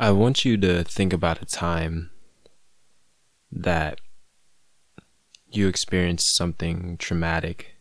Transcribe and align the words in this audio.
I 0.00 0.12
want 0.12 0.44
you 0.44 0.56
to 0.58 0.84
think 0.84 1.12
about 1.12 1.42
a 1.42 1.44
time 1.44 2.10
that 3.50 4.00
you 5.50 5.66
experienced 5.66 6.36
something 6.36 6.96
traumatic 6.98 7.74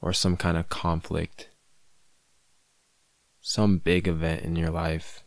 or 0.00 0.14
some 0.14 0.38
kind 0.38 0.56
of 0.56 0.70
conflict, 0.70 1.50
some 3.42 3.76
big 3.76 4.08
event 4.08 4.42
in 4.42 4.56
your 4.56 4.70
life 4.70 5.22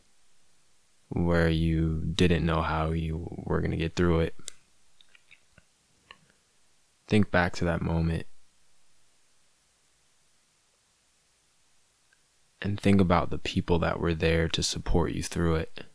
where 1.09 1.49
you 1.49 2.01
didn't 2.15 2.43
know 2.43 2.63
how 2.63 2.89
you 2.89 3.27
were 3.45 3.61
going 3.61 3.69
to 3.69 3.77
get 3.77 3.95
through 3.95 4.21
it. 4.21 4.35
Think 7.07 7.29
back 7.29 7.53
to 7.57 7.65
that 7.65 7.83
moment 7.83 8.25
and 12.61 12.79
think 12.79 12.99
about 12.99 13.29
the 13.29 13.37
people 13.37 13.79
that 13.79 13.99
were 13.99 14.13
there 14.13 14.47
to 14.49 14.63
support 14.63 15.11
you 15.11 15.21
through 15.21 15.55
it. 15.55 15.85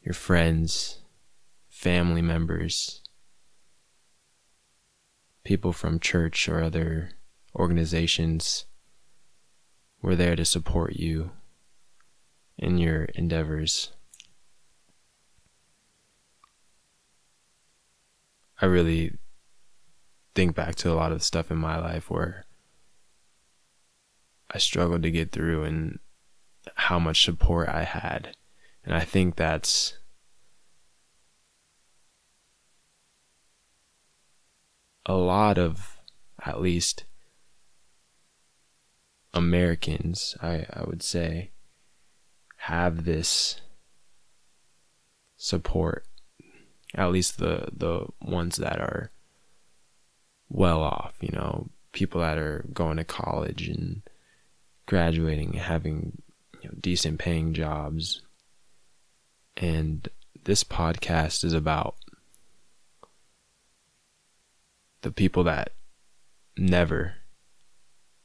Your 0.00 0.14
friends, 0.14 1.02
family 1.68 2.22
members, 2.22 3.02
people 5.44 5.72
from 5.72 6.00
church 6.00 6.48
or 6.48 6.62
other 6.62 7.10
organizations 7.54 8.64
were 10.00 10.16
there 10.16 10.36
to 10.36 10.44
support 10.44 10.96
you 10.96 11.32
in 12.56 12.78
your 12.78 13.04
endeavors. 13.14 13.92
I 18.62 18.66
really 18.66 19.16
think 20.34 20.54
back 20.54 20.74
to 20.76 20.92
a 20.92 20.94
lot 20.94 21.12
of 21.12 21.22
stuff 21.22 21.50
in 21.50 21.58
my 21.58 21.78
life 21.78 22.10
where 22.10 22.44
I 24.50 24.58
struggled 24.58 25.02
to 25.02 25.10
get 25.10 25.32
through 25.32 25.64
and 25.64 25.98
how 26.74 26.98
much 26.98 27.24
support 27.24 27.68
I 27.68 27.84
had. 27.84 28.36
And 28.84 28.94
I 28.94 29.00
think 29.00 29.36
that's 29.36 29.96
a 35.06 35.14
lot 35.14 35.58
of, 35.58 35.98
at 36.44 36.60
least, 36.60 37.04
Americans, 39.32 40.36
I, 40.42 40.66
I 40.72 40.82
would 40.84 41.02
say, 41.02 41.52
have 42.56 43.04
this 43.04 43.60
support. 45.36 46.04
At 46.94 47.12
least 47.12 47.38
the 47.38 47.68
the 47.72 48.06
ones 48.20 48.56
that 48.56 48.80
are 48.80 49.12
well 50.48 50.82
off, 50.82 51.14
you 51.20 51.30
know, 51.32 51.70
people 51.92 52.20
that 52.20 52.36
are 52.36 52.66
going 52.72 52.96
to 52.96 53.04
college 53.04 53.68
and 53.68 54.02
graduating, 54.90 55.52
having 55.52 56.20
you 56.60 56.68
know, 56.68 56.74
decent 56.80 57.20
paying 57.20 57.54
jobs. 57.54 58.22
And 59.56 60.08
this 60.42 60.64
podcast 60.64 61.44
is 61.44 61.52
about 61.52 61.94
the 65.02 65.12
people 65.12 65.44
that 65.44 65.74
never 66.58 67.14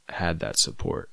had 0.09 0.39
that 0.39 0.57
support. 0.57 1.11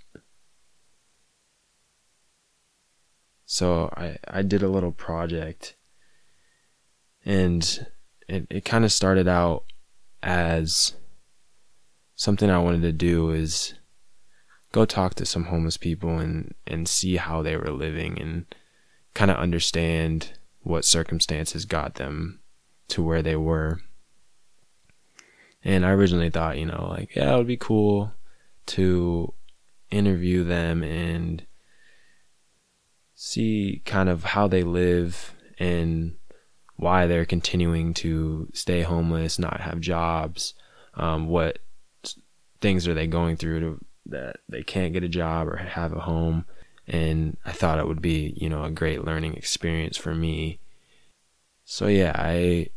So 3.45 3.93
I, 3.95 4.17
I 4.27 4.41
did 4.41 4.63
a 4.63 4.69
little 4.69 4.93
project 4.93 5.77
and 7.27 7.87
it, 8.27 8.47
it 8.49 8.65
kind 8.65 8.87
of 8.87 8.93
started 8.93 9.29
out 9.29 9.65
as 10.23 10.95
something 12.15 12.49
I 12.49 12.59
wanted 12.59 12.81
to 12.83 12.93
do 12.93 13.33
is 13.33 13.75
go 14.73 14.85
talk 14.85 15.15
to 15.15 15.27
some 15.27 15.45
homeless 15.45 15.77
people 15.77 16.19
and 16.19 16.55
and 16.67 16.89
see 16.89 17.17
how 17.17 17.43
they 17.43 17.57
were 17.57 17.71
living 17.71 18.21
and 18.21 18.47
kind 19.15 19.31
of 19.31 19.37
understand 19.37 20.33
what 20.63 20.85
circumstances 20.85 21.65
got 21.65 21.97
them 21.97 22.41
to 22.89 23.03
where 23.03 23.23
they 23.23 23.37
were. 23.37 23.81
And 25.65 25.87
I 25.87 25.91
originally 25.91 26.31
thought, 26.31 26.59
you 26.59 26.67
know, 26.67 26.89
like, 26.91 27.15
yeah, 27.15 27.35
it 27.35 27.37
would 27.37 27.47
be 27.47 27.57
cool 27.57 28.13
to 28.67 29.33
interview 29.91 30.43
them 30.43 30.83
and 30.83 31.47
see 33.15 33.83
kind 33.85 34.09
of 34.09 34.25
how 34.25 34.49
they 34.49 34.63
live 34.63 35.35
and 35.59 36.17
why 36.77 37.07
they're 37.07 37.25
continuing 37.25 37.95
to 37.95 38.49
stay 38.53 38.83
homeless, 38.83 39.39
not 39.39 39.61
have 39.61 39.79
jobs, 39.79 40.55
um, 40.95 41.29
what 41.29 41.59
things 42.61 42.89
are 42.89 42.95
they 42.95 43.07
going 43.07 43.37
through 43.37 43.61
to 43.61 43.85
that 44.07 44.37
they 44.49 44.63
can't 44.63 44.93
get 44.93 45.05
a 45.05 45.09
job 45.09 45.49
or 45.49 45.57
have 45.57 45.93
a 45.93 46.01
home. 46.01 46.45
And 46.87 47.37
I 47.45 47.53
thought 47.53 47.79
it 47.79 47.87
would 47.87 48.03
be, 48.03 48.35
you 48.37 48.49
know, 48.49 48.65
a 48.65 48.71
great 48.71 49.05
learning 49.05 49.35
experience 49.35 49.97
for 49.97 50.15
me. 50.15 50.59
So 51.65 51.87
yeah, 51.87 52.13
I 52.15 52.69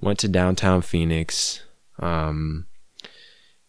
went 0.00 0.18
to 0.20 0.28
downtown 0.28 0.82
Phoenix. 0.82 1.62
Um, 1.98 2.66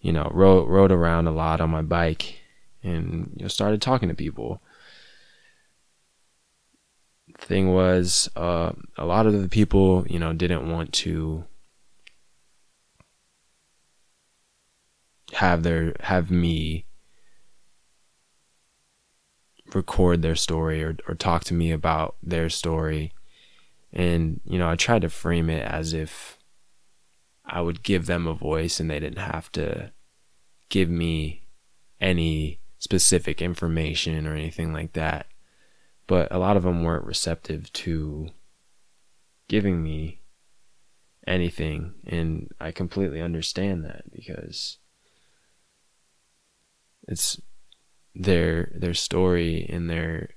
you 0.01 0.11
know, 0.11 0.29
rode 0.33 0.67
rode 0.69 0.91
around 0.91 1.27
a 1.27 1.31
lot 1.31 1.61
on 1.61 1.69
my 1.69 1.81
bike, 1.81 2.39
and 2.83 3.31
you 3.35 3.43
know, 3.43 3.47
started 3.47 3.81
talking 3.81 4.09
to 4.09 4.15
people. 4.15 4.61
Thing 7.37 7.73
was, 7.73 8.29
uh, 8.35 8.73
a 8.97 9.05
lot 9.05 9.25
of 9.25 9.41
the 9.41 9.47
people, 9.47 10.05
you 10.09 10.19
know, 10.19 10.33
didn't 10.33 10.69
want 10.69 10.91
to 10.93 11.45
have 15.33 15.63
their 15.63 15.95
have 16.01 16.31
me 16.31 16.85
record 19.73 20.21
their 20.21 20.35
story 20.35 20.83
or 20.83 20.97
or 21.07 21.15
talk 21.15 21.43
to 21.45 21.53
me 21.53 21.71
about 21.71 22.15
their 22.23 22.49
story. 22.49 23.13
And 23.91 24.41
you 24.45 24.57
know 24.59 24.69
I 24.69 24.75
tried 24.75 25.01
to 25.03 25.09
frame 25.09 25.49
it 25.49 25.65
as 25.65 25.93
if 25.93 26.37
I 27.45 27.61
would 27.61 27.83
give 27.83 28.05
them 28.05 28.27
a 28.27 28.33
voice 28.33 28.79
and 28.79 28.89
they 28.89 28.99
didn't 28.99 29.19
have 29.19 29.51
to 29.53 29.91
give 30.69 30.89
me 30.89 31.43
any 31.99 32.59
specific 32.77 33.41
information 33.41 34.25
or 34.25 34.35
anything 34.35 34.71
like 34.73 34.93
that. 34.93 35.27
But 36.07 36.31
a 36.31 36.39
lot 36.39 36.57
of 36.57 36.63
them 36.63 36.83
weren't 36.83 37.05
receptive 37.05 37.71
to 37.73 38.29
giving 39.47 39.83
me 39.83 40.21
anything. 41.27 41.93
And 42.07 42.49
I 42.59 42.71
completely 42.71 43.21
understand 43.21 43.85
that 43.85 44.11
because 44.11 44.78
it's 47.09 47.41
their 48.15 48.71
their 48.73 48.93
story 48.93 49.67
and 49.67 49.89
their 49.89 50.29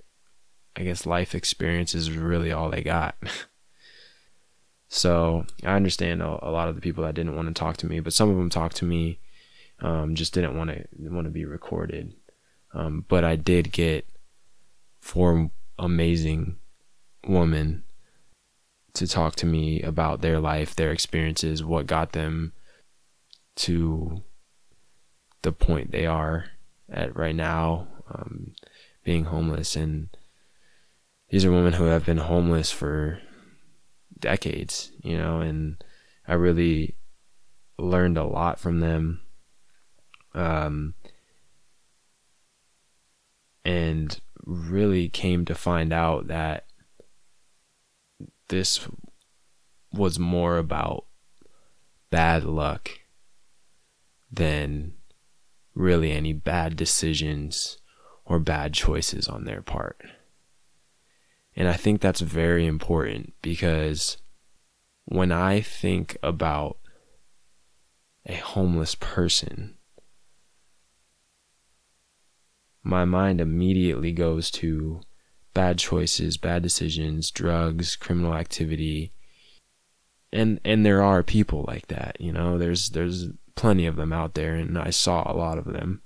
I 0.75 0.83
guess 0.85 1.05
life 1.05 1.35
experience 1.35 1.95
is 1.95 2.11
really 2.11 2.51
all 2.51 2.71
they 2.71 2.83
got. 2.83 3.15
so 4.89 5.45
I 5.65 5.75
understand 5.75 6.23
a, 6.23 6.49
a, 6.49 6.51
lot 6.51 6.71
of 6.71 6.75
the 6.75 6.81
people 6.81 7.05
that 7.05 7.15
didn't 7.15 7.37
want 7.37 7.49
to 7.49 7.55
talk 7.55 7.77
to 7.79 7.87
me, 7.87 8.01
but 8.01 8.15
some 8.15 8.31
of 8.31 8.37
them 8.37 8.49
talked 8.49 8.77
to 8.77 8.87
me, 8.87 9.19
um, 9.81 10.15
just 10.15 10.33
didn't 10.33 10.57
want 10.57 10.71
to 10.71 10.87
want 10.99 11.27
to 11.27 11.31
be 11.31 11.45
recorded. 11.45 12.15
Um, 12.73 13.05
but 13.07 13.23
I 13.23 13.37
did 13.37 13.71
get 13.71 14.07
four 15.03 15.51
amazing 15.79 16.57
women 17.27 17.83
to 18.95 19.07
talk 19.07 19.37
to 19.37 19.47
me 19.47 19.83
about 19.83 20.23
their 20.23 20.41
life, 20.41 20.75
their 20.75 20.91
experiences, 20.91 21.63
what 21.63 21.87
got 21.87 22.13
them 22.13 22.53
to 23.57 24.23
the 25.43 25.53
point 25.53 25.91
they 25.91 26.07
are 26.07 26.47
at 26.93 27.17
right 27.17 27.35
now, 27.35 27.89
um, 28.13 28.53
being 29.05 29.25
homeless. 29.25 29.75
And 29.77 30.09
these 31.31 31.45
are 31.45 31.51
women 31.51 31.73
who 31.75 31.85
have 31.85 32.07
been 32.07 32.19
homeless 32.19 32.71
for 32.71 33.21
decades, 34.19 34.93
you 35.03 35.17
know, 35.17 35.41
and 35.41 35.83
I 36.29 36.35
really 36.35 36.97
learned 37.79 38.19
a 38.19 38.25
lot 38.25 38.59
from 38.59 38.81
them. 38.81 39.21
Um, 40.35 40.95
and 43.65 44.21
really 44.45 45.09
came 45.09 45.45
to 45.45 45.55
find 45.55 45.93
out 45.93 46.27
that 46.29 46.67
this 48.49 48.89
was 49.93 50.19
more 50.19 50.59
about 50.59 51.05
bad 52.11 52.45
luck 52.45 52.91
than 54.31 54.95
really 55.75 56.13
any 56.13 56.33
bad 56.33 56.77
decisions 56.77 57.79
or 58.25 58.39
bad 58.39 58.73
choices 58.75 59.29
on 59.29 59.45
their 59.45 59.63
part. 59.63 60.01
And 61.55 61.69
I 61.69 61.75
think 61.75 62.01
that's 62.01 62.21
very 62.21 62.67
important 62.67 63.35
because 63.43 64.17
when 65.05 65.33
I 65.33 65.61
think 65.61 66.17
about 66.23 66.79
a 68.27 68.35
homeless 68.35 68.95
person, 68.95 69.77
my 72.83 73.05
mind 73.05 73.41
immediately 73.41 74.13
goes 74.13 74.51
to 74.53 75.01
bad 75.55 75.79
choices, 75.79 76.37
bad 76.37 76.63
decisions, 76.63 77.31
drugs, 77.31 77.97
criminal 77.97 78.35
activity. 78.35 79.13
And 80.33 80.61
and 80.65 80.85
there 80.87 81.03
are 81.03 81.23
people 81.23 81.65
like 81.69 81.89
that, 81.89 82.19
you 82.19 82.33
know. 82.33 82.57
There's 82.59 82.91
there's 82.91 83.29
plenty 83.55 83.87
of 83.87 83.97
them 83.97 84.13
out 84.13 84.35
there, 84.35 84.55
and 84.55 84.79
I 84.79 84.91
saw 84.91 85.31
a 85.31 85.37
lot 85.37 85.59
of 85.59 85.65
them. 85.65 86.03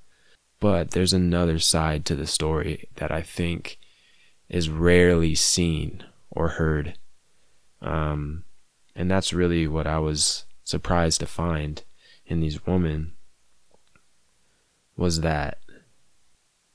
But 0.61 0.93
there's 0.93 1.13
another 1.13 1.59
side 1.59 2.05
to 2.07 2.17
the 2.17 2.27
story 2.27 2.89
that 2.97 3.13
I 3.13 3.23
think 3.23 3.79
is 4.49 4.71
rarely 4.71 5.35
seen 5.35 6.05
or 6.31 6.49
heard. 6.49 6.99
Um, 7.83 8.45
and 8.95 9.11
that's 9.11 9.33
really 9.33 9.69
what 9.69 9.87
I 9.87 9.99
was 9.99 10.45
surprised 10.65 11.21
to 11.21 11.27
find 11.27 11.83
in 12.27 12.41
these 12.41 12.67
women 12.67 13.13
was 14.97 15.21
that 15.21 15.59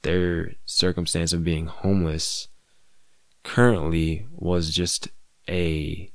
their 0.04 0.54
circumstance 0.66 1.34
of 1.34 1.44
being 1.44 1.66
homeless 1.66 2.48
currently 3.44 4.28
was 4.32 4.74
just 4.74 5.10
a 5.50 6.12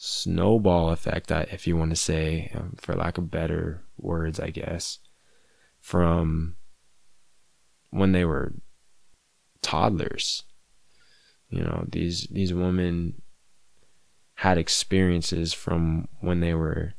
snowball 0.00 0.90
effect, 0.90 1.30
if 1.30 1.66
you 1.66 1.76
want 1.76 1.90
to 1.90 1.96
say, 1.96 2.50
um, 2.54 2.76
for 2.78 2.94
lack 2.94 3.18
of 3.18 3.30
better 3.30 3.82
words, 3.98 4.38
I 4.38 4.50
guess, 4.50 5.00
from 5.80 6.54
when 7.90 8.12
they 8.12 8.24
were 8.24 8.54
toddlers. 9.60 10.44
You 11.50 11.62
know, 11.62 11.84
these 11.90 12.28
these 12.30 12.54
women 12.54 13.22
had 14.34 14.56
experiences 14.56 15.52
from 15.52 16.06
when 16.20 16.40
they 16.40 16.54
were 16.54 16.94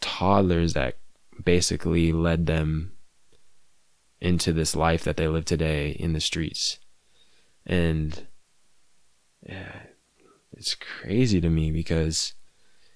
toddlers 0.00 0.72
that 0.72 0.96
basically 1.44 2.12
led 2.12 2.46
them 2.46 2.92
into 4.20 4.54
this 4.54 4.74
life 4.74 5.04
that 5.04 5.18
they 5.18 5.28
live 5.28 5.44
today 5.44 5.90
in 5.90 6.14
the 6.14 6.20
streets. 6.20 6.78
And 7.66 8.26
yeah, 9.42 9.83
it's 10.64 10.74
crazy 10.76 11.42
to 11.42 11.50
me 11.50 11.70
because 11.70 12.32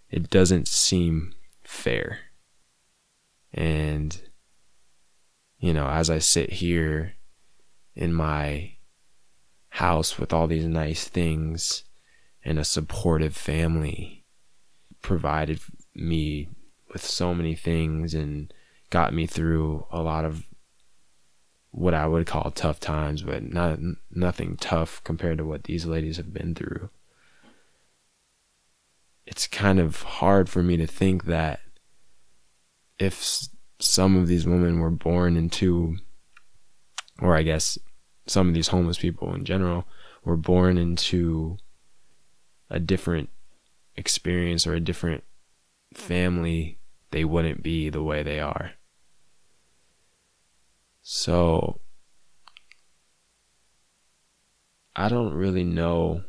it 0.09 0.31
doesn't 0.31 0.67
seem 0.67 1.35
fair. 1.63 2.21
And, 3.53 4.19
you 5.59 5.75
know, 5.75 5.87
as 5.87 6.09
I 6.09 6.19
sit 6.19 6.51
here 6.51 7.13
in 7.95 8.15
my 8.15 8.73
house 9.69 10.19
with 10.19 10.33
all 10.33 10.47
these 10.47 10.65
nice 10.65 11.09
things 11.09 11.85
and 12.43 12.59
a 12.59 12.65
supportive 12.65 13.37
family 13.37 14.25
provided 15.03 15.61
me 15.95 16.49
with 16.91 17.05
so 17.05 17.35
many 17.35 17.55
things 17.55 18.15
and 18.15 18.51
got 18.89 19.13
me 19.13 19.27
through 19.27 19.87
a 19.91 20.01
lot 20.01 20.25
of 20.25 20.47
what 21.71 21.93
I 21.93 22.07
would 22.07 22.27
call 22.27 22.51
tough 22.51 22.81
times, 22.81 23.21
but 23.21 23.43
not 23.43 23.79
nothing 24.11 24.57
tough 24.57 25.05
compared 25.05 25.37
to 25.37 25.45
what 25.45 25.65
these 25.65 25.85
ladies 25.85 26.17
have 26.17 26.33
been 26.33 26.55
through. 26.55 26.89
It's 29.39 29.47
kind 29.47 29.79
of 29.79 30.03
hard 30.03 30.49
for 30.49 30.65
me 30.65 30.77
to 30.79 30.87
think 30.89 31.27
that 31.27 31.61
if 32.99 33.47
some 33.79 34.17
of 34.17 34.27
these 34.27 34.49
women 34.49 34.81
were 34.81 34.91
born 34.91 35.37
into, 35.37 35.99
or 37.23 37.37
I 37.37 37.43
guess 37.43 37.79
some 38.27 38.49
of 38.49 38.55
these 38.55 38.67
homeless 38.67 38.99
people 38.99 39.33
in 39.33 39.45
general 39.45 39.87
were 40.25 40.37
born 40.37 40.77
into 40.77 41.57
a 42.69 42.81
different 42.81 43.31
experience 43.95 44.67
or 44.67 44.75
a 44.75 44.81
different 44.81 45.23
family, 45.95 46.81
they 47.13 47.25
wouldn't 47.25 47.63
be 47.63 47.91
the 47.91 48.03
way 48.03 48.25
they 48.25 48.41
are. 48.41 48.73
So 51.01 51.81
I 54.97 55.09
don't 55.09 55.33
really 55.33 55.63
know 55.63 56.25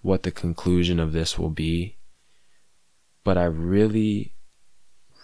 what 0.00 0.22
the 0.22 0.30
conclusion 0.30 0.98
of 0.98 1.12
this 1.12 1.38
will 1.38 1.50
be, 1.50 1.98
but 3.24 3.38
I 3.38 3.44
really, 3.44 4.34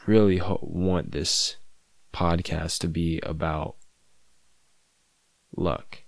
really 0.07 0.39
ho- 0.39 0.61
want 0.63 1.13
this 1.13 1.57
podcast 2.13 2.79
to 2.81 2.89
be 2.89 3.21
about 3.23 3.77
luck 5.57 6.05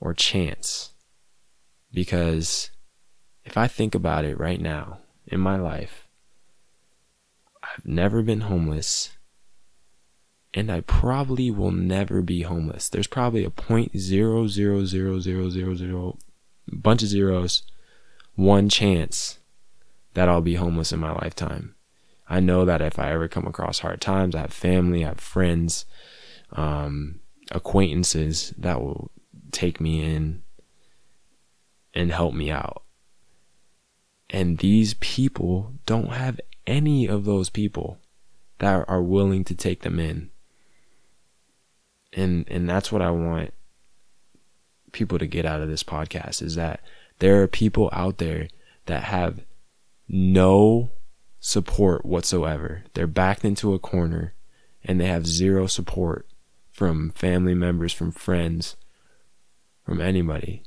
or 0.00 0.14
chance. 0.14 0.90
Because 1.92 2.70
if 3.44 3.56
I 3.56 3.68
think 3.68 3.94
about 3.94 4.24
it 4.24 4.38
right 4.38 4.60
now 4.60 4.98
in 5.26 5.40
my 5.40 5.56
life, 5.56 6.08
I've 7.62 7.86
never 7.86 8.22
been 8.22 8.42
homeless 8.42 9.10
and 10.54 10.70
I 10.70 10.82
probably 10.82 11.50
will 11.50 11.70
never 11.70 12.20
be 12.20 12.42
homeless. 12.42 12.88
There's 12.88 13.06
probably 13.06 13.44
a 13.44 13.50
point 13.50 13.98
zero 13.98 14.46
zero 14.48 14.84
zero 14.84 15.18
zero 15.20 15.48
zero 15.48 15.74
zero 15.74 16.18
bunch 16.70 17.02
of 17.02 17.08
zeros, 17.08 17.62
one 18.34 18.68
chance 18.68 19.38
that 20.14 20.28
I'll 20.28 20.40
be 20.40 20.54
homeless 20.54 20.92
in 20.92 21.00
my 21.00 21.12
lifetime. 21.12 21.74
I 22.28 22.40
know 22.40 22.64
that 22.64 22.80
if 22.80 22.98
I 22.98 23.12
ever 23.12 23.28
come 23.28 23.46
across 23.46 23.80
hard 23.80 24.00
times, 24.00 24.34
I 24.34 24.40
have 24.40 24.52
family, 24.52 25.04
I 25.04 25.08
have 25.08 25.20
friends, 25.20 25.84
um, 26.52 27.20
acquaintances 27.50 28.54
that 28.56 28.80
will 28.80 29.10
take 29.50 29.80
me 29.80 30.02
in 30.02 30.42
and 31.94 32.10
help 32.12 32.34
me 32.34 32.50
out. 32.50 32.82
And 34.30 34.58
these 34.58 34.94
people 34.94 35.74
don't 35.84 36.12
have 36.12 36.40
any 36.66 37.06
of 37.06 37.24
those 37.24 37.50
people 37.50 37.98
that 38.58 38.84
are 38.88 39.02
willing 39.02 39.44
to 39.44 39.54
take 39.54 39.82
them 39.82 39.98
in 39.98 40.30
and 42.12 42.44
and 42.48 42.68
that's 42.68 42.92
what 42.92 43.02
I 43.02 43.10
want 43.10 43.52
people 44.92 45.18
to 45.18 45.26
get 45.26 45.46
out 45.46 45.60
of 45.60 45.68
this 45.68 45.82
podcast 45.82 46.42
is 46.42 46.54
that 46.56 46.80
there 47.18 47.42
are 47.42 47.48
people 47.48 47.88
out 47.92 48.18
there 48.18 48.48
that 48.86 49.04
have 49.04 49.40
no 50.12 50.90
support 51.40 52.04
whatsoever. 52.04 52.84
They're 52.92 53.06
backed 53.06 53.44
into 53.44 53.72
a 53.72 53.78
corner 53.78 54.34
and 54.84 55.00
they 55.00 55.06
have 55.06 55.26
zero 55.26 55.66
support 55.66 56.28
from 56.70 57.10
family 57.12 57.54
members, 57.54 57.92
from 57.92 58.12
friends, 58.12 58.76
from 59.84 60.00
anybody. 60.00 60.62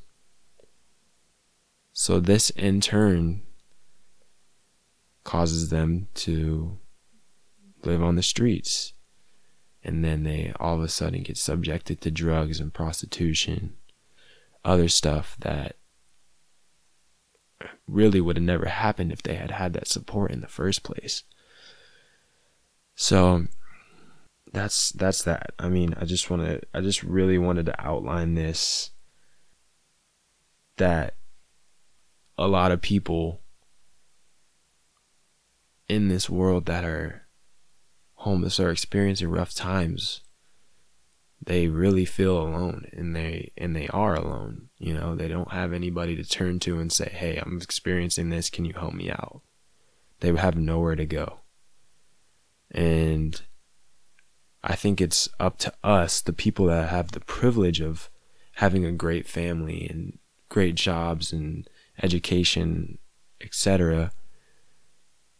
So 1.93 2.19
this 2.19 2.49
in 2.49 2.81
turn 2.81 3.43
causes 5.23 5.69
them 5.69 6.07
to 6.15 6.77
live 7.83 8.03
on 8.03 8.15
the 8.15 8.23
streets 8.23 8.93
and 9.83 10.03
then 10.03 10.23
they 10.23 10.51
all 10.59 10.75
of 10.75 10.81
a 10.81 10.89
sudden 10.89 11.21
get 11.21 11.37
subjected 11.37 12.01
to 12.01 12.09
drugs 12.09 12.59
and 12.59 12.73
prostitution, 12.73 13.75
other 14.65 14.89
stuff 14.89 15.37
that 15.39 15.75
really 17.87 18.21
would 18.21 18.37
have 18.37 18.43
never 18.43 18.67
happened 18.67 19.11
if 19.11 19.23
they 19.23 19.35
had 19.35 19.51
had 19.51 19.73
that 19.73 19.87
support 19.87 20.31
in 20.31 20.41
the 20.41 20.47
first 20.47 20.83
place. 20.83 21.23
So 22.95 23.45
that's 24.51 24.91
that's 24.91 25.23
that. 25.23 25.51
I 25.59 25.69
mean, 25.69 25.93
I 25.99 26.05
just 26.05 26.29
want 26.29 26.43
to 26.43 26.61
I 26.73 26.81
just 26.81 27.03
really 27.03 27.37
wanted 27.37 27.65
to 27.67 27.81
outline 27.85 28.35
this 28.35 28.91
that 30.77 31.15
a 32.37 32.47
lot 32.47 32.71
of 32.71 32.81
people 32.81 33.41
in 35.87 36.07
this 36.07 36.29
world 36.29 36.65
that 36.65 36.83
are 36.83 37.27
homeless 38.15 38.59
are 38.59 38.71
experiencing 38.71 39.29
rough 39.29 39.53
times, 39.53 40.21
they 41.43 41.67
really 41.67 42.05
feel 42.05 42.37
alone 42.39 42.85
and 42.93 43.15
they 43.15 43.51
and 43.57 43.75
they 43.75 43.87
are 43.89 44.15
alone. 44.15 44.69
You 44.77 44.93
know, 44.93 45.15
they 45.15 45.27
don't 45.27 45.51
have 45.51 45.73
anybody 45.73 46.15
to 46.15 46.23
turn 46.23 46.59
to 46.61 46.79
and 46.79 46.91
say, 46.91 47.09
"Hey, 47.09 47.37
I'm 47.37 47.57
experiencing 47.61 48.29
this, 48.29 48.49
can 48.49 48.65
you 48.65 48.73
help 48.73 48.93
me 48.93 49.09
out?" 49.09 49.41
They 50.19 50.33
have 50.35 50.57
nowhere 50.57 50.95
to 50.95 51.05
go. 51.05 51.39
And 52.71 53.41
I 54.63 54.75
think 54.75 54.99
it's 54.99 55.29
up 55.39 55.57
to 55.59 55.73
us, 55.83 56.21
the 56.21 56.33
people 56.33 56.65
that 56.67 56.89
have 56.89 57.11
the 57.11 57.19
privilege 57.19 57.79
of 57.79 58.09
having 58.53 58.85
a 58.85 58.91
great 58.91 59.27
family 59.27 59.87
and 59.87 60.17
great 60.49 60.75
jobs 60.75 61.31
and 61.31 61.69
education, 62.01 62.97
etc., 63.41 64.11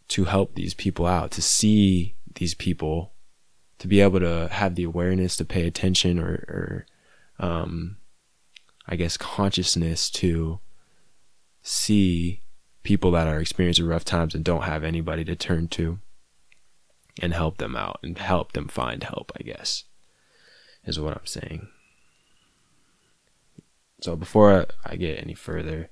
to 0.10 0.26
help 0.26 0.54
these 0.54 0.76
people 0.76 1.08
out, 1.08 1.32
to 1.32 1.42
see 1.42 2.16
these 2.36 2.54
people 2.54 3.15
to 3.80 3.88
be 3.88 4.02
able 4.02 4.20
to 4.20 4.48
have 4.52 4.76
the 4.76 4.84
awareness 4.84 5.36
to 5.38 5.46
pay 5.46 5.68
attention 5.68 6.20
or, 6.20 6.46
or 6.48 6.86
um, 7.40 7.98
I 8.88 8.96
guess 8.96 9.18
consciousness 9.18 10.10
to 10.12 10.60
see 11.62 12.42
people 12.84 13.12
that 13.12 13.28
are 13.28 13.40
experiencing 13.40 13.88
rough 13.88 14.06
times 14.06 14.36
and 14.36 14.44
don't 14.44 14.64
have 14.64 14.84
anybody 14.84 15.26
to 15.26 15.36
turn 15.36 15.68
to 15.70 16.00
and 17.22 17.34
help 17.34 17.58
them 17.58 17.76
out 17.76 18.00
and 18.04 18.18
help 18.18 18.54
them 18.54 18.68
find 18.68 19.04
help, 19.04 19.32
I 19.40 19.44
guess, 19.44 19.86
is 20.86 21.00
what 21.00 21.14
I'm 21.14 21.26
saying. 21.26 21.68
So 24.02 24.16
before 24.16 24.68
I 24.86 24.96
get 24.98 25.22
any 25.22 25.34
further, 25.34 25.90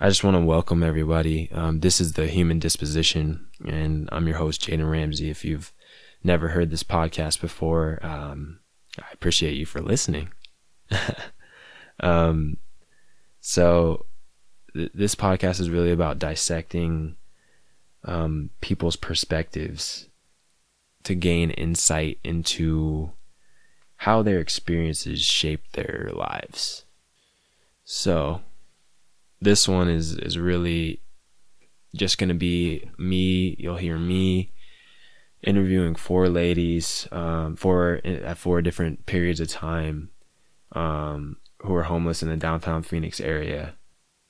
I 0.00 0.08
just 0.08 0.24
want 0.24 0.36
to 0.36 0.42
welcome 0.42 0.82
everybody. 0.82 1.50
Um, 1.52 1.80
this 1.80 2.00
is 2.00 2.14
the 2.14 2.26
Human 2.26 2.58
Disposition, 2.58 3.46
and 3.64 4.08
I'm 4.10 4.26
your 4.26 4.38
host, 4.38 4.62
Jaden 4.62 4.90
Ramsey. 4.90 5.30
If 5.30 5.44
you've 5.44 5.72
never 6.24 6.48
heard 6.48 6.70
this 6.70 6.82
podcast 6.82 7.40
before, 7.40 7.98
um, 8.02 8.60
I 8.98 9.06
appreciate 9.12 9.54
you 9.54 9.66
for 9.66 9.80
listening. 9.80 10.30
um, 12.00 12.56
so, 13.40 14.06
th- 14.72 14.92
this 14.94 15.14
podcast 15.14 15.60
is 15.60 15.70
really 15.70 15.92
about 15.92 16.18
dissecting 16.18 17.16
um, 18.04 18.50
people's 18.60 18.96
perspectives 18.96 20.08
to 21.04 21.14
gain 21.14 21.50
insight 21.50 22.18
into 22.24 23.12
how 23.96 24.22
their 24.22 24.40
experiences 24.40 25.20
shape 25.22 25.72
their 25.72 26.10
lives. 26.14 26.86
So, 27.84 28.40
this 29.40 29.68
one 29.68 29.88
is 29.88 30.16
is 30.16 30.38
really 30.38 31.02
just 31.94 32.16
going 32.16 32.28
to 32.28 32.34
be 32.34 32.90
me. 32.96 33.56
You'll 33.58 33.76
hear 33.76 33.98
me 33.98 34.53
interviewing 35.44 35.94
four 35.94 36.28
ladies, 36.28 37.06
um, 37.12 37.56
four 37.56 38.00
at 38.04 38.38
four 38.38 38.62
different 38.62 39.06
periods 39.06 39.40
of 39.40 39.48
time, 39.48 40.10
um, 40.72 41.36
who 41.62 41.74
are 41.74 41.84
homeless 41.84 42.22
in 42.22 42.28
the 42.28 42.36
downtown 42.36 42.82
Phoenix 42.82 43.20
area, 43.20 43.74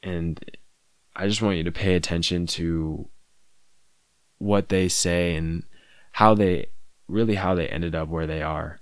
and 0.03 0.39
I 1.17 1.29
just 1.29 1.43
want 1.43 1.57
you 1.57 1.65
to 1.65 1.73
pay 1.73 1.95
attention 1.95 2.47
to 2.49 3.09
what 4.39 4.69
they 4.69 4.89
say 4.89 5.37
and 5.37 5.63
how 6.13 6.35
they 6.35 6.67
really 7.09 7.37
how 7.37 7.55
they 7.55 7.69
ended 7.69 7.95
up 7.95 8.09
where 8.09 8.27
they 8.27 8.43
are. 8.43 8.81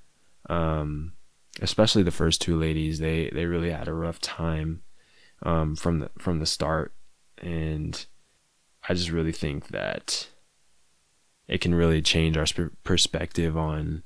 Um, 0.48 1.12
especially 1.60 2.02
the 2.02 2.10
first 2.10 2.40
two 2.40 2.58
ladies, 2.58 2.98
they 2.98 3.30
they 3.32 3.46
really 3.46 3.70
had 3.70 3.88
a 3.88 3.94
rough 3.94 4.20
time 4.20 4.82
um, 5.42 5.76
from 5.76 6.00
the 6.00 6.10
from 6.18 6.38
the 6.38 6.46
start, 6.46 6.94
and 7.38 8.04
I 8.88 8.94
just 8.94 9.10
really 9.10 9.32
think 9.32 9.68
that 9.68 10.28
it 11.52 11.60
can 11.60 11.74
really 11.74 12.00
change 12.00 12.38
our 12.38 12.46
sp- 12.48 12.72
perspective 12.82 13.58
on 13.58 14.02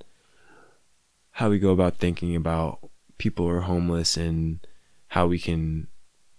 how 1.30 1.48
we 1.48 1.60
go 1.60 1.70
about 1.70 1.96
thinking 1.96 2.34
about 2.34 2.90
people 3.18 3.46
who 3.46 3.52
are 3.52 3.60
homeless 3.60 4.16
and 4.16 4.66
how 5.08 5.28
we 5.28 5.38
can 5.38 5.86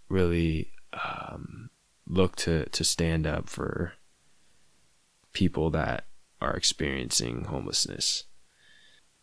really 0.10 0.74
um, 0.92 1.70
look 2.06 2.36
to 2.36 2.66
to 2.66 2.84
stand 2.84 3.26
up 3.26 3.48
for 3.48 3.94
people 5.32 5.70
that 5.70 6.04
are 6.42 6.54
experiencing 6.56 7.46
homelessness. 7.46 8.26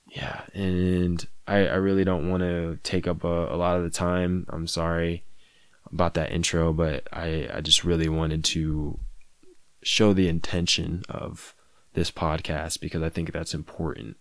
Yeah, 0.06 0.42
and 0.54 1.26
I, 1.46 1.66
I 1.66 1.74
really 1.74 2.04
don't 2.04 2.30
want 2.30 2.42
to 2.42 2.78
take 2.82 3.06
up 3.06 3.24
a, 3.24 3.54
a 3.54 3.56
lot 3.56 3.76
of 3.76 3.82
the 3.82 3.90
time. 3.90 4.46
I'm 4.48 4.66
sorry 4.66 5.24
about 5.92 6.14
that 6.14 6.32
intro, 6.32 6.72
but 6.72 7.06
I, 7.12 7.48
I 7.52 7.60
just 7.60 7.84
really 7.84 8.08
wanted 8.08 8.42
to 8.44 8.98
show 9.82 10.14
the 10.14 10.28
intention 10.28 11.02
of 11.10 11.53
this 11.94 12.10
podcast 12.10 12.80
because 12.80 13.02
I 13.02 13.08
think 13.08 13.32
that's 13.32 13.54
important. 13.54 14.16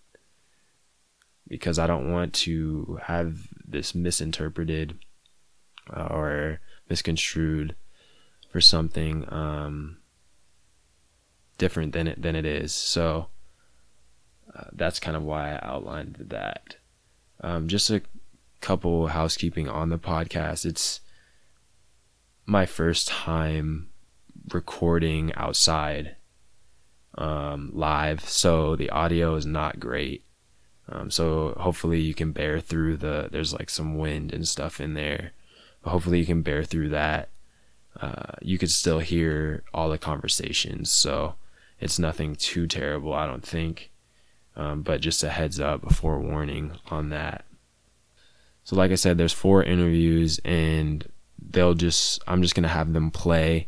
Because 1.48 1.77
I 1.77 1.88
don't 1.88 2.12
want 2.12 2.34
to 2.34 3.00
have 3.03 3.48
this 3.65 3.94
misinterpreted 3.94 4.98
uh, 5.94 6.08
or 6.10 6.62
misconstrued 6.89 7.75
for 8.50 8.62
something 8.62 9.25
um, 9.32 9.98
different 11.58 11.92
than 11.94 12.08
it 12.08 12.22
than 12.22 12.36
it 12.36 12.46
is. 12.46 12.74
So 12.74 13.27
uh, 14.56 14.65
that's 14.72 15.00
kind 15.00 15.18
of 15.18 15.24
why 15.24 15.53
I 15.53 15.68
outlined 15.68 16.18
that. 16.30 16.77
Um, 17.42 17.68
just 17.68 17.89
a 17.89 18.01
couple 18.62 19.08
housekeeping 19.08 19.68
on 19.68 19.89
the 19.89 20.00
podcast. 20.00 20.65
It's 20.65 21.01
my 22.46 22.65
first 22.65 23.08
time 23.08 23.89
recording 24.51 25.34
outside 25.36 26.15
um, 27.15 27.72
live, 27.74 28.27
so 28.27 28.75
the 28.75 28.89
audio 28.89 29.36
is 29.36 29.46
not 29.46 29.79
great. 29.79 30.24
Um, 30.89 31.10
so 31.10 31.55
hopefully 31.60 32.00
you 32.00 32.13
can 32.13 32.32
bear 32.32 32.60
through 32.60 32.98
the. 32.98 33.29
There's 33.32 33.53
like 33.53 33.70
some 33.70 33.98
wind 33.98 34.34
and 34.34 34.48
stuff 34.48 34.82
in 34.82 34.93
there, 34.93 35.32
but 35.82 35.91
hopefully 35.91 36.20
you 36.20 36.25
can 36.25 36.41
bear 36.41 36.63
through 36.63 36.89
that. 36.89 37.29
Uh, 38.00 38.34
you 38.41 38.58
could 38.58 38.72
still 38.72 39.00
hear 39.00 39.63
all 39.74 39.89
the 39.89 39.98
conversations, 39.98 40.91
so 40.91 41.36
it's 41.79 42.00
nothing 42.00 42.36
too 42.36 42.67
terrible, 42.67 43.13
I 43.13 43.27
don't 43.27 43.46
think. 43.46 43.91
Um, 44.55 44.82
but 44.84 45.01
just 45.01 45.24
a 45.24 45.29
heads 45.29 45.60
up, 45.60 45.84
a 45.84 45.93
forewarning 45.93 46.77
on 46.89 47.10
that. 47.10 47.46
So, 48.63 48.75
like 48.75 48.91
I 48.91 48.96
said, 48.96 49.17
there's 49.17 49.34
four 49.34 49.63
interviews, 49.63 50.39
and 50.46 51.08
they'll 51.39 51.74
just 51.74 52.22
I'm 52.27 52.41
just 52.41 52.55
gonna 52.55 52.67
have 52.67 52.93
them 52.93 53.12
play. 53.12 53.67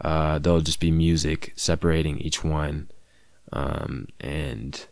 Uh, 0.00 0.38
there'll 0.38 0.60
just 0.60 0.80
be 0.80 0.90
music 0.90 1.52
separating 1.56 2.18
each 2.18 2.42
one, 2.42 2.90
um, 3.52 4.08
and 4.20 4.86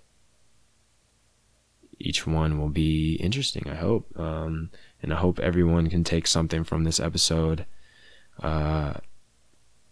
each 1.99 2.27
one 2.27 2.59
will 2.59 2.69
be 2.69 3.15
interesting. 3.15 3.69
I 3.69 3.75
hope, 3.77 4.07
um, 4.19 4.71
and 5.03 5.13
I 5.13 5.17
hope 5.17 5.39
everyone 5.39 5.89
can 5.89 6.05
take 6.05 6.27
something 6.27 6.65
from 6.65 6.85
this 6.85 7.01
episode. 7.01 7.67
Uh, 8.43 8.95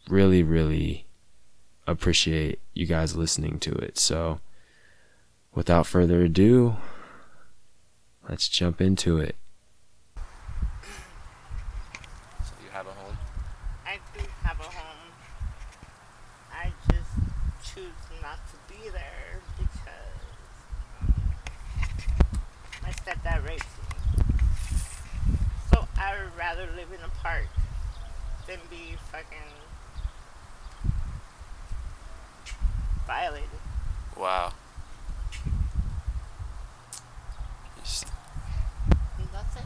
really, 0.08 0.42
really 0.42 1.06
appreciate 1.86 2.60
you 2.74 2.86
guys 2.86 3.16
listening 3.16 3.58
to 3.60 3.72
it. 3.72 3.98
So, 3.98 4.40
without 5.54 5.86
further 5.86 6.22
ado, 6.22 6.76
let's 8.28 8.48
jump 8.48 8.80
into 8.80 9.18
it. 9.18 9.36
So 10.16 10.22
you 12.64 12.70
have 12.72 12.86
a 12.86 12.92
home? 12.92 13.16
I 13.86 13.98
do 14.16 14.24
have 14.42 14.60
a 14.60 14.64
home. 14.64 15.12
I 16.52 16.72
just 16.90 17.69
choose 17.80 18.20
not 18.22 18.38
to 18.48 18.56
be 18.72 18.90
there 18.90 19.40
because 19.56 20.20
um, 21.00 21.14
my 22.82 22.90
stepdad 22.90 23.46
raped 23.46 23.64
me. 23.64 24.24
So 25.72 25.86
I 25.98 26.14
would 26.14 26.36
rather 26.36 26.66
live 26.76 26.88
in 26.92 27.00
a 27.04 27.08
park 27.22 27.46
than 28.46 28.58
be 28.68 28.96
fucking 29.10 29.38
violated. 33.06 33.48
Wow. 34.18 34.52
That's 39.32 39.56
it. 39.56 39.62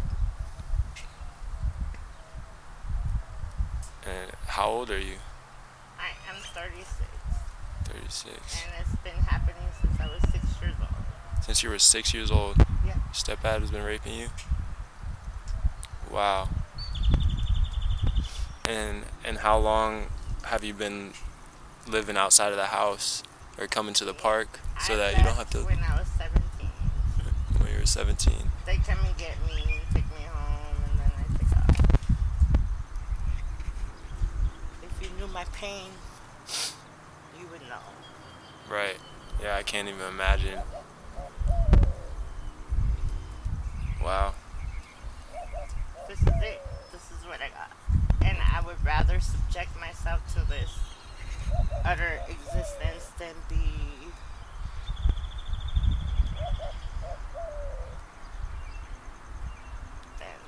And 4.06 4.30
how 4.46 4.68
old 4.68 4.90
are 4.90 4.98
you? 4.98 5.16
I 8.26 8.28
am 8.28 8.34
36, 8.34 8.54
36. 8.54 8.64
and 8.64 8.72
it's 8.80 9.02
been 9.02 9.24
happening 9.26 9.68
since 9.80 10.00
I 10.00 10.06
was 10.06 10.22
six 10.32 10.44
years 10.62 10.74
old. 10.80 11.44
Since 11.44 11.62
you 11.62 11.68
were 11.70 11.78
six 11.78 12.14
years 12.14 12.30
old, 12.30 12.56
Yeah. 12.84 12.94
your 12.96 13.12
stepdad 13.12 13.60
has 13.60 13.70
been 13.70 13.84
raping 13.84 14.14
you? 14.14 14.28
Wow. 16.10 16.48
And 18.66 19.04
and 19.24 19.38
how 19.38 19.58
long 19.58 20.06
have 20.44 20.64
you 20.64 20.72
been 20.72 21.12
living 21.86 22.16
outside 22.16 22.50
of 22.50 22.56
the 22.56 22.66
house 22.66 23.22
or 23.58 23.66
coming 23.66 23.92
to 23.94 24.04
the 24.04 24.14
park 24.14 24.60
so 24.86 24.94
I 24.94 24.96
that 24.96 25.10
you 25.18 25.24
don't 25.24 25.36
have 25.36 25.38
left 25.38 25.52
to 25.52 25.58
When 25.64 25.78
I 25.82 25.98
was 25.98 26.08
17. 26.08 26.70
when 27.58 27.72
you 27.72 27.78
were 27.80 27.86
17? 27.86 28.50
They 28.64 28.76
come 28.78 28.98
and 29.04 29.16
get 29.18 29.36
me 29.46 29.62
and 29.62 29.82
take 29.92 30.08
me 30.16 30.24
home, 30.32 30.76
and 30.88 30.98
then 30.98 31.12
I 31.18 31.24
take 31.36 31.52
off. 31.56 31.76
If 34.82 35.02
you 35.02 35.10
knew 35.18 35.26
my 35.32 35.44
pain, 35.52 35.84
you 35.84 35.90
would 35.90 35.92
know. 35.92 36.13
Right. 38.74 38.96
Yeah, 39.40 39.54
I 39.54 39.62
can't 39.62 39.86
even 39.86 40.00
imagine. 40.00 40.58
Wow. 44.02 44.34
This 46.08 46.20
is 46.20 46.26
it. 46.26 46.60
This 46.90 47.12
is 47.12 47.24
what 47.24 47.38
I 47.40 47.50
got. 47.50 47.70
And 48.26 48.36
I 48.52 48.62
would 48.66 48.84
rather 48.84 49.20
subject 49.20 49.78
myself 49.78 50.20
to 50.34 50.40
this 50.50 50.76
utter 51.84 52.18
existence 52.28 53.12
than 53.16 53.34
be. 53.48 53.54
than 60.18 60.40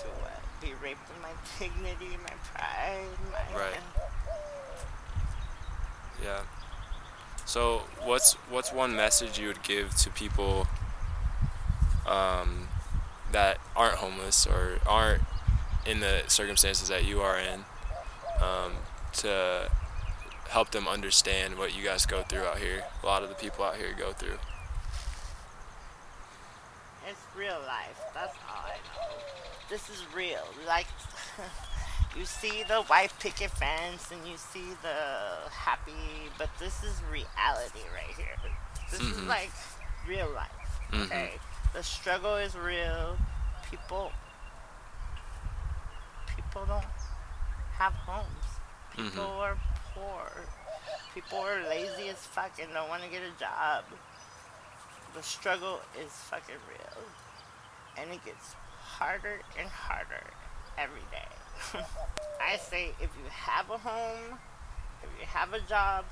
to 0.00 0.08
what? 0.22 0.40
Be 0.62 0.72
raped 0.82 1.10
in 1.14 1.20
my 1.20 1.32
dignity, 1.58 2.16
my 2.22 2.32
pride, 2.54 3.04
my. 3.30 3.58
Right. 3.60 3.76
Yeah. 6.22 6.40
So, 7.44 7.82
what's 8.62 8.72
one 8.72 8.94
message 8.94 9.40
you 9.40 9.48
would 9.48 9.60
give 9.64 9.92
to 9.96 10.08
people 10.08 10.68
um, 12.06 12.68
that 13.32 13.58
aren't 13.74 13.96
homeless 13.96 14.46
or 14.46 14.78
aren't 14.86 15.24
in 15.84 15.98
the 15.98 16.22
circumstances 16.28 16.88
that 16.88 17.04
you 17.04 17.20
are 17.20 17.36
in 17.40 17.64
um, 18.40 18.70
to 19.12 19.68
help 20.48 20.70
them 20.70 20.86
understand 20.86 21.58
what 21.58 21.76
you 21.76 21.82
guys 21.82 22.06
go 22.06 22.22
through 22.22 22.44
out 22.44 22.58
here? 22.58 22.84
A 23.02 23.06
lot 23.06 23.24
of 23.24 23.28
the 23.30 23.34
people 23.34 23.64
out 23.64 23.74
here 23.74 23.92
go 23.98 24.12
through. 24.12 24.38
It's 27.08 27.18
real 27.36 27.58
life. 27.66 27.98
That's 28.14 28.36
all 28.48 28.64
I 28.64 28.76
know. 28.76 29.16
This 29.68 29.90
is 29.90 30.04
real. 30.14 30.46
Like, 30.68 30.86
you 32.16 32.24
see 32.24 32.62
the 32.64 32.82
white 32.82 33.12
picket 33.20 33.50
fence 33.50 34.10
and 34.10 34.26
you 34.26 34.36
see 34.36 34.70
the 34.82 35.50
happy, 35.50 36.28
but 36.38 36.50
this 36.58 36.82
is 36.82 37.00
reality 37.10 37.80
right 37.94 38.14
here. 38.16 38.36
This 38.90 39.00
is 39.00 39.16
Mhm. 39.18 39.28
like 39.28 39.50
real 40.06 40.28
life. 40.30 40.80
Mhm. 40.90 41.06
Okay? 41.06 41.38
The 41.72 41.82
struggle 41.82 42.36
is 42.36 42.54
real. 42.54 43.16
People, 43.70 44.12
people 46.36 46.66
don't 46.66 46.84
have 47.78 47.94
homes. 47.94 48.44
People 48.94 49.24
Mhm. 49.24 49.40
are 49.40 49.56
poor. 49.94 50.30
People 51.14 51.38
are 51.40 51.62
lazy 51.62 52.08
as 52.10 52.26
fuck 52.26 52.58
and 52.58 52.72
don't 52.74 52.88
want 52.88 53.02
to 53.02 53.08
get 53.08 53.22
a 53.22 53.30
job. 53.32 53.84
the 55.14 55.22
struggle 55.22 55.82
is 55.94 56.10
fucking 56.30 56.56
real. 56.70 57.04
And 57.98 58.10
it 58.12 58.24
gets 58.24 58.54
harder 58.80 59.42
and 59.58 59.68
harder 59.68 60.24
every 60.78 61.04
day. 61.10 61.28
I 62.40 62.56
say 62.56 62.90
if 63.00 63.10
you 63.16 63.28
have 63.30 63.70
a 63.70 63.78
home, 63.78 64.38
if 65.02 65.08
you 65.20 65.26
have 65.26 65.52
a 65.52 65.60
job, 65.60 66.04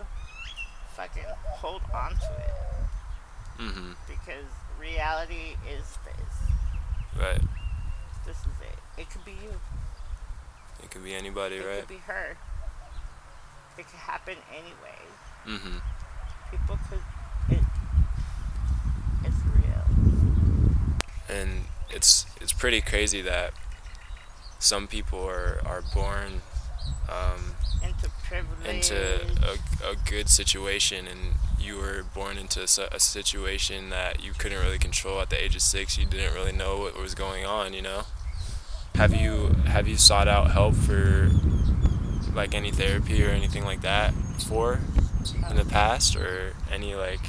fucking 0.97 1.25
hold 1.42 1.82
on 1.94 2.11
to 2.12 2.32
it. 2.38 3.62
Mhm. 3.62 3.94
Because 4.06 4.47
reality 4.78 5.56
is 5.68 5.99
this. 6.04 7.20
Right. 7.20 7.42
This 8.25 8.38
is 8.38 8.47
it. 8.62 8.78
It 9.00 9.11
could 9.11 9.25
be 9.25 9.32
you. 9.32 9.61
It 10.82 10.90
could 10.90 11.04
be 11.04 11.14
anybody, 11.14 11.56
It 11.56 11.66
right? 11.66 11.76
It 11.76 11.80
could 11.80 11.88
be 11.88 12.02
her. 12.06 12.37
It 13.76 13.87
could 13.87 13.99
happen 13.99 14.37
anyway. 14.50 15.00
Mhm. 15.47 15.80
People 16.50 16.78
could. 16.88 17.02
It. 17.50 17.64
It's 19.25 19.37
real. 19.44 19.85
And 21.28 21.64
it's 21.90 22.26
it's 22.40 22.52
pretty 22.52 22.80
crazy 22.80 23.20
that 23.23 23.52
some 24.61 24.87
people 24.87 25.25
are 25.26 25.61
are 25.67 25.83
born 25.95 26.43
um, 27.09 27.55
Into 27.83 28.09
privilege. 28.29 28.67
into 28.90 29.21
a, 29.43 29.93
a 29.93 29.97
good 30.09 30.29
situation 30.29 31.07
and 31.09 31.35
you 31.59 31.76
were 31.76 32.05
born 32.14 32.38
into 32.38 32.62
a 32.62 33.00
situation 33.00 33.90
that 33.90 34.23
you 34.25 34.33
couldn't 34.33 34.61
really 34.61 34.79
control 34.79 35.21
at 35.21 35.29
the 35.31 35.43
age 35.43 35.55
of 35.57 35.62
six 35.62 35.99
you 35.99 36.07
didn't 36.07 36.35
really 36.35 36.52
know 36.52 36.79
what 36.79 36.97
was 36.97 37.14
going 37.14 37.45
on 37.45 37.75
you 37.75 37.83
know 37.83 38.02
have 38.95 39.14
you 39.14 39.49
have 39.67 39.88
you 39.88 39.97
sought 39.97 40.29
out 40.29 40.52
help 40.52 40.75
for 40.75 41.31
like 42.35 42.55
any 42.55 42.71
therapy 42.71 43.25
or 43.25 43.29
anything 43.31 43.64
like 43.64 43.81
that 43.83 44.12
before 44.37 44.81
in 45.50 45.57
the 45.57 45.64
past 45.64 46.17
or 46.17 46.55
any 46.73 46.95
like 46.95 47.21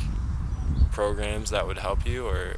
programs 0.91 1.49
that 1.49 1.65
would 1.65 1.77
help 1.79 2.05
you 2.05 2.27
or 2.27 2.55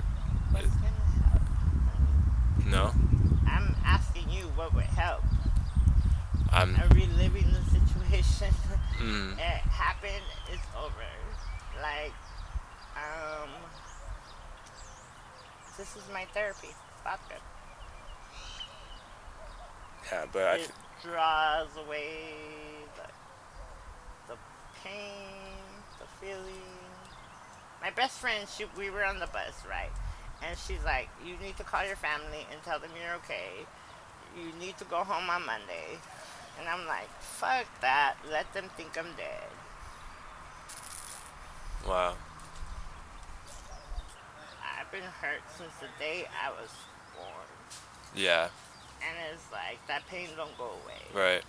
What's 0.51 0.65
gonna 0.67 0.87
help? 1.31 2.65
no 2.65 2.85
I'm 2.85 2.91
asking 2.93 3.11
you 3.11 3.12
what 4.63 4.75
would 4.75 4.83
help. 4.85 5.23
i'm 6.53 6.75
I'm 6.75 6.89
reliving 6.89 7.45
the 7.51 7.61
situation. 7.69 8.53
mm, 8.97 9.33
it 9.37 9.61
happened. 9.67 10.23
It's 10.51 10.63
over. 10.77 11.03
Like, 11.81 12.13
um, 12.95 13.49
this 15.77 15.95
is 15.97 16.03
my 16.13 16.25
therapy. 16.33 16.69
Stop 17.01 17.19
it. 17.29 17.41
yeah 20.11 20.25
but 20.31 20.43
i 20.43 20.55
it 20.55 20.71
f- 20.71 21.03
draws 21.03 21.85
away 21.85 22.23
the, 22.95 24.33
the 24.33 24.39
pain, 24.81 25.59
the 25.99 26.05
feeling. 26.25 26.71
My 27.81 27.89
best 27.89 28.19
friend, 28.19 28.47
she, 28.47 28.63
we 28.77 28.89
were 28.89 29.03
on 29.03 29.19
the 29.19 29.27
bus, 29.27 29.63
right? 29.69 29.91
And 30.47 30.57
she's 30.57 30.83
like, 30.85 31.09
you 31.25 31.35
need 31.45 31.57
to 31.57 31.63
call 31.65 31.85
your 31.85 31.97
family 31.97 32.47
and 32.51 32.63
tell 32.63 32.79
them 32.79 32.91
you're 32.95 33.15
okay. 33.15 33.67
You 34.37 34.51
need 34.59 34.77
to 34.77 34.85
go 34.85 34.97
home 35.03 35.29
on 35.29 35.45
Monday. 35.45 35.99
And 36.59 36.67
I'm 36.67 36.85
like, 36.87 37.09
fuck 37.21 37.65
that. 37.81 38.15
Let 38.31 38.51
them 38.53 38.69
think 38.77 38.97
I'm 38.97 39.13
dead. 39.17 39.49
wow 41.87 42.13
I've 44.79 44.89
been 44.91 45.01
hurt 45.03 45.41
since 45.57 45.71
the 45.81 45.87
day 45.99 46.25
I 46.43 46.49
was 46.51 46.69
born. 47.15 47.47
yeah 48.15 48.47
And 49.01 49.15
it's 49.33 49.51
like, 49.51 49.85
that 49.87 50.07
pain 50.07 50.29
don't 50.37 50.57
go 50.57 50.65
away. 50.65 51.03
right 51.13 51.43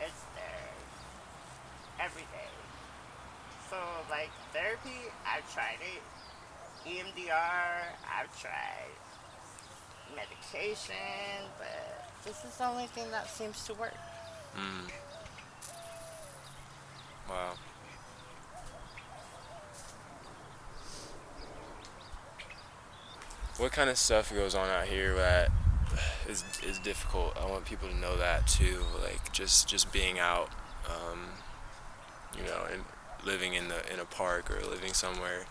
It's 0.00 0.22
there 0.36 2.06
every 2.06 2.22
day. 2.22 2.50
So 3.68 3.76
like 4.10 4.30
therapy, 4.52 5.10
I've 5.26 5.50
tried 5.52 5.78
it. 5.80 6.02
EMDR, 6.86 7.96
I've 8.06 8.40
tried 8.40 8.94
medication, 10.14 10.94
but 11.58 12.06
this 12.24 12.44
is 12.44 12.56
the 12.56 12.66
only 12.66 12.86
thing 12.86 13.10
that 13.10 13.28
seems 13.28 13.64
to 13.66 13.74
work. 13.74 13.94
mm. 14.56 14.90
wow 17.28 17.52
what 23.58 23.70
kind 23.70 23.88
of 23.88 23.96
stuff 23.96 24.34
goes 24.34 24.54
on 24.54 24.68
out 24.68 24.86
here 24.86 25.14
that 25.14 25.50
is 26.28 26.44
is 26.66 26.78
difficult? 26.78 27.36
I 27.40 27.46
want 27.46 27.64
people 27.64 27.88
to 27.88 27.94
know 27.94 28.16
that 28.16 28.46
too. 28.46 28.80
Like 29.02 29.32
just 29.32 29.68
just 29.68 29.92
being 29.92 30.18
out, 30.18 30.50
um, 30.88 31.28
you 32.36 32.44
know, 32.44 32.66
and 32.72 32.82
living 33.24 33.54
in 33.54 33.68
the 33.68 33.92
in 33.92 34.00
a 34.00 34.04
park 34.04 34.50
or 34.50 34.60
living 34.68 34.92
somewhere 34.92 35.44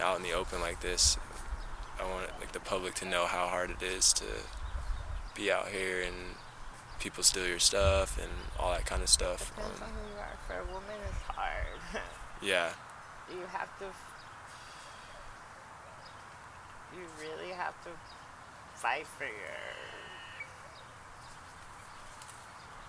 out 0.00 0.16
in 0.16 0.22
the 0.22 0.32
open 0.32 0.60
like 0.60 0.80
this. 0.80 1.16
I 2.00 2.04
want 2.10 2.28
like 2.40 2.52
the 2.52 2.60
public 2.60 2.94
to 2.96 3.04
know 3.06 3.26
how 3.26 3.46
hard 3.46 3.70
it 3.70 3.82
is 3.82 4.12
to 4.14 4.24
be 5.34 5.50
out 5.50 5.68
here 5.68 6.02
and 6.02 6.14
people 7.00 7.22
steal 7.22 7.46
your 7.46 7.58
stuff 7.58 8.18
and 8.22 8.30
all 8.58 8.72
that 8.72 8.86
kind 8.86 9.02
of 9.02 9.08
stuff. 9.08 9.52
Depends 9.54 9.80
on 9.80 9.88
Um, 9.88 9.94
who 9.94 10.08
you 10.14 10.18
are. 10.18 10.36
For 10.46 10.54
a 10.60 10.64
woman, 10.72 10.96
it's 11.08 11.22
hard. 11.22 11.80
yeah, 12.42 12.70
you 13.30 13.42
have 13.52 13.68
to. 13.80 13.86
You 16.96 17.02
really 17.20 17.52
have 17.52 17.74
to 17.84 17.90
fight 18.74 19.06
for 19.06 19.24
your. 19.24 19.60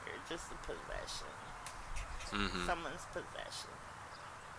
You're 0.05 0.23
just 0.29 0.45
a 0.51 0.55
possession. 0.65 1.27
hmm 2.31 2.65
someone's 2.65 3.05
possession. 3.11 3.71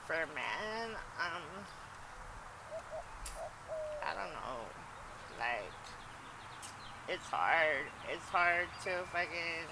For 0.06 0.14
a 0.14 0.26
man, 0.34 0.96
um, 1.20 1.42
I 4.08 4.14
don't 4.14 4.32
know, 4.32 4.64
like, 5.38 5.72
it's 7.08 7.26
hard. 7.26 7.86
It's 8.10 8.24
hard 8.28 8.66
to 8.84 8.90
fucking 9.12 9.68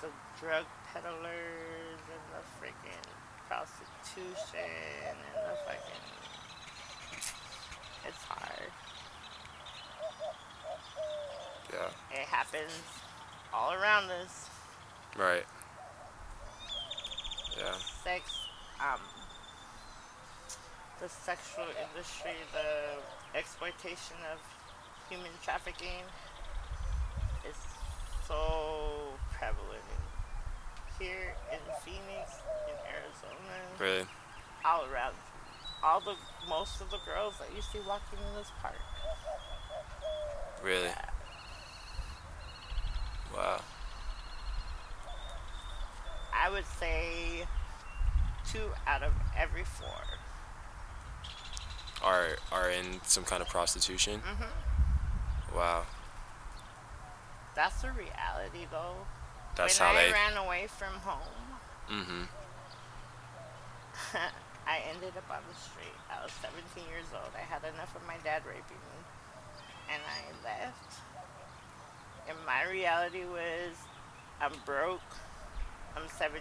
the 0.00 0.08
drug 0.40 0.64
peddlers 0.92 2.00
and 2.12 2.24
the 2.32 2.42
freaking 2.60 3.06
prostitution 3.48 4.70
and 5.08 5.16
the 5.16 5.56
fucking. 5.66 6.04
It's 8.06 8.22
hard. 8.24 8.70
yeah, 11.72 11.88
It 12.20 12.26
happens 12.28 12.72
all 13.52 13.72
around 13.72 14.10
us. 14.10 14.50
right. 15.16 15.44
Yeah, 17.56 17.72
sex, 18.02 18.22
um, 18.80 18.98
the 21.04 21.10
sexual 21.10 21.66
industry, 21.84 22.32
the 22.54 23.38
exploitation 23.38 24.16
of 24.32 24.40
human 25.10 25.30
trafficking 25.42 26.00
is 27.46 27.56
so 28.26 29.12
prevalent 29.36 29.84
here 30.98 31.34
in 31.52 31.58
Phoenix, 31.84 32.40
in 32.68 32.76
Arizona, 32.88 33.52
really. 33.78 34.06
all 34.64 34.86
around. 34.90 35.12
All 35.82 36.00
the 36.00 36.14
most 36.48 36.80
of 36.80 36.90
the 36.90 36.96
girls 37.04 37.34
that 37.38 37.54
you 37.54 37.60
see 37.60 37.80
walking 37.86 38.18
in 38.18 38.38
this 38.38 38.50
park. 38.62 38.72
Really? 40.64 40.88
Wow. 43.36 43.60
I 46.34 46.48
would 46.48 46.64
say 46.80 47.44
two 48.50 48.70
out 48.86 49.02
of 49.02 49.12
every 49.36 49.64
four. 49.64 50.00
Are 52.04 52.36
are 52.52 52.68
in 52.70 53.00
some 53.04 53.24
kind 53.24 53.40
of 53.42 53.48
prostitution? 53.48 54.20
hmm 54.20 55.56
Wow. 55.56 55.84
That's 57.54 57.80
the 57.82 57.88
reality, 57.92 58.66
though. 58.70 58.96
That's 59.56 59.78
when 59.80 59.88
how 59.88 59.94
I 59.94 60.06
they. 60.06 60.12
ran 60.12 60.36
away 60.36 60.66
from 60.66 60.94
home, 61.00 61.58
Mm-hmm. 61.90 62.22
I 64.66 64.78
ended 64.92 65.12
up 65.16 65.30
on 65.30 65.42
the 65.48 65.54
street. 65.58 65.94
I 66.10 66.22
was 66.22 66.32
17 66.42 66.82
years 66.90 67.06
old. 67.12 67.30
I 67.36 67.40
had 67.44 67.62
enough 67.62 67.94
of 67.94 68.02
my 68.06 68.16
dad 68.24 68.42
raping 68.46 68.80
me. 68.80 68.98
And 69.92 70.02
I 70.02 70.20
left. 70.42 71.00
And 72.28 72.36
my 72.46 72.64
reality 72.70 73.24
was 73.24 73.76
I'm 74.40 74.52
broke. 74.64 75.00
I'm 75.94 76.08
17. 76.08 76.40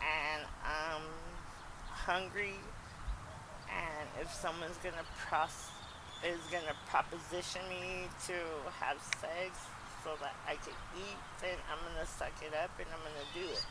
And 0.00 0.42
I'm 0.64 1.02
hungry. 1.88 2.54
And 3.70 4.08
if 4.20 4.32
someone's 4.32 4.76
to 4.96 5.06
pros- 5.28 5.74
is 6.24 6.40
to 6.66 6.76
proposition 6.88 7.60
me 7.68 8.08
to 8.26 8.36
have 8.80 8.96
sex 9.20 9.58
so 10.02 10.14
that 10.20 10.34
I 10.46 10.56
can 10.56 10.74
eat, 10.96 11.18
then 11.42 11.58
I'm 11.70 11.78
to 11.98 12.06
suck 12.10 12.32
it 12.42 12.54
up 12.54 12.70
and 12.78 12.88
I'm 12.90 13.02
to 13.18 13.28
do 13.34 13.46
it. 13.52 13.64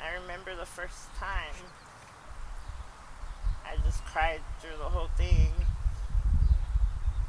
I 0.00 0.14
remember 0.22 0.56
the 0.56 0.66
first 0.66 1.12
time 1.18 1.54
I 3.66 3.76
just 3.84 4.04
cried 4.06 4.40
through 4.60 4.78
the 4.78 4.88
whole 4.88 5.10
thing. 5.16 5.52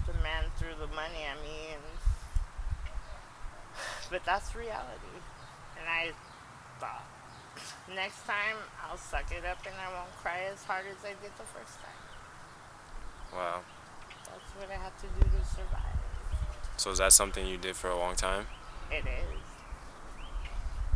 The 0.08 0.14
man 0.24 0.46
threw 0.58 0.74
the 0.80 0.88
money 0.96 1.22
at 1.28 1.38
me, 1.44 1.76
and 1.76 1.84
but 4.10 4.24
that's 4.26 4.56
reality. 4.56 5.20
And 5.78 5.88
I 5.88 6.12
thought, 6.80 7.06
Next 7.96 8.26
time, 8.26 8.58
I'll 8.84 8.98
suck 8.98 9.32
it 9.32 9.46
up 9.46 9.60
and 9.66 9.76
I 9.76 9.92
won't 9.94 10.12
cry 10.22 10.48
as 10.52 10.64
hard 10.64 10.86
as 10.90 11.04
I 11.04 11.14
did 11.22 11.32
the 11.38 11.48
first 11.52 11.80
time. 11.82 12.11
Wow. 13.34 13.62
That's 14.26 14.52
what 14.58 14.70
I 14.70 14.82
have 14.82 14.96
to 15.02 15.08
do 15.08 15.24
to 15.24 15.46
survive. 15.46 15.82
So 16.78 16.92
is 16.92 16.98
that 16.98 17.14
something 17.14 17.46
you 17.46 17.58
did 17.58 17.76
for 17.76 17.90
a 17.90 17.98
long 17.98 18.16
time? 18.16 18.46
It 18.92 19.06
is. 19.06 19.40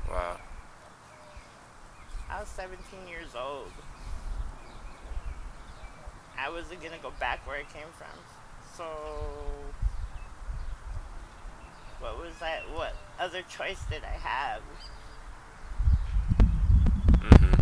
Wow. 0.10 0.38
I 2.30 2.40
was 2.40 2.50
17 2.50 3.08
years 3.08 3.36
old. 3.36 3.72
I 6.38 6.50
wasn't 6.50 6.82
gonna 6.84 6.98
go 7.02 7.12
back 7.20 7.48
where 7.48 7.58
I 7.58 7.64
came 7.64 7.88
from. 7.98 8.20
So, 8.76 8.84
what 12.00 12.18
was 12.22 12.34
that? 12.40 12.64
What 12.74 12.94
other 13.20 13.42
choice 13.44 13.80
did 13.90 14.04
I 14.04 14.18
have? 14.18 14.62
Mm-hmm. 17.22 17.62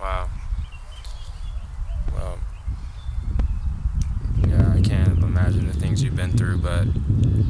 Wow. 0.00 0.28
Well, 2.14 2.38
yeah, 4.48 4.72
I 4.74 4.80
can't 4.80 5.22
imagine 5.22 5.66
the 5.66 5.74
things 5.74 6.02
you've 6.02 6.16
been 6.16 6.32
through, 6.32 6.58
but 6.70 6.86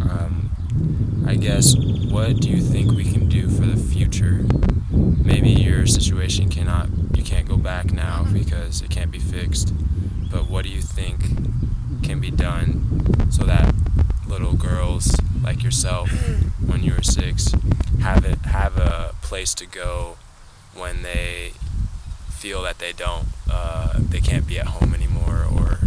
um, 0.08 0.50
I 1.26 1.34
guess 1.34 1.76
what 1.76 2.40
do 2.40 2.48
you 2.48 2.62
think 2.62 2.92
we 2.92 3.04
can 3.04 3.28
do 3.28 3.50
for 3.50 3.66
the 3.66 3.76
future? 3.76 4.46
Maybe 4.90 5.50
your 5.50 5.86
situation 5.86 6.48
cannot, 6.48 6.88
you 7.14 7.22
can't 7.22 7.46
go 7.46 7.58
back 7.58 7.92
now 7.92 8.26
because 8.32 8.80
it 8.80 8.88
can't 8.88 9.10
be 9.10 9.18
fixed, 9.18 9.74
but 10.30 10.48
what 10.48 10.64
do 10.64 10.70
you 10.70 10.80
think 10.80 11.20
can 12.02 12.18
be 12.18 12.30
done 12.30 13.30
so 13.30 13.44
that 13.44 13.74
little 14.26 14.54
girls 14.54 15.14
like 15.42 15.62
yourself, 15.62 16.10
when 16.66 16.82
you 16.82 16.94
were 16.94 17.02
six, 17.02 17.52
have 18.00 18.24
it 18.24 18.38
have 18.46 18.78
a 18.78 19.14
place 19.20 19.52
to 19.56 19.66
go 19.66 20.16
when 20.74 21.02
they 21.02 21.52
feel 22.30 22.62
that 22.62 22.78
they 22.78 22.92
don't 22.92 23.26
uh, 23.52 23.98
they 23.98 24.20
can't 24.20 24.46
be 24.46 24.58
at 24.58 24.68
home 24.68 24.94
anymore 24.94 25.44
or 25.52 25.78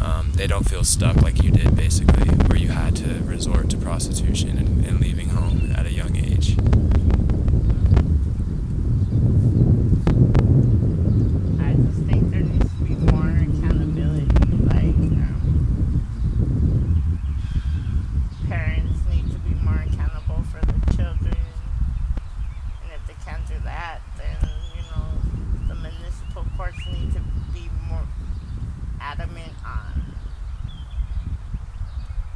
um, 0.00 0.32
they 0.34 0.46
don't 0.46 0.68
feel 0.68 0.84
stuck 0.84 1.16
like 1.22 1.42
you 1.42 1.50
did 1.50 1.74
basically 1.76 2.28
where 2.46 2.58
you 2.58 2.68
had 2.68 2.96
to 2.96 3.20
resort 3.24 3.70
to 3.70 3.76
prostitution 3.76 4.56
and, 4.58 4.84
and 4.84 5.00
leaving 5.00 5.30
home 5.30 5.72
at 5.76 5.86
a 5.86 5.92
young 5.92 6.16
age 6.16 6.56
I 11.60 11.74
just 11.74 12.00
think 12.06 12.30
there 12.30 12.40
needs 12.40 12.70
to 12.70 12.84
be 12.84 12.94
more 13.12 13.28
accountability. 13.28 14.26
Like, 14.64 14.96
um, 15.18 15.42
parents 18.48 19.00
need 19.10 19.30
to 19.32 19.38
be 19.40 19.54
more 19.64 19.84
accountable 19.86 20.42
for 20.50 20.60
their 20.64 20.94
children. 20.96 21.36
And 22.82 22.92
if 22.94 23.06
they 23.06 23.16
can't 23.24 23.46
do 23.46 23.54
that, 23.64 24.00
then, 24.16 24.36
you 24.76 24.82
know, 24.90 25.68
the 25.68 25.74
municipal 25.74 26.44
courts 26.56 26.78
need 26.86 27.12
to 27.14 27.20
be 27.52 27.68
more 27.88 28.06
adamant 29.00 29.52
on. 29.64 30.14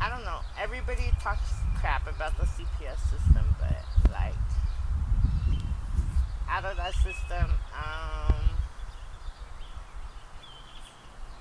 I 0.00 0.08
don't 0.08 0.24
know. 0.24 0.40
Everybody 0.60 1.10
talks 1.20 1.52
crap 1.80 2.06
about 2.08 2.36
the 2.38 2.44
CPS 2.44 2.98
system, 3.10 3.44
but, 3.60 3.84
like, 4.10 4.34
out 6.48 6.64
of 6.64 6.76
that 6.76 6.94
system, 6.94 7.50
um, 7.72 8.34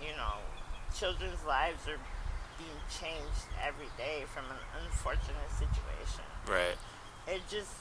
you 0.01 0.15
know, 0.15 0.35
children's 0.97 1.43
lives 1.45 1.87
are 1.87 1.99
being 2.57 2.81
changed 2.89 3.45
every 3.65 3.89
day 3.97 4.23
from 4.33 4.45
an 4.45 4.57
unfortunate 4.85 5.51
situation. 5.51 6.23
right 6.47 6.77
It 7.27 7.41
just, 7.49 7.75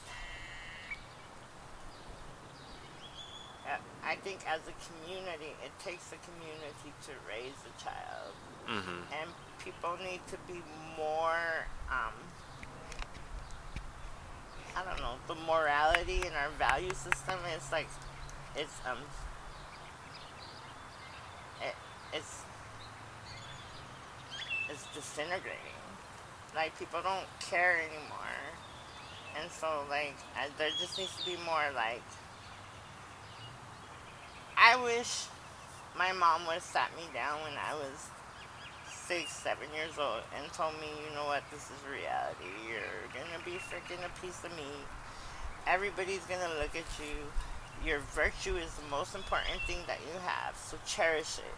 uh, 3.65 3.77
I 4.03 4.15
think 4.15 4.30
as 4.47 4.61
a 4.67 4.75
community, 4.87 5.53
it 5.63 5.71
takes 5.83 6.11
a 6.11 6.19
community 6.25 6.93
to 7.03 7.11
raise 7.27 7.57
a 7.65 7.73
child, 7.81 8.33
mm-hmm. 8.67 9.01
and 9.13 9.29
people 9.63 9.97
need 10.03 10.21
to 10.27 10.37
be 10.47 10.61
more, 10.97 11.67
um, 11.89 12.13
I 14.75 14.83
don't 14.85 14.99
know, 14.99 15.15
the 15.27 15.35
morality 15.35 16.25
in 16.25 16.33
our 16.33 16.49
value 16.57 16.93
system 16.93 17.39
is 17.55 17.71
like, 17.71 17.87
it's 18.55 18.81
um, 18.89 18.97
it, 21.61 21.75
it's 22.13 22.41
it's 24.69 24.85
disintegrating. 24.93 25.79
Like 26.55 26.77
people 26.77 27.01
don't 27.01 27.27
care 27.39 27.77
anymore, 27.79 28.41
and 29.39 29.49
so 29.51 29.83
like 29.89 30.15
I, 30.35 30.47
there 30.57 30.69
just 30.79 30.97
needs 30.97 31.15
to 31.17 31.25
be 31.25 31.37
more 31.45 31.69
like. 31.75 32.01
I 34.61 34.75
wish 34.83 35.25
my 35.97 36.11
mom 36.11 36.45
would 36.45 36.61
have 36.61 36.63
sat 36.63 36.95
me 36.95 37.03
down 37.13 37.41
when 37.41 37.53
I 37.57 37.73
was 37.73 38.09
six, 38.87 39.31
seven 39.33 39.65
years 39.75 39.97
old 39.97 40.21
and 40.37 40.51
told 40.53 40.73
me, 40.79 40.87
you 41.03 41.15
know 41.15 41.25
what, 41.25 41.43
this 41.51 41.65
is 41.65 41.81
reality. 41.89 42.45
You're 42.69 43.09
gonna 43.11 43.41
be 43.43 43.57
freaking 43.57 44.05
a 44.05 44.21
piece 44.21 44.43
of 44.43 44.51
meat. 44.55 44.85
Everybody's 45.65 46.23
gonna 46.29 46.53
look 46.61 46.75
at 46.75 46.85
you. 47.01 47.17
Your 47.83 47.99
virtue 48.13 48.55
is 48.57 48.71
the 48.75 48.87
most 48.91 49.15
important 49.15 49.59
thing 49.65 49.79
that 49.87 49.97
you 50.05 50.19
have, 50.21 50.55
so 50.55 50.77
cherish 50.85 51.39
it. 51.39 51.57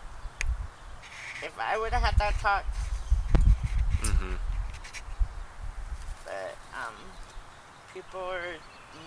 If 1.46 1.60
I 1.60 1.78
would 1.78 1.92
have 1.92 2.02
had 2.04 2.18
that 2.20 2.36
talk, 2.39 2.63
Mm-hmm. 4.04 4.34
but 6.26 6.56
um, 6.76 6.94
people 7.94 8.20
are 8.20 8.56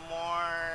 more 0.08 0.72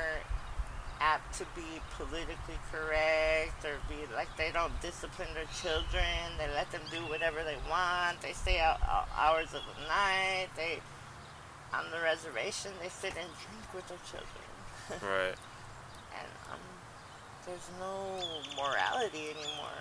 apt 1.02 1.34
to 1.38 1.44
be 1.56 1.82
politically 1.98 2.58
correct 2.70 3.64
or 3.64 3.74
be 3.88 4.06
like 4.14 4.28
they 4.36 4.52
don't 4.52 4.72
discipline 4.80 5.28
their 5.34 5.50
children. 5.60 6.38
They 6.38 6.46
let 6.54 6.70
them 6.70 6.82
do 6.90 6.98
whatever 7.10 7.42
they 7.42 7.58
want. 7.68 8.22
They 8.22 8.32
stay 8.32 8.60
out, 8.60 8.80
out 8.82 9.08
hours 9.18 9.52
of 9.52 9.62
the 9.66 9.88
night. 9.88 10.48
They 10.56 10.78
on 11.74 11.84
the 11.90 12.00
reservation 12.02 12.70
they 12.82 12.88
sit 12.88 13.14
and 13.16 13.28
drink 13.40 13.74
with 13.74 13.88
their 13.88 13.98
children, 14.04 14.46
right 15.02 15.36
and 16.12 16.28
um, 16.52 16.60
there's 17.46 17.68
no 17.80 18.20
morality 18.56 19.30
anymore. 19.30 19.80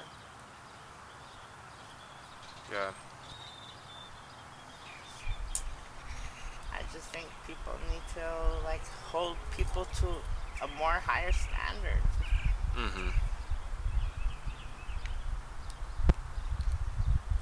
yeah 2.72 2.92
I 6.74 6.82
just 6.94 7.08
think 7.10 7.28
people 7.46 7.74
need 7.92 8.02
to 8.16 8.64
like 8.64 8.86
hold 9.12 9.36
people 9.56 9.86
to 9.86 10.08
a 10.62 10.68
more 10.78 11.00
higher 11.06 11.32
standard. 11.32 12.02
mm-hmm. 12.76 13.10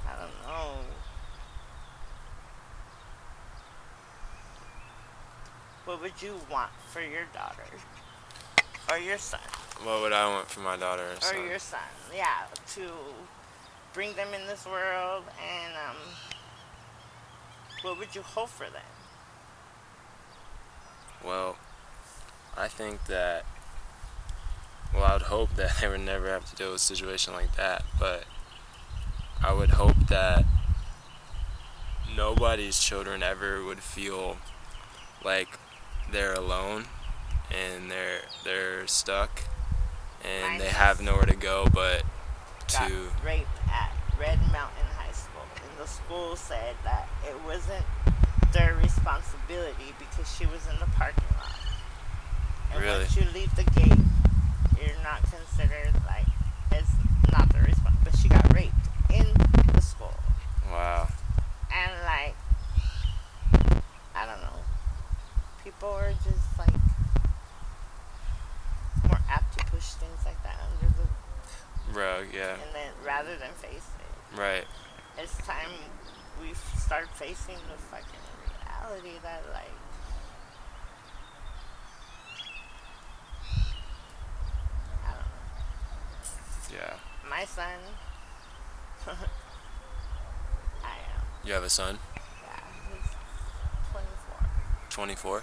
I 0.08 0.12
don't 0.18 0.46
know. 0.46 0.74
What 5.84 6.00
would 6.02 6.20
you 6.22 6.34
want 6.50 6.70
for 6.92 7.00
your 7.00 7.24
daughter? 7.32 7.64
Or 8.90 8.98
your 8.98 9.18
son? 9.18 9.40
what 9.82 10.02
would 10.02 10.12
i 10.12 10.26
want 10.28 10.46
for 10.46 10.60
my 10.60 10.76
daughter 10.76 11.02
or 11.04 11.14
Or 11.16 11.20
son? 11.22 11.46
your 11.48 11.58
son, 11.58 11.78
yeah, 12.14 12.44
to 12.74 12.90
bring 13.94 14.12
them 14.14 14.28
in 14.38 14.46
this 14.46 14.66
world 14.66 15.24
and 15.40 15.72
um 15.88 15.96
what 17.82 17.98
would 17.98 18.14
you 18.14 18.20
hope 18.20 18.50
for 18.50 18.64
them? 18.68 18.82
Well, 21.24 21.56
I 22.60 22.68
think 22.68 23.06
that. 23.06 23.44
Well, 24.92 25.04
I 25.04 25.12
would 25.14 25.22
hope 25.22 25.54
that 25.54 25.78
they 25.80 25.88
would 25.88 26.00
never 26.00 26.28
have 26.28 26.44
to 26.50 26.56
deal 26.56 26.72
with 26.72 26.76
a 26.76 26.84
situation 26.84 27.32
like 27.32 27.56
that, 27.56 27.84
but 27.98 28.24
I 29.42 29.52
would 29.52 29.70
hope 29.70 29.96
that 30.08 30.44
nobody's 32.14 32.78
children 32.80 33.22
ever 33.22 33.64
would 33.64 33.80
feel 33.80 34.36
like 35.24 35.58
they're 36.10 36.34
alone 36.34 36.86
and 37.50 37.90
they're 37.90 38.22
they're 38.44 38.86
stuck 38.86 39.42
and 40.24 40.42
Mine 40.42 40.58
they 40.58 40.68
have 40.68 41.00
nowhere 41.00 41.26
to 41.26 41.36
go 41.36 41.66
but 41.72 42.02
Got 42.72 42.88
to 42.88 42.94
raped 43.24 43.46
at 43.70 43.92
Red 44.18 44.38
Mountain 44.52 44.86
High 44.96 45.12
School. 45.12 45.42
And 45.56 45.78
the 45.78 45.86
school 45.86 46.36
said 46.36 46.76
that 46.84 47.08
it 47.26 47.36
wasn't 47.44 47.84
their 48.52 48.74
responsibility 48.82 49.94
because 49.98 50.30
she 50.36 50.46
was 50.46 50.66
in 50.72 50.78
the 50.78 50.86
parking 50.96 51.24
lot. 51.36 51.56
And 52.72 52.80
Really? 52.82 52.98
once 53.00 53.16
you 53.16 53.24
leave 53.34 53.54
the 53.56 53.64
gate, 53.64 53.98
you're 54.80 55.02
not 55.02 55.22
considered 55.22 55.92
like 56.06 56.26
it's 56.72 56.90
not 57.32 57.48
the 57.52 57.58
response. 57.60 57.96
But 58.04 58.16
she 58.18 58.28
got 58.28 58.52
raped 58.54 58.74
in 59.12 59.26
the 59.74 59.80
school, 59.80 60.14
wow 60.70 61.08
and 61.72 61.92
like 62.04 62.34
I 64.14 64.26
don't 64.26 64.40
know, 64.42 64.60
people 65.64 65.88
are 65.90 66.12
just 66.12 66.58
like 66.58 66.74
more 69.08 69.18
apt 69.28 69.58
to 69.58 69.64
push 69.66 69.84
things 69.94 70.18
like 70.24 70.40
that 70.42 70.56
under 70.72 70.94
the 70.94 71.98
rug 71.98 72.26
yeah 72.32 72.52
and 72.54 72.74
then 72.74 72.90
rather 73.04 73.36
than 73.36 73.50
face 73.52 73.88
it. 73.98 74.38
right 74.40 74.64
it's 75.18 75.36
time 75.38 75.70
we 76.40 76.52
start 76.78 77.08
facing 77.14 77.56
the 77.68 77.76
fucking 77.90 78.06
reality 78.46 79.18
that 79.22 79.42
like 79.52 79.70
I 85.04 85.10
don't 85.10 85.18
know. 85.18 85.26
Yeah. 86.72 86.94
My 87.28 87.44
son 87.44 87.78
I 89.06 89.12
am. 90.92 91.22
You 91.44 91.52
have 91.54 91.64
a 91.64 91.70
son? 91.70 91.98
Yeah, 92.16 92.60
he's 92.90 93.10
twenty 93.90 94.06
four. 94.28 95.42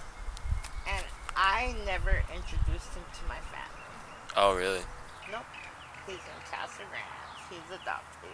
And 0.88 1.04
I 1.36 1.74
never 1.84 2.22
introduced 2.34 2.94
him 2.94 3.04
to 3.04 3.28
my 3.28 3.38
family. 3.50 3.88
Oh, 4.36 4.54
really? 4.54 4.80
Nope. 5.30 5.42
He's 6.06 6.16
in 6.16 6.40
Casa 6.50 6.82
Grande. 6.88 7.50
He's 7.50 7.80
adopted. 7.80 8.30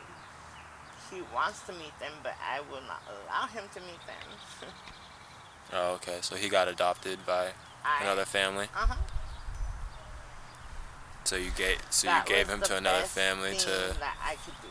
He 1.11 1.23
wants 1.35 1.61
to 1.67 1.73
meet 1.73 1.97
them, 2.01 2.13
but 2.23 2.35
I 2.43 2.61
will 2.61 2.83
not 2.87 3.03
allow 3.09 3.47
him 3.47 3.65
to 3.75 3.81
meet 3.81 4.01
them. 4.07 4.69
Oh, 5.73 5.95
okay. 5.95 6.19
So 6.21 6.37
he 6.37 6.49
got 6.49 6.69
adopted 6.69 7.25
by 7.27 7.49
I, 7.85 8.03
another 8.03 8.27
family. 8.27 8.67
Uh-huh. 8.77 8.95
So 11.25 11.37
you 11.37 11.51
gave 11.57 11.79
so 11.91 12.07
That 12.07 12.29
you 12.29 12.35
gave 12.35 12.49
him 12.49 12.61
to 12.63 12.77
another 12.77 13.05
family 13.05 13.57
to 13.57 13.71
that 13.99 14.17
I 14.23 14.37
could 14.45 14.55
do. 14.63 14.69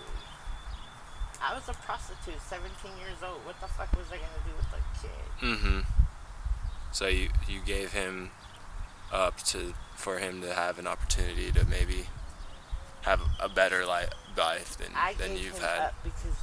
I 1.42 1.54
was 1.56 1.68
a 1.68 1.74
prostitute, 1.74 2.40
17 2.42 2.92
years 3.00 3.18
old. 3.24 3.44
What 3.46 3.60
the 3.60 3.68
fuck 3.68 3.92
was 3.98 4.06
I 4.12 4.16
gonna 4.18 4.44
do 4.46 4.54
with 4.56 4.68
a 4.72 5.02
kid? 5.02 5.58
Mm-hmm. 5.58 5.80
So 6.92 7.08
you 7.08 7.30
you 7.50 7.60
gave 7.66 7.92
him 7.92 8.32
up 9.12 9.38
to 9.52 9.74
for 9.96 10.20
him 10.20 10.42
to 10.42 10.54
have 10.54 10.80
an 10.80 10.88
opportunity 10.88 11.52
to 11.52 11.66
maybe 11.66 12.06
have 13.02 13.22
a 13.42 13.50
better 13.50 13.86
li- 13.86 14.14
life 14.38 14.78
than 14.78 14.88
I 14.96 15.14
than 15.16 15.34
gave 15.34 15.44
you've 15.44 15.56
him 15.58 15.64
had. 15.64 15.80
up 15.80 15.96
because 16.04 16.38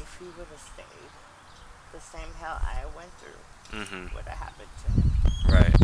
if 0.00 0.16
he 0.18 0.24
would 0.26 0.46
have 0.48 0.60
stayed, 0.72 1.10
the 1.92 2.00
same 2.00 2.32
hell 2.40 2.60
I 2.62 2.84
went 2.96 3.10
through 3.18 3.42
Mm-hmm. 3.80 4.14
would 4.14 4.24
have 4.28 4.38
happened 4.38 4.68
to 4.84 4.92
him. 4.92 5.10
Right. 5.48 5.74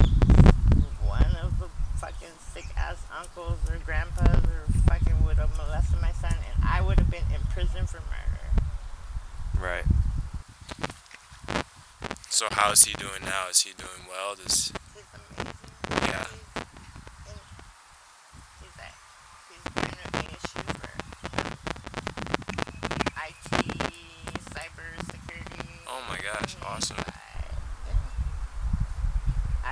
one 1.07 1.35
of 1.43 1.59
the 1.59 1.69
fucking 2.01 2.35
sick 2.55 2.65
ass 2.77 2.97
uncles 3.19 3.59
or 3.69 3.77
grandpas 3.85 4.43
or 4.45 4.65
fucking 4.89 5.25
would 5.27 5.37
have 5.37 5.55
molested 5.57 6.01
my 6.01 6.13
son 6.13 6.33
and 6.35 6.65
I 6.67 6.81
would 6.81 6.99
have 6.99 7.11
been 7.11 7.25
in 7.35 7.41
prison 7.53 7.87
for 7.87 8.01
murder. 8.01 8.41
Right. 9.61 9.85
So 12.31 12.47
how 12.51 12.71
is 12.73 12.85
he 12.85 12.95
doing 12.95 13.23
now? 13.25 13.49
Is 13.51 13.61
he 13.63 13.73
doing 13.77 14.07
well? 14.09 14.35
Does 14.35 14.73
He's 14.95 15.05
amazing. 15.13 15.53
Yeah. 15.91 16.27
He's, 17.27 17.37
he's, 18.61 18.77
a, 18.79 18.89
he's 19.51 19.67
been 19.75 19.85
at 19.85 20.13
ASU 20.25 20.63
for 20.79 20.91
IT, 23.27 23.51
cybersecurity. 24.55 25.69
Oh 25.89 26.01
my 26.09 26.17
gosh, 26.19 26.57
awesome. 26.67 26.97
I, 26.99 27.13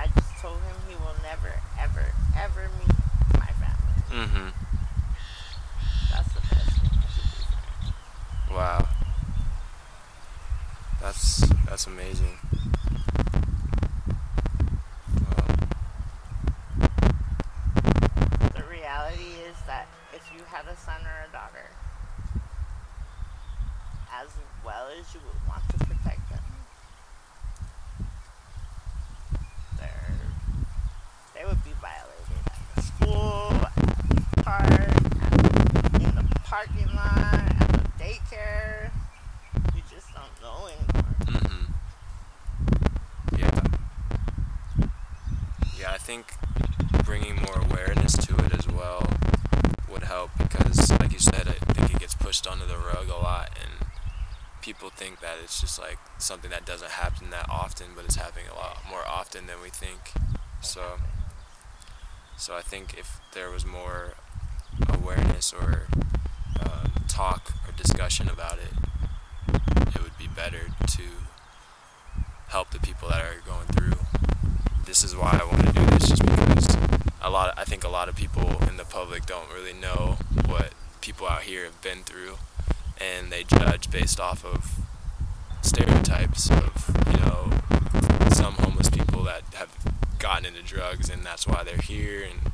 I 0.03 0.07
just 0.15 0.37
told 0.41 0.57
him 0.61 0.75
he 0.87 0.95
will 0.95 1.15
never, 1.23 1.53
ever, 1.79 2.05
ever 2.37 2.69
meet 2.79 2.95
my 3.39 3.51
family. 3.57 4.03
Mm-hmm. 4.11 4.49
That's 6.11 6.33
the 6.33 6.41
best 6.41 6.69
thing 6.81 6.89
I 6.93 6.95
could 7.01 7.23
do 7.25 7.31
for 7.41 8.51
him. 8.51 8.55
Wow. 8.55 8.87
That's 11.01 11.47
that's 11.67 11.87
amazing. 11.87 12.37
Wow. 15.21 15.55
The 18.55 18.63
reality 18.69 19.31
is 19.47 19.55
that 19.67 19.87
if 20.13 20.29
you 20.35 20.43
had 20.45 20.65
a 20.65 20.75
son 20.77 21.01
or 21.05 21.27
a 21.29 21.31
daughter, 21.31 21.69
as 24.13 24.29
well 24.65 24.87
as 24.99 25.13
you 25.13 25.19
would 25.25 25.47
want 25.47 25.63
to 25.69 25.77
protect 25.77 26.29
them, 26.29 26.43
they're, 29.77 30.13
they 31.35 31.45
would 31.45 31.63
be 31.63 31.71
violated 31.79 32.43
at 32.47 32.75
the 32.75 32.81
school, 32.81 33.51
at 33.53 33.75
the 34.35 34.43
park, 34.43 34.71
at, 34.71 36.01
in 36.01 36.15
the 36.15 36.25
parking 36.43 36.87
lot, 36.95 37.33
at 37.33 37.71
the 37.71 38.03
daycare. 38.03 38.91
You 39.75 39.81
just 39.89 40.07
don't 40.13 40.41
know 40.41 40.67
anymore. 40.67 41.15
Mm-hmm. 41.25 41.65
Yeah. 43.37 43.61
Yeah, 45.79 45.93
I 45.93 45.97
think 46.09 46.33
bringing 47.05 47.35
more 47.35 47.61
awareness 47.69 48.13
to 48.13 48.35
it 48.43 48.51
as 48.57 48.67
well 48.67 49.07
would 49.87 50.01
help 50.01 50.31
because, 50.39 50.89
like 50.99 51.13
you 51.13 51.19
said, 51.19 51.47
I 51.47 51.73
think 51.73 51.93
it 51.93 51.99
gets 51.99 52.15
pushed 52.15 52.47
under 52.47 52.65
the 52.65 52.77
rug 52.77 53.09
a 53.09 53.15
lot, 53.15 53.51
and 53.61 53.87
people 54.59 54.89
think 54.89 55.19
that 55.19 55.35
it's 55.43 55.61
just 55.61 55.77
like 55.77 55.99
something 56.17 56.49
that 56.49 56.65
doesn't 56.65 56.89
happen 56.89 57.29
that 57.29 57.47
often, 57.47 57.89
but 57.95 58.05
it's 58.05 58.15
happening 58.15 58.47
a 58.51 58.55
lot 58.55 58.79
more 58.89 59.03
often 59.07 59.45
than 59.45 59.61
we 59.61 59.69
think. 59.69 60.13
So, 60.61 60.97
so 62.39 62.55
I 62.55 62.61
think 62.61 62.97
if 62.97 63.19
there 63.35 63.51
was 63.51 63.63
more 63.63 64.15
awareness 64.91 65.53
or 65.53 65.89
um, 66.59 66.91
talk 67.07 67.51
or 67.67 67.71
discussion 67.73 68.27
about 68.27 68.57
it, 68.57 69.61
it 69.93 70.01
would 70.01 70.17
be 70.17 70.27
better 70.27 70.73
to 70.87 71.03
help 72.47 72.71
the 72.71 72.79
people 72.79 73.09
that 73.09 73.21
are 73.21 73.35
going 73.45 73.67
through. 73.67 73.99
This 74.89 75.03
is 75.03 75.15
why 75.15 75.39
I 75.39 75.45
want 75.45 75.67
to 75.67 75.71
do 75.71 75.85
this, 75.85 76.09
just 76.09 76.25
because 76.25 76.75
a 77.21 77.29
lot. 77.29 77.53
I 77.55 77.63
think 77.63 77.83
a 77.83 77.89
lot 77.89 78.09
of 78.09 78.15
people 78.15 78.57
in 78.67 78.77
the 78.77 78.85
public 78.85 79.27
don't 79.27 79.47
really 79.53 79.71
know 79.71 80.17
what 80.47 80.73
people 80.99 81.27
out 81.27 81.43
here 81.43 81.65
have 81.65 81.79
been 81.83 81.99
through, 81.99 82.37
and 82.99 83.31
they 83.31 83.43
judge 83.43 83.91
based 83.91 84.19
off 84.19 84.43
of 84.43 84.79
stereotypes 85.61 86.49
of 86.49 86.89
you 87.05 87.19
know 87.19 87.51
some 88.31 88.55
homeless 88.55 88.89
people 88.89 89.23
that 89.25 89.43
have 89.53 89.69
gotten 90.17 90.47
into 90.47 90.63
drugs 90.63 91.07
and 91.07 91.23
that's 91.23 91.45
why 91.45 91.63
they're 91.63 91.77
here 91.77 92.23
and 92.23 92.51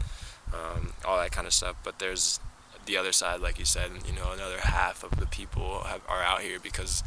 um, 0.54 0.92
all 1.06 1.18
that 1.18 1.32
kind 1.32 1.48
of 1.48 1.54
stuff. 1.54 1.78
But 1.86 2.00
there's 2.00 2.42
the 2.86 2.98
other 2.98 3.14
side, 3.14 3.40
like 3.40 3.60
you 3.60 3.66
said, 3.66 3.92
you 4.06 4.14
know, 4.14 4.34
another 4.34 4.60
half 4.60 5.06
of 5.06 5.22
the 5.22 5.26
people 5.26 5.84
have, 5.86 6.02
are 6.10 6.22
out 6.22 6.42
here 6.42 6.60
because 6.60 7.02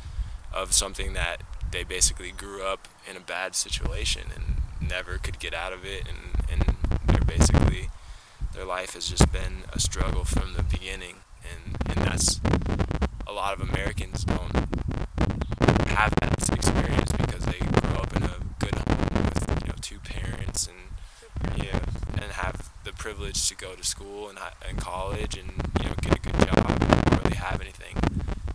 of 0.55 0.73
something 0.73 1.12
that 1.12 1.43
they 1.71 1.85
basically 1.85 2.31
grew 2.31 2.62
up 2.62 2.88
in 3.09 3.14
a 3.14 3.21
bad 3.21 3.55
situation 3.55 4.23
and 4.35 4.58
never 4.88 5.18
could 5.18 5.38
get 5.38 5.55
out 5.55 5.72
of 5.72 5.85
it 5.85 6.05
and, 6.09 6.18
and 6.51 6.77
they're 7.07 7.24
basically 7.24 7.90
their 8.55 8.64
life 8.64 8.94
has 8.94 9.09
just 9.09 9.31
been 9.33 9.64
a 9.72 9.81
struggle 9.81 10.24
from 10.24 10.55
the 10.55 10.62
beginning 10.62 11.16
and, 11.44 11.77
and 11.90 12.07
that's 12.07 12.40
a 13.27 13.33
lot 13.33 13.55
of 13.55 13.61
Americans 13.61 14.24
don't 14.24 14.55
have 15.88 16.14
that 16.20 16.48
experience 16.53 17.12
because 17.12 17.44
they 17.44 17.59
grow 17.59 18.01
up 18.01 18.16
in 18.16 18.22
a 18.22 18.37
good 18.59 18.74
home 18.74 19.24
with 19.24 19.62
you 19.62 19.68
know 19.68 19.74
two 19.81 19.98
parents 19.98 20.68
and 20.68 21.59
yeah 21.64 21.79
and 22.14 22.33
have 22.33 22.70
the 22.85 22.92
privilege 22.92 23.48
to 23.48 23.55
go 23.55 23.74
to 23.74 23.85
school 23.85 24.29
and, 24.29 24.38
and 24.66 24.79
college 24.79 25.37
and 25.37 25.53
you 25.81 25.88
know 25.88 25.94
get 26.01 26.16
a 26.16 26.20
good 26.20 26.38
job. 26.46 26.64
And 26.68 26.88
not 26.88 27.24
really 27.24 27.37
have 27.37 27.61
anything 27.61 27.96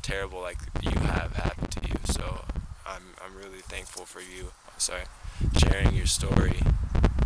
terrible 0.01 0.41
like 0.41 0.57
you 0.81 0.99
have 1.01 1.35
happened 1.35 1.71
to 1.71 1.81
you 1.87 1.95
so 2.05 2.45
I'm, 2.85 3.03
I'm 3.23 3.35
really 3.37 3.61
thankful 3.61 4.05
for 4.05 4.19
you. 4.19 4.51
Sorry 4.77 5.03
sharing 5.57 5.95
your 5.95 6.05
story 6.05 6.61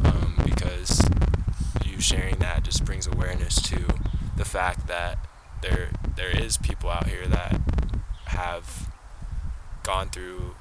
um, 0.03 0.35
because 0.45 1.07
you 1.85 1.99
sharing 1.99 2.35
that 2.37 2.63
just 2.63 2.85
brings 2.85 3.07
awareness 3.07 3.61
to 3.61 3.85
the 4.35 4.45
fact 4.45 4.87
that 4.87 5.17
there 5.61 5.89
there 6.15 6.29
is 6.29 6.57
people 6.57 6.89
out 6.89 7.07
here 7.07 7.27
that 7.27 7.59
have 8.25 8.91
gone 9.83 10.09
through 10.09 10.55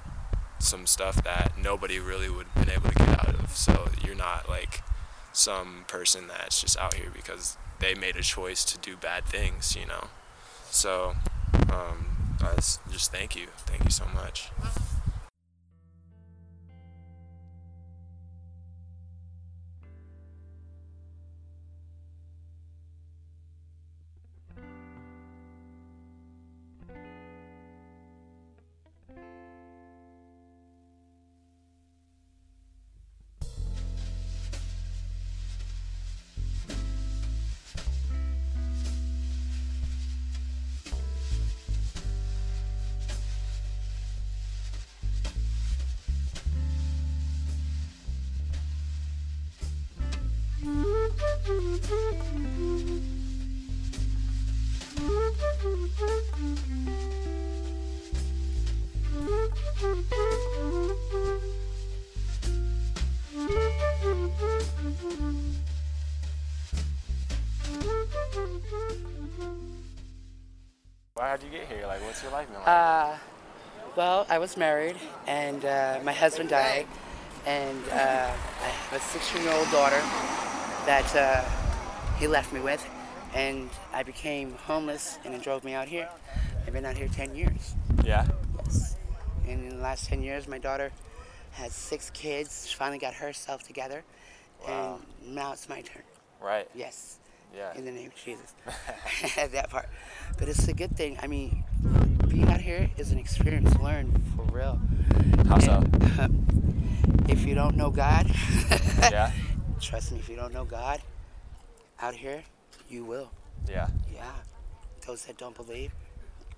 some 0.59 0.87
stuff 0.87 1.23
that 1.25 1.53
nobody 1.61 1.99
really 1.99 2.31
would 2.31 2.47
have 2.47 2.67
been 2.67 2.75
able 2.75 2.89
to 2.89 2.95
get 2.95 3.09
out 3.09 3.35
of. 3.35 3.55
So 3.55 3.89
you're 4.05 4.15
not 4.15 4.49
like 4.49 4.83
some 5.33 5.85
person 5.87 6.29
that's 6.29 6.61
just 6.63 6.79
out 6.79 6.95
here 6.95 7.11
because 7.15 7.57
they 7.81 7.95
made 7.95 8.17
a 8.17 8.23
choice 8.23 8.65
to 8.65 8.79
do 8.79 8.97
bad 8.97 9.27
things 9.27 9.77
you 9.77 9.87
know? 9.87 10.09
So 10.71 11.15
um, 11.73 12.37
just 12.91 13.13
thank 13.13 13.37
you. 13.37 13.47
Thank 13.67 13.85
you 13.85 13.91
so 13.91 14.05
much 14.15 14.51
how'd 71.37 71.45
you 71.45 71.59
get 71.59 71.69
here? 71.69 71.87
Like, 71.87 72.01
what's 72.03 72.23
your 72.23 72.33
life 72.33 72.47
been 72.49 72.57
like? 72.57 72.67
Uh, 72.69 73.15
well, 73.95 74.27
I 74.31 74.39
was 74.39 74.57
married, 74.57 74.97
and 75.27 75.63
uh, 75.65 76.01
my 76.03 76.13
husband 76.13 76.49
died, 76.49 76.87
and 77.45 77.79
uh, 77.93 77.95
I 77.95 78.69
have 78.69 78.93
a 78.93 79.01
six-year-old 79.01 79.71
daughter 79.71 80.01
that 80.87 81.15
uh, 81.15 81.45
he 82.19 82.27
left 82.27 82.53
me 82.55 82.61
with, 82.61 82.83
and 83.35 83.69
I 83.93 84.03
became 84.03 84.53
homeless, 84.55 85.19
and 85.27 85.35
it 85.35 85.43
drove 85.43 85.63
me 85.63 85.75
out 85.75 85.89
here. 85.89 86.09
I've 86.67 86.73
been 86.73 86.87
out 86.87 86.97
here 86.97 87.09
10 87.09 87.35
years. 87.35 87.75
yeah. 88.03 88.27
Yes. 88.65 88.97
And 89.47 89.63
in 89.65 89.77
the 89.77 89.83
last 89.83 90.09
10 90.09 90.23
years, 90.23 90.49
my 90.49 90.59
daughter 90.59 90.91
has 91.53 91.75
six 91.75 92.09
kids. 92.11 92.67
She 92.69 92.77
finally 92.77 92.99
got 92.99 93.13
herself 93.15 93.63
together, 93.63 94.05
Wow. 94.67 95.01
and 95.23 95.35
now 95.35 95.53
it's 95.53 95.69
my 95.69 95.83
turn. 95.83 96.03
Right. 96.41 96.67
Yes. 96.75 97.19
Yeah. 97.57 97.73
in 97.75 97.85
the 97.85 97.91
name 97.91 98.09
of 98.09 98.15
Jesus. 98.17 98.55
that 99.53 99.71
part. 99.71 99.89
But 100.39 100.49
it's 100.49 100.69
a 100.69 100.75
good 100.75 100.97
thing. 100.97 101.19
I 101.23 101.27
mean, 101.27 101.65
being 102.29 102.49
out 102.49 102.61
here 102.61 102.91
is 102.99 103.13
an 103.13 103.19
experience 103.19 103.75
learned 103.79 104.21
for 104.37 104.43
real. 104.53 104.79
How 105.49 105.59
so? 105.59 105.73
And, 105.73 107.27
if 107.29 107.47
you 107.47 107.55
don't 107.55 107.77
know 107.77 107.91
God, 107.91 108.31
Yeah. 109.11 109.31
trust 109.81 110.13
me, 110.13 110.19
if 110.19 110.29
you 110.29 110.37
don't 110.37 110.53
know 110.53 110.65
God, 110.65 111.01
out 112.01 112.15
here, 112.15 112.43
you 112.91 113.05
will. 113.05 113.31
Yeah. 113.69 113.89
Yeah. 114.13 114.31
Those 115.07 115.25
that 115.25 115.39
don't 115.39 115.57
believe, 115.57 115.93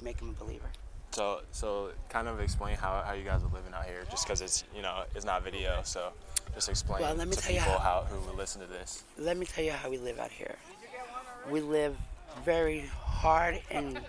make 0.03 0.17
them 0.19 0.31
a 0.31 0.45
believer. 0.45 0.69
So, 1.13 1.41
so 1.53 1.91
kind 2.09 2.29
of 2.29 2.41
explain 2.41 2.77
how, 2.77 3.03
how 3.07 3.13
you 3.13 3.25
guys 3.25 3.43
are 3.43 3.55
living 3.55 3.73
out 3.75 3.85
here, 3.87 4.05
just 4.11 4.27
because 4.27 4.41
it's 4.41 4.65
you 4.75 4.83
know 4.83 5.05
it's 5.15 5.25
not 5.25 5.43
video. 5.43 5.81
So, 5.83 6.13
just 6.55 6.69
explain 6.69 7.01
Well, 7.03 7.15
let 7.15 7.29
me 7.29 7.35
to 7.35 7.41
tell 7.41 7.53
you 7.55 7.61
people 7.61 7.79
how- 7.79 8.03
how 8.03 8.07
who 8.11 8.27
will 8.31 8.37
listen 8.37 8.61
to 8.61 8.67
this. 8.67 9.05
Let 9.17 9.37
me 9.37 9.47
tell 9.47 9.65
you 9.65 9.73
how 9.73 9.89
we 9.91 9.97
live 9.99 10.19
out 10.19 10.31
here. 10.31 10.57
We 11.51 11.61
live 11.61 11.97
very 12.45 12.87
hard 13.03 13.61
and 13.71 14.01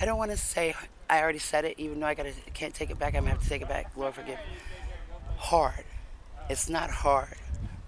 I 0.00 0.04
don't 0.04 0.18
want 0.18 0.30
to 0.30 0.36
say 0.36 0.74
I 1.10 1.20
already 1.20 1.38
said 1.38 1.64
it, 1.64 1.74
even 1.78 2.00
though 2.00 2.06
I 2.06 2.14
gotta 2.14 2.32
can't 2.54 2.74
take 2.74 2.90
it 2.90 2.98
back. 2.98 3.14
I'm 3.14 3.22
gonna 3.22 3.30
have 3.34 3.42
to 3.42 3.48
take 3.48 3.62
it 3.62 3.68
back. 3.68 3.90
Lord 3.96 4.14
forgive. 4.14 4.38
Hard. 5.36 5.84
It's 6.48 6.68
not 6.68 6.90
hard. 6.90 7.34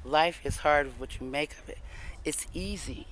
Life 0.05 0.40
is 0.44 0.59
hard 0.59 0.87
with 0.87 0.98
what 0.98 1.20
you 1.20 1.26
make 1.26 1.53
of 1.59 1.68
it. 1.68 1.79
It's 2.24 2.46
easy. 2.53 3.07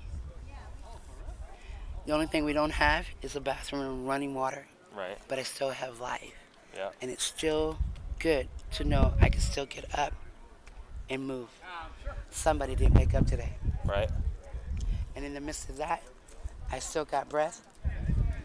The 2.06 2.12
only 2.12 2.26
thing 2.26 2.44
we 2.44 2.54
don't 2.54 2.72
have 2.72 3.06
is 3.22 3.36
a 3.36 3.40
bathroom 3.40 3.82
and 3.82 4.08
running 4.08 4.34
water, 4.34 4.66
Right. 4.96 5.18
but 5.28 5.38
I 5.38 5.42
still 5.42 5.70
have 5.70 6.00
life. 6.00 6.32
Yeah. 6.74 6.90
And 7.02 7.10
it's 7.10 7.24
still 7.24 7.78
good 8.18 8.48
to 8.72 8.84
know 8.84 9.12
I 9.20 9.28
can 9.28 9.40
still 9.40 9.66
get 9.66 9.84
up 9.98 10.14
and 11.10 11.26
move. 11.26 11.48
Somebody 12.30 12.74
didn't 12.74 12.94
wake 12.94 13.14
up 13.14 13.26
today. 13.26 13.52
Right. 13.84 14.10
And 15.16 15.24
in 15.24 15.34
the 15.34 15.40
midst 15.40 15.68
of 15.68 15.76
that, 15.78 16.02
I 16.70 16.78
still 16.78 17.04
got 17.04 17.28
breath. 17.28 17.60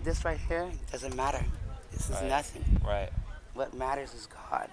This 0.03 0.23
right 0.25 0.39
here 0.47 0.69
doesn't 0.91 1.15
matter. 1.15 1.43
This 1.91 2.09
is 2.09 2.15
Right. 2.15 2.29
nothing. 2.29 2.81
Right. 2.85 3.09
What 3.53 3.73
matters 3.73 4.13
is 4.13 4.25
God. 4.27 4.69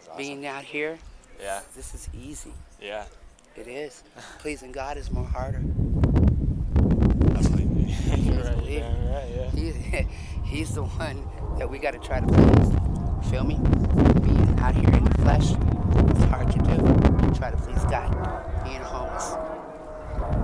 Awesome. 0.00 0.16
Being 0.16 0.46
out 0.46 0.62
here, 0.64 0.98
Yeah. 1.40 1.60
this 1.74 1.94
is 1.94 2.08
easy. 2.14 2.54
Yeah. 2.80 3.04
It 3.56 3.66
is. 3.66 4.02
Pleasing 4.38 4.70
God 4.72 4.96
is 4.96 5.10
more 5.10 5.26
harder. 5.26 5.58
You're 8.18 8.42
right. 8.42 8.64
Yeah. 8.64 9.12
Right. 9.12 9.28
Yeah. 9.34 9.50
He, 9.50 9.72
he's 10.44 10.74
the 10.74 10.84
one 10.84 11.24
that 11.58 11.68
we 11.68 11.78
got 11.78 11.92
to 11.92 11.98
try 11.98 12.20
to 12.20 12.26
please. 12.26 13.30
Feel 13.30 13.44
me? 13.44 13.56
Being 14.22 14.58
out 14.60 14.74
here 14.74 14.90
in 14.94 15.04
the 15.04 15.14
flesh, 15.22 15.50
it's 16.10 16.24
hard 16.24 16.50
to 16.52 16.58
do. 16.58 17.07
Try 17.34 17.50
to 17.50 17.56
please 17.56 17.82
God. 17.84 18.10
Being 18.64 18.80
homeless. 18.80 19.36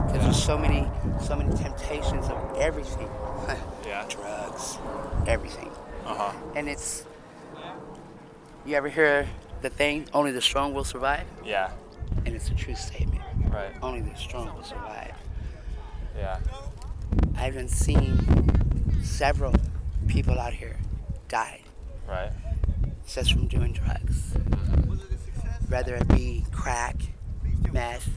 Because 0.07 0.23
there's 0.25 0.43
so 0.43 0.57
many, 0.59 0.89
so 1.21 1.37
many 1.37 1.55
temptations 1.57 2.27
of 2.29 2.57
everything. 2.59 3.09
Yeah. 3.87 4.07
Drugs, 4.09 4.79
everything. 5.27 5.71
Uh 6.07 6.15
huh. 6.15 6.33
And 6.57 6.69
it's, 6.71 7.05
you 8.65 8.75
ever 8.77 8.89
hear 8.89 9.29
the 9.61 9.69
thing, 9.69 10.07
only 10.15 10.33
the 10.33 10.41
strong 10.41 10.73
will 10.73 10.85
survive? 10.85 11.27
Yeah. 11.45 11.71
And 12.25 12.35
it's 12.35 12.49
a 12.49 12.55
true 12.55 12.75
statement. 12.75 13.21
Right. 13.51 13.73
Only 13.83 14.01
the 14.01 14.15
strong 14.17 14.55
will 14.57 14.63
survive. 14.65 15.13
Yeah. 16.17 16.39
I've 17.37 17.53
been 17.55 17.69
seeing 17.69 18.17
several 19.03 19.53
people 20.09 20.41
out 20.41 20.55
here 20.55 20.77
die 21.29 21.61
Right. 22.09 22.33
just 23.07 23.33
from 23.35 23.47
doing 23.49 23.73
drugs. 23.75 24.33
Whether 25.75 25.97
it 25.97 26.07
be 26.07 26.45
crack, 26.53 26.95
meth, 27.73 28.09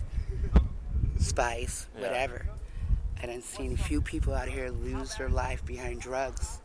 spice, 1.18 1.88
Yeah. 1.96 2.02
whatever. 2.02 2.46
And 3.20 3.32
I've 3.32 3.44
seen 3.44 3.74
a 3.74 3.78
few 3.78 4.00
people 4.00 4.36
out 4.36 4.48
here 4.48 4.70
lose 4.70 5.16
their 5.16 5.28
life 5.28 5.66
behind 5.66 6.00
drugs. 6.00 6.60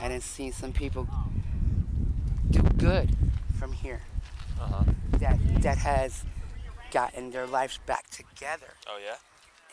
And 0.00 0.12
I've 0.12 0.22
seen 0.22 0.52
some 0.52 0.72
people 0.72 1.08
do 2.50 2.62
good 2.78 3.16
from 3.58 3.72
here 3.72 4.02
Uh 4.60 4.66
huh. 4.68 4.84
that 5.18 5.40
that 5.62 5.78
has 5.78 6.24
gotten 6.92 7.32
their 7.32 7.48
lives 7.48 7.80
back 7.84 8.08
together. 8.10 8.74
Oh 8.86 8.98
yeah. 9.04 9.16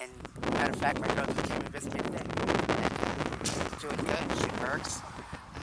And 0.01 0.11
matter 0.55 0.71
of 0.71 0.77
fact, 0.79 0.99
my 0.99 1.07
girl 1.13 1.27
just 1.27 1.43
came 1.47 1.61
to 1.61 1.69
visit 1.69 1.93
me 1.93 1.99
today. 1.99 2.25
And, 2.25 2.71
uh, 2.71 3.77
doing 3.77 3.97
good. 3.97 4.25
She 4.41 4.49
works. 4.65 5.01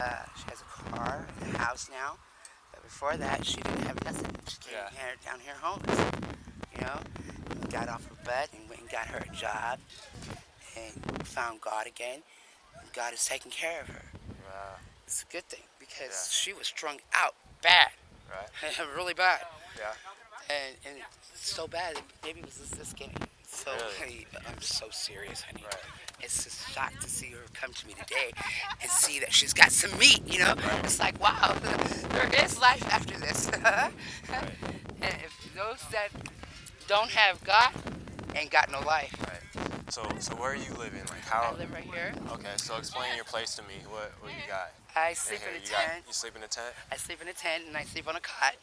Uh, 0.01 0.23
she 0.37 0.45
has 0.49 0.61
a 0.61 0.89
car, 0.95 1.27
and 1.41 1.53
a 1.55 1.57
house 1.57 1.89
now. 1.91 2.15
Before 2.87 3.17
that, 3.17 3.45
she 3.45 3.57
didn't 3.57 3.81
have 3.81 4.01
nothing. 4.05 4.31
She 4.47 4.57
came 4.69 4.73
Yeah. 4.79 4.89
here 4.91 5.15
down 5.25 5.41
here 5.41 5.55
homeless. 5.61 5.99
You 6.73 6.81
know, 6.85 7.01
and 7.51 7.69
got 7.69 7.89
off 7.89 8.05
her 8.07 8.15
butt 8.23 8.47
and 8.53 8.69
went 8.69 8.79
and 8.79 8.89
got 8.89 9.07
her 9.07 9.17
a 9.17 9.35
job, 9.35 9.79
and 10.77 11.27
found 11.27 11.59
God 11.59 11.85
again. 11.85 12.23
And 12.79 12.93
God 12.93 13.13
is 13.13 13.25
taking 13.25 13.51
care 13.51 13.81
of 13.81 13.87
her. 13.89 14.05
Wow. 14.45 14.77
It's 15.05 15.21
a 15.23 15.25
good 15.25 15.43
thing 15.49 15.63
because 15.79 16.11
Yeah. 16.15 16.31
she 16.31 16.53
was 16.53 16.67
strung 16.67 17.01
out 17.13 17.35
bad, 17.61 17.91
Right. 18.29 18.77
really 18.95 19.13
bad. 19.13 19.45
Yeah. 19.77 19.93
And, 20.49 20.77
and 20.85 21.03
so 21.35 21.67
bad, 21.67 21.97
the 21.97 22.01
baby 22.23 22.41
was 22.41 22.55
just 22.55 22.77
this 22.77 22.89
skinny. 22.91 23.15
So 23.49 23.73
Really? 23.99 24.27
I'm 24.47 24.61
so 24.61 24.89
serious, 24.91 25.41
honey. 25.41 25.65
Right. 25.65 25.83
It's 26.21 26.43
just 26.43 26.69
shocked 26.73 27.01
to 27.03 27.09
see 27.09 27.27
her 27.27 27.39
come 27.53 27.73
to 27.73 27.87
me 27.87 27.93
today 27.93 28.31
and 28.81 28.89
see 28.89 29.19
that 29.19 29.33
she's 29.33 29.53
got 29.53 29.71
some 29.71 29.97
meat, 29.99 30.21
you 30.25 30.39
know? 30.39 30.55
It's 30.83 30.99
like, 30.99 31.21
wow, 31.21 31.55
there 32.09 32.43
is 32.43 32.59
life 32.59 32.83
after 32.91 33.17
this. 33.17 33.49
and 33.53 33.93
if 35.01 35.51
those 35.55 35.83
that 35.91 36.09
don't 36.87 37.09
have 37.11 37.43
God 37.43 37.71
ain't 38.35 38.51
got 38.51 38.71
no 38.71 38.79
life. 38.81 39.13
Right. 39.21 39.37
So, 39.89 40.03
so 40.19 40.35
where 40.35 40.51
are 40.51 40.55
you 40.55 40.73
living? 40.73 41.01
Like 41.09 41.21
how? 41.21 41.53
I 41.53 41.57
live 41.57 41.71
right 41.71 41.83
here. 41.83 42.13
Okay. 42.33 42.53
So 42.57 42.75
explain 42.77 43.15
your 43.15 43.23
place 43.23 43.55
to 43.55 43.61
me. 43.63 43.75
What 43.89 44.11
what 44.19 44.31
you 44.31 44.43
got? 44.47 44.71
I 44.95 45.13
sleep 45.13 45.39
here? 45.39 45.49
in 45.49 45.55
a 45.61 45.63
you 45.63 45.71
got- 45.71 45.79
tent. 45.79 46.03
you 46.07 46.13
sleep 46.13 46.35
in 46.35 46.43
a 46.43 46.47
tent? 46.47 46.73
I 46.91 46.97
sleep 46.97 47.21
in 47.21 47.27
a 47.27 47.33
tent 47.33 47.63
and 47.67 47.77
I 47.77 47.83
sleep 47.83 48.07
on 48.07 48.15
a 48.15 48.19
cot. 48.19 48.55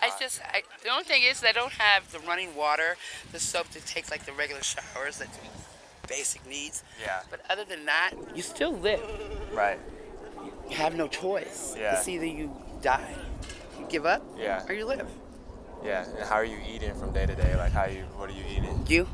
I 0.00 0.10
just, 0.18 0.40
I, 0.42 0.62
the 0.82 0.90
only 0.90 1.04
thing 1.04 1.22
is 1.22 1.42
I 1.44 1.52
don't 1.52 1.72
have 1.72 2.10
the 2.12 2.18
running 2.20 2.54
water, 2.54 2.96
the 3.32 3.40
soap 3.40 3.70
to 3.70 3.80
take 3.80 4.10
like 4.10 4.24
the 4.24 4.32
regular 4.32 4.62
showers, 4.62 5.18
that 5.18 5.28
basic 6.12 6.46
needs. 6.46 6.82
Yeah. 7.00 7.20
But 7.30 7.40
other 7.48 7.64
than 7.64 7.86
that, 7.86 8.12
you 8.34 8.42
still 8.42 8.72
live. 8.72 9.00
Right. 9.52 9.78
You 10.68 10.76
have 10.76 10.94
no 10.94 11.08
choice. 11.08 11.74
Yeah. 11.78 11.96
It's 11.98 12.08
either 12.08 12.26
you 12.26 12.50
die, 12.82 13.14
you 13.78 13.86
give 13.88 14.04
up, 14.06 14.22
Yeah. 14.38 14.64
or 14.68 14.74
you 14.74 14.84
live. 14.84 15.08
Yeah. 15.84 16.04
And 16.04 16.24
how 16.28 16.36
are 16.36 16.44
you 16.44 16.58
eating 16.72 16.94
from 16.94 17.12
day 17.12 17.26
to 17.26 17.34
day? 17.34 17.56
Like 17.56 17.72
how 17.72 17.86
you? 17.86 18.02
What 18.18 18.28
are 18.30 18.34
you 18.34 18.44
eating? 18.56 18.84
You, 18.88 19.08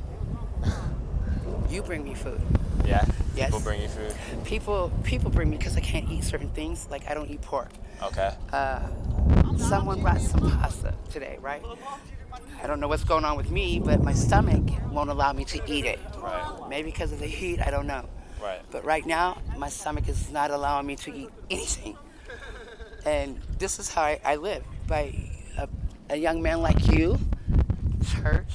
you 1.70 1.82
bring 1.82 2.02
me 2.04 2.14
food. 2.14 2.40
Yeah. 2.84 3.04
Yes. 3.36 3.46
People 3.50 3.60
bring 3.60 3.80
you 3.82 3.88
food. 3.88 4.14
People, 4.44 4.90
people 5.04 5.30
bring 5.30 5.50
me 5.50 5.56
because 5.56 5.76
I 5.76 5.80
can't 5.80 6.10
eat 6.10 6.24
certain 6.24 6.50
things. 6.50 6.88
Like 6.90 7.08
I 7.08 7.14
don't 7.14 7.30
eat 7.30 7.42
pork. 7.42 7.70
Okay. 8.02 8.32
Uh, 8.52 8.80
someone 9.56 10.00
brought 10.00 10.20
some 10.20 10.40
pasta 10.50 10.94
today, 11.12 11.38
right? 11.40 11.62
I 12.62 12.66
don't 12.66 12.80
know 12.80 12.88
what's 12.88 13.04
going 13.04 13.24
on 13.24 13.36
with 13.36 13.50
me, 13.50 13.78
but 13.80 14.02
my 14.02 14.12
stomach 14.12 14.62
won't 14.90 15.10
allow 15.10 15.32
me 15.32 15.44
to 15.46 15.60
eat 15.70 15.84
it. 15.84 15.98
Right. 16.18 16.68
Maybe 16.68 16.90
because 16.90 17.12
of 17.12 17.20
the 17.20 17.26
heat, 17.26 17.60
I 17.60 17.70
don't 17.70 17.86
know. 17.86 18.04
Right. 18.42 18.60
But 18.70 18.84
right 18.84 19.04
now, 19.06 19.38
my 19.56 19.68
stomach 19.68 20.08
is 20.08 20.30
not 20.30 20.50
allowing 20.50 20.86
me 20.86 20.96
to 20.96 21.14
eat 21.14 21.30
anything. 21.50 21.96
And 23.06 23.40
this 23.58 23.78
is 23.78 23.90
how 23.92 24.02
I, 24.02 24.20
I 24.24 24.36
live 24.36 24.64
by 24.86 25.14
a, 25.56 25.68
a 26.10 26.16
young 26.16 26.42
man 26.42 26.60
like 26.62 26.86
you, 26.88 27.18
church, 28.20 28.48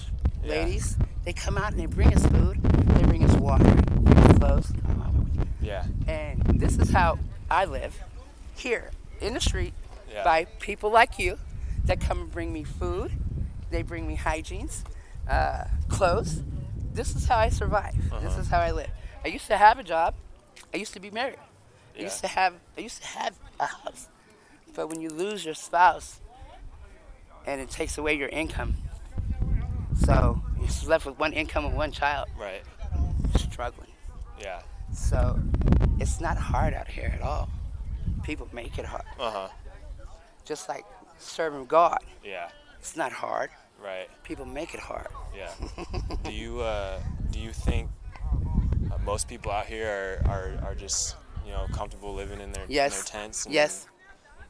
Yeah. 0.44 0.52
ladies. 0.52 0.98
They 1.24 1.34
come 1.34 1.58
out 1.58 1.72
and 1.72 1.80
they 1.80 1.86
bring 1.86 2.14
us 2.14 2.26
food, 2.28 2.62
they 2.62 3.04
bring 3.04 3.24
us 3.24 3.34
water, 3.38 3.64
they 3.64 3.72
bring 4.12 4.18
us 4.18 4.38
clothes. 4.38 4.74
Yeah. 5.62 5.86
And 6.08 6.44
this 6.60 6.78
is 6.78 6.90
how 6.90 7.18
I 7.50 7.64
live 7.66 7.98
here 8.56 8.92
in 9.22 9.34
the 9.34 9.40
street 9.40 9.74
Yeah. 10.12 10.26
by 10.26 10.46
people 10.60 10.92
like 10.92 11.18
you 11.18 11.38
that 11.86 12.02
come 12.02 12.20
and 12.22 12.32
bring 12.32 12.52
me 12.52 12.64
food. 12.66 13.12
They 13.74 13.82
bring 13.82 14.08
me 14.08 14.14
hygienes, 14.16 14.84
uh, 15.28 15.64
clothes. 15.90 16.44
This 16.94 17.16
is 17.16 17.26
how 17.28 17.38
I 17.38 17.50
survive. 17.50 17.96
This 17.96 18.14
Uh-huh. 18.34 18.40
is 18.42 18.48
how 18.50 18.60
I 18.60 18.70
live. 18.70 18.92
I 19.26 19.30
used 19.30 19.48
to 19.48 19.58
have 19.58 19.80
a 19.80 19.84
job. 19.84 20.14
I 20.72 20.78
used 20.78 20.94
to 20.94 21.00
be 21.00 21.10
married. 21.10 21.40
I 21.98 22.02
used 22.04 22.22
to 22.22 22.28
have 22.28 22.54
I 22.78 22.82
used 22.82 23.02
to 23.02 23.08
have 23.08 23.34
a 23.60 23.66
house. 23.66 24.10
But 24.76 24.90
when 24.90 25.02
you 25.02 25.10
lose 25.10 25.44
your 25.44 25.56
spouse 25.56 26.22
and 27.48 27.60
it 27.62 27.72
takes 27.72 27.98
away 27.98 28.14
your 28.14 28.30
income, 28.30 28.76
so 30.06 30.40
you're 30.60 30.90
left 30.90 31.06
with 31.08 31.18
one 31.18 31.34
income 31.34 31.66
and 31.66 31.76
one 31.76 31.92
child, 31.92 32.28
Right. 32.38 32.64
struggling. 33.40 33.92
Yeah. 34.40 34.62
So 34.94 35.40
it's 36.00 36.22
not 36.22 36.38
hard 36.38 36.76
out 36.76 36.88
here 36.90 37.12
at 37.18 37.22
all. 37.24 37.50
People 38.24 38.48
make 38.52 38.78
it 38.78 38.86
hard. 38.86 39.06
Uh 39.20 39.32
huh. 39.32 39.50
Just 40.46 40.70
like 40.70 40.86
serving 41.18 41.66
God, 41.66 42.00
Yeah. 42.24 42.50
it's 42.80 42.96
not 42.96 43.12
hard. 43.12 43.50
Right. 43.84 44.08
People 44.24 44.46
make 44.46 44.74
it 44.74 44.80
hard. 44.80 45.08
Yeah. 45.36 45.52
do 46.24 46.32
you 46.32 46.62
uh, 46.62 47.00
do 47.32 47.40
you 47.40 47.52
think 47.52 47.90
uh, 48.92 48.98
most 49.00 49.28
people 49.28 49.52
out 49.52 49.66
here 49.66 50.22
are, 50.26 50.32
are, 50.32 50.68
are 50.70 50.76
just 50.76 51.16
you 51.46 51.52
know 51.52 51.66
comfortable 51.74 52.14
living 52.14 52.40
in 52.40 52.52
their, 52.54 52.64
in 52.64 52.72
Yes. 52.72 52.96
their 52.96 53.22
tents? 53.22 53.46
Yes. 53.50 53.88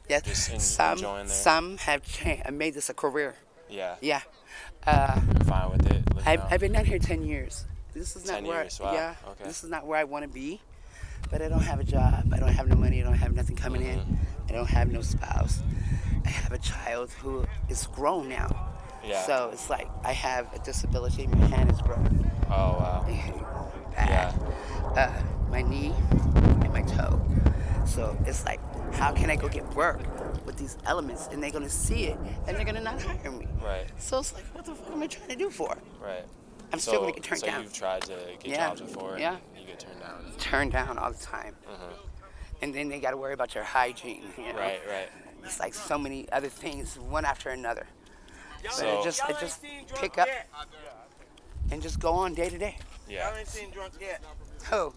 Yes. 0.08 0.22
Just 0.22 0.76
some 0.76 0.92
enjoying 0.92 1.26
their- 1.26 1.34
some 1.36 1.76
have 1.78 2.02
cha- 2.02 2.50
made 2.52 2.74
this 2.74 2.88
a 2.90 2.94
career. 2.94 3.34
Yeah. 3.68 3.96
Yeah. 4.00 4.20
Uh, 4.86 5.20
fine 5.46 5.70
with 5.72 5.90
it. 5.90 6.02
I've. 6.26 6.40
I've 6.52 6.60
been 6.60 6.76
out 6.76 6.86
here 6.86 6.98
10 6.98 7.24
years. 7.24 7.64
This 7.92 8.14
is 8.16 8.26
not 8.26 8.34
10 8.34 8.44
where 8.44 8.62
years, 8.62 8.78
wow, 8.80 8.92
yeah. 8.92 9.14
okay. 9.30 9.44
This 9.44 9.64
is 9.64 9.70
not 9.70 9.86
where 9.86 9.98
I 9.98 10.04
want 10.04 10.24
to 10.24 10.28
be. 10.28 10.60
But 11.30 11.40
I 11.42 11.48
don't 11.48 11.62
have 11.62 11.80
a 11.80 11.84
job. 11.84 12.30
I 12.32 12.38
don't 12.38 12.52
have 12.52 12.68
no 12.68 12.74
money. 12.76 13.00
I 13.00 13.04
don't 13.04 13.14
have 13.14 13.34
nothing 13.34 13.56
coming 13.56 13.82
in. 13.82 13.98
Mm-hmm. 13.98 14.14
I 14.48 14.52
don't 14.52 14.68
have 14.68 14.92
no 14.92 15.00
spouse. 15.00 15.60
I 16.24 16.28
have 16.28 16.52
a 16.52 16.58
child 16.58 17.10
who 17.12 17.46
is 17.68 17.86
grown 17.86 18.28
now. 18.28 18.73
Yeah. 19.06 19.22
So 19.22 19.50
it's 19.52 19.68
like 19.70 19.88
I 20.04 20.12
have 20.12 20.52
a 20.54 20.58
disability. 20.60 21.26
My 21.26 21.46
hand 21.46 21.70
is 21.70 21.80
broken. 21.82 22.30
Oh 22.48 22.50
wow. 22.78 23.06
Bad. 23.96 24.34
Uh, 24.96 25.12
my 25.50 25.62
knee 25.62 25.92
and 26.10 26.72
my 26.72 26.82
toe. 26.82 27.20
So 27.86 28.16
it's 28.26 28.44
like, 28.44 28.60
how 28.94 29.12
can 29.12 29.30
I 29.30 29.36
go 29.36 29.48
get 29.48 29.64
work 29.74 30.00
with 30.46 30.56
these 30.56 30.76
elements 30.86 31.28
and 31.30 31.42
they're 31.42 31.50
gonna 31.50 31.68
see 31.68 32.04
it 32.06 32.18
and 32.46 32.56
they're 32.56 32.64
gonna 32.64 32.80
not 32.80 33.00
hire 33.00 33.30
me? 33.30 33.46
Right. 33.62 33.86
So 33.98 34.18
it's 34.18 34.32
like, 34.34 34.44
what 34.54 34.64
the 34.64 34.74
fuck 34.74 34.90
am 34.92 35.02
I 35.02 35.06
trying 35.06 35.28
to 35.28 35.36
do 35.36 35.50
for? 35.50 35.76
Right. 36.02 36.24
I'm 36.72 36.78
so, 36.78 36.90
still 36.92 37.00
gonna 37.02 37.12
get 37.12 37.22
turned 37.22 37.40
so 37.40 37.46
down. 37.46 37.62
you've 37.62 37.72
tried 37.72 38.02
to 38.02 38.16
get 38.40 38.46
Yeah, 38.46 38.68
jobs 38.68 38.80
before. 38.80 39.18
yeah. 39.18 39.36
And 39.54 39.60
you 39.60 39.66
get 39.66 39.78
turned 39.78 40.00
down. 40.00 40.32
Turned 40.38 40.72
down 40.72 40.98
all 40.98 41.12
the 41.12 41.18
time. 41.24 41.54
And 42.62 42.74
then 42.74 42.88
they 42.88 42.98
gotta 42.98 43.16
worry 43.16 43.34
about 43.34 43.54
your 43.54 43.64
hygiene. 43.64 44.22
You 44.38 44.44
know? 44.44 44.48
Mm-hmm. 44.50 44.58
Right. 44.58 44.80
Right. 44.88 45.08
It's 45.44 45.60
like 45.60 45.74
so 45.74 45.98
many 45.98 46.26
other 46.32 46.48
things, 46.48 46.98
one 46.98 47.24
after 47.26 47.50
another. 47.50 47.86
But 48.64 48.72
So- 48.72 49.00
it 49.00 49.04
just, 49.04 49.22
it 49.28 49.36
just 49.40 49.62
pick 50.00 50.18
up 50.18 50.28
and 51.70 51.82
just 51.82 52.00
go 52.00 52.12
on 52.12 52.34
day 52.34 52.48
to 52.50 52.58
day. 52.58 52.76
Yeah. 53.08 53.28
Y'all 53.28 53.38
ain't 53.38 53.48
seen 53.48 53.70
drunk 53.70 53.92
yet. 54.00 54.22
Oh, 54.72 54.92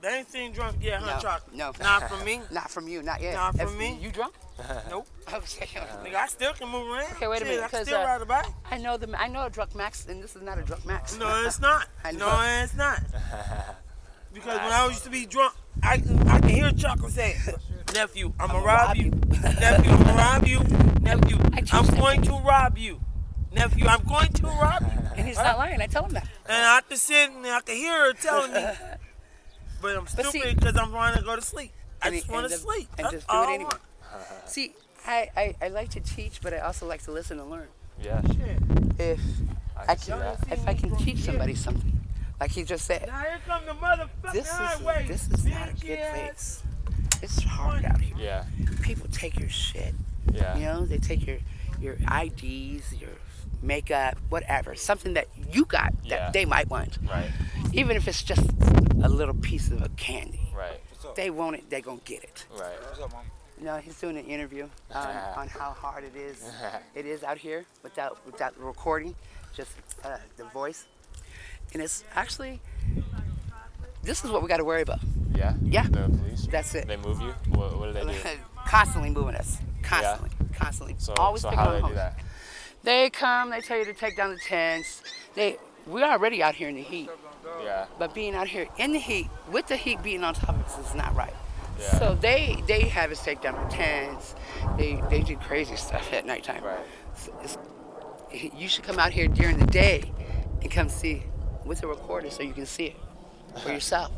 They 0.00 0.08
ain't 0.18 0.30
seen 0.30 0.52
drunk 0.52 0.76
yet, 0.80 1.00
huh, 1.02 1.14
No, 1.16 1.20
Chocolate? 1.20 1.54
no. 1.54 1.72
Not 1.80 2.08
from 2.08 2.24
me. 2.24 2.40
not 2.50 2.70
from 2.70 2.88
you, 2.88 3.02
not 3.02 3.20
yet. 3.20 3.34
Not 3.34 3.56
from 3.56 3.68
If- 3.68 3.76
me. 3.78 3.98
You 4.00 4.10
drunk? 4.10 4.34
Nope. 4.90 5.06
Okay. 5.32 5.66
Nigga, 6.04 6.14
I 6.16 6.26
still 6.26 6.52
can 6.54 6.68
move 6.68 6.88
around. 6.90 7.12
Okay, 7.12 7.28
wait 7.28 7.36
a 7.36 7.38
Shit, 7.44 7.48
minute, 7.48 7.64
I 7.64 7.68
can 7.68 7.78
'cause, 7.80 7.86
still 7.86 8.00
uh, 8.00 8.04
ride 8.04 8.22
a 8.22 8.26
bike. 8.26 8.46
I 8.70 8.78
know 8.78 8.96
the 8.96 9.08
I 9.18 9.28
know 9.28 9.46
a 9.46 9.50
drunk 9.50 9.74
max, 9.76 10.06
and 10.06 10.20
this 10.22 10.34
is 10.34 10.42
not 10.42 10.58
a 10.58 10.62
drunk 10.62 10.84
max. 10.86 11.16
No, 11.16 11.44
it's 11.46 11.60
not. 11.60 11.86
I 12.02 12.10
no, 12.12 12.18
know. 12.26 12.62
it's 12.64 12.74
not. 12.74 13.00
Because 14.32 14.58
when 14.58 14.72
I 14.72 14.86
used 14.86 15.04
to 15.04 15.10
be 15.10 15.26
drunk, 15.26 15.54
I, 15.82 15.94
I 16.26 16.40
can 16.40 16.48
hear 16.48 16.70
Chocolate 16.72 17.12
say, 17.12 17.36
Nephew, 17.94 18.32
I'm 18.38 18.48
gonna 18.48 18.64
rob 18.64 18.96
you. 18.96 19.10
Nephew, 19.10 19.90
I'm 19.90 20.02
gonna 20.02 20.14
rob 20.14 20.46
you. 20.46 20.60
Nephew, 21.00 21.38
I 21.52 21.60
choose 21.60 21.72
I'm 21.72 21.86
going 21.98 22.22
to 22.22 22.32
rob 22.32 22.78
you. 22.78 23.00
Nephew, 23.52 23.86
I'm 23.86 24.02
going 24.04 24.28
to 24.32 24.46
rob 24.46 24.82
you. 24.82 25.02
and 25.16 25.26
he's 25.26 25.36
not 25.36 25.58
lying. 25.58 25.80
I 25.80 25.86
tell 25.86 26.04
him 26.04 26.12
that. 26.12 26.28
And 26.46 26.66
I 26.66 26.80
can 26.86 26.96
sit 26.96 27.30
and 27.30 27.44
I 27.46 27.60
can 27.60 27.74
hear 27.76 27.92
her 28.06 28.12
telling 28.12 28.52
me, 28.52 28.60
but 29.82 29.96
I'm 29.96 30.04
But 30.16 30.26
stupid 30.26 30.56
because 30.56 30.76
I'm 30.76 30.90
trying 30.90 31.16
to 31.16 31.22
go 31.22 31.34
to 31.36 31.42
sleep. 31.42 31.72
I 32.02 32.10
just 32.10 32.30
want 32.30 32.48
to 32.48 32.56
sleep. 32.56 32.88
and 32.96 33.04
That's 33.06 33.14
just 33.16 33.28
do 33.28 33.36
it 33.42 33.48
anyway. 33.48 33.64
want. 33.64 33.80
See, 34.46 34.74
I, 35.06 35.30
I, 35.36 35.54
I 35.62 35.68
like 35.68 35.90
to 35.90 36.00
teach, 36.00 36.40
but 36.42 36.54
I 36.54 36.58
also 36.58 36.86
like 36.86 37.02
to 37.04 37.12
listen 37.12 37.40
and 37.40 37.50
learn. 37.50 37.68
Yeah. 38.02 38.22
If 38.98 39.20
I 39.76 39.82
I 39.92 39.94
can 39.94 39.98
see 39.98 40.12
can, 40.12 40.36
if 40.52 40.66
I 40.68 40.74
can 40.74 40.96
teach 40.96 41.18
somebody 41.18 41.54
something, 41.54 41.92
like 42.38 42.50
he 42.52 42.62
just 42.64 42.86
said, 42.86 43.06
Now 43.06 43.20
here 43.20 43.38
come 43.46 43.62
the 43.66 43.72
motherfucking 43.72 44.32
this 44.32 44.48
is 44.48 45.28
this 45.28 45.38
is 45.40 45.44
not 45.46 45.68
a 45.68 45.72
good 45.74 45.98
place. 46.10 46.62
It's 47.22 47.42
hard 47.42 47.84
out 47.84 48.00
here. 48.00 48.14
Yeah. 48.18 48.44
People 48.82 49.08
take 49.12 49.38
your 49.38 49.48
shit. 49.48 49.94
Yeah. 50.32 50.56
You 50.56 50.64
know, 50.66 50.86
they 50.86 50.98
take 50.98 51.26
your 51.26 51.38
your 51.80 51.94
IDs, 51.94 52.94
your 53.00 53.10
makeup, 53.62 54.18
whatever, 54.28 54.74
something 54.74 55.14
that 55.14 55.28
you 55.52 55.64
got 55.64 55.92
that 56.04 56.08
Yeah. 56.08 56.30
they 56.30 56.44
might 56.44 56.68
want, 56.68 56.98
Right. 57.08 57.30
even 57.72 57.96
if 57.96 58.06
it's 58.06 58.22
just 58.22 58.42
a 59.02 59.08
little 59.08 59.34
piece 59.34 59.70
of 59.70 59.80
a 59.82 59.88
candy. 59.90 60.50
Right. 60.54 60.80
They 61.16 61.30
want 61.30 61.56
it, 61.56 61.70
they're 61.70 61.80
gonna 61.80 62.00
get 62.04 62.22
it. 62.22 62.44
Right. 62.54 62.76
You 63.58 63.64
know, 63.64 63.76
he's 63.78 63.98
doing 63.98 64.16
an 64.18 64.26
interview 64.26 64.68
um, 64.92 65.06
on 65.36 65.48
how 65.48 65.70
hard 65.72 66.04
it 66.04 66.14
is. 66.16 66.42
It 66.94 67.06
is 67.06 67.22
out 67.22 67.38
here 67.38 67.64
without 67.82 68.18
without 68.26 68.58
recording, 68.58 69.14
just 69.54 69.70
uh, 70.04 70.18
the 70.36 70.44
voice, 70.44 70.84
and 71.72 71.82
it's 71.82 72.04
actually 72.14 72.60
this 74.02 74.24
is 74.24 74.30
what 74.30 74.42
we 74.42 74.48
got 74.48 74.58
to 74.58 74.64
worry 74.64 74.82
about. 74.82 75.00
Yeah. 75.34 75.54
Yeah. 75.62 75.84
The 75.84 76.08
police. 76.08 76.46
That's 76.50 76.74
it. 76.74 76.86
They 76.86 76.96
move 76.96 77.20
you. 77.20 77.34
What, 77.48 77.78
what 77.78 77.86
do 77.86 77.92
they 77.92 78.12
do? 78.12 78.18
constantly 78.66 79.10
moving 79.10 79.34
us, 79.34 79.58
constantly, 79.82 80.30
constantly, 80.54 80.94
So, 80.98 81.14
always 81.14 81.42
so 81.42 81.50
picking 81.50 81.64
how 81.64 81.72
do 81.74 81.82
they 81.82 81.88
do 81.88 81.94
that? 81.94 82.18
They 82.82 83.10
come, 83.10 83.50
they 83.50 83.60
tell 83.60 83.78
you 83.78 83.84
to 83.84 83.92
take 83.94 84.16
down 84.16 84.30
the 84.30 84.38
tents. 84.38 85.02
They 85.34 85.56
we're 85.86 86.04
already 86.04 86.42
out 86.42 86.54
here 86.54 86.68
in 86.68 86.76
the 86.76 86.82
heat, 86.82 87.08
Yeah. 87.62 87.86
but 87.98 88.14
being 88.14 88.34
out 88.34 88.48
here 88.48 88.68
in 88.78 88.92
the 88.92 88.98
heat 88.98 89.28
with 89.50 89.66
the 89.66 89.76
heat 89.76 90.02
being 90.02 90.22
on 90.22 90.34
top 90.34 90.50
of 90.50 90.64
us 90.64 90.88
is 90.88 90.94
not 90.94 91.14
right. 91.16 91.34
Yeah. 91.78 91.98
So 91.98 92.14
they 92.14 92.62
they 92.66 92.82
have 92.82 93.10
us 93.10 93.22
take 93.24 93.40
down 93.40 93.54
our 93.54 93.70
tents. 93.70 94.34
They 94.76 95.02
they 95.10 95.22
do 95.22 95.36
crazy 95.36 95.76
stuff 95.76 96.12
at 96.12 96.26
nighttime. 96.26 96.62
Right. 96.62 96.86
So 97.16 97.32
you 98.56 98.68
should 98.68 98.84
come 98.84 98.98
out 98.98 99.12
here 99.12 99.26
during 99.26 99.58
the 99.58 99.66
day 99.66 100.12
and 100.62 100.70
come 100.70 100.88
see 100.88 101.24
with 101.64 101.82
a 101.82 101.86
recorder 101.86 102.30
so 102.30 102.42
you 102.42 102.52
can 102.52 102.66
see 102.66 102.86
it 102.86 102.96
for 103.58 103.72
yourself. 103.72 104.12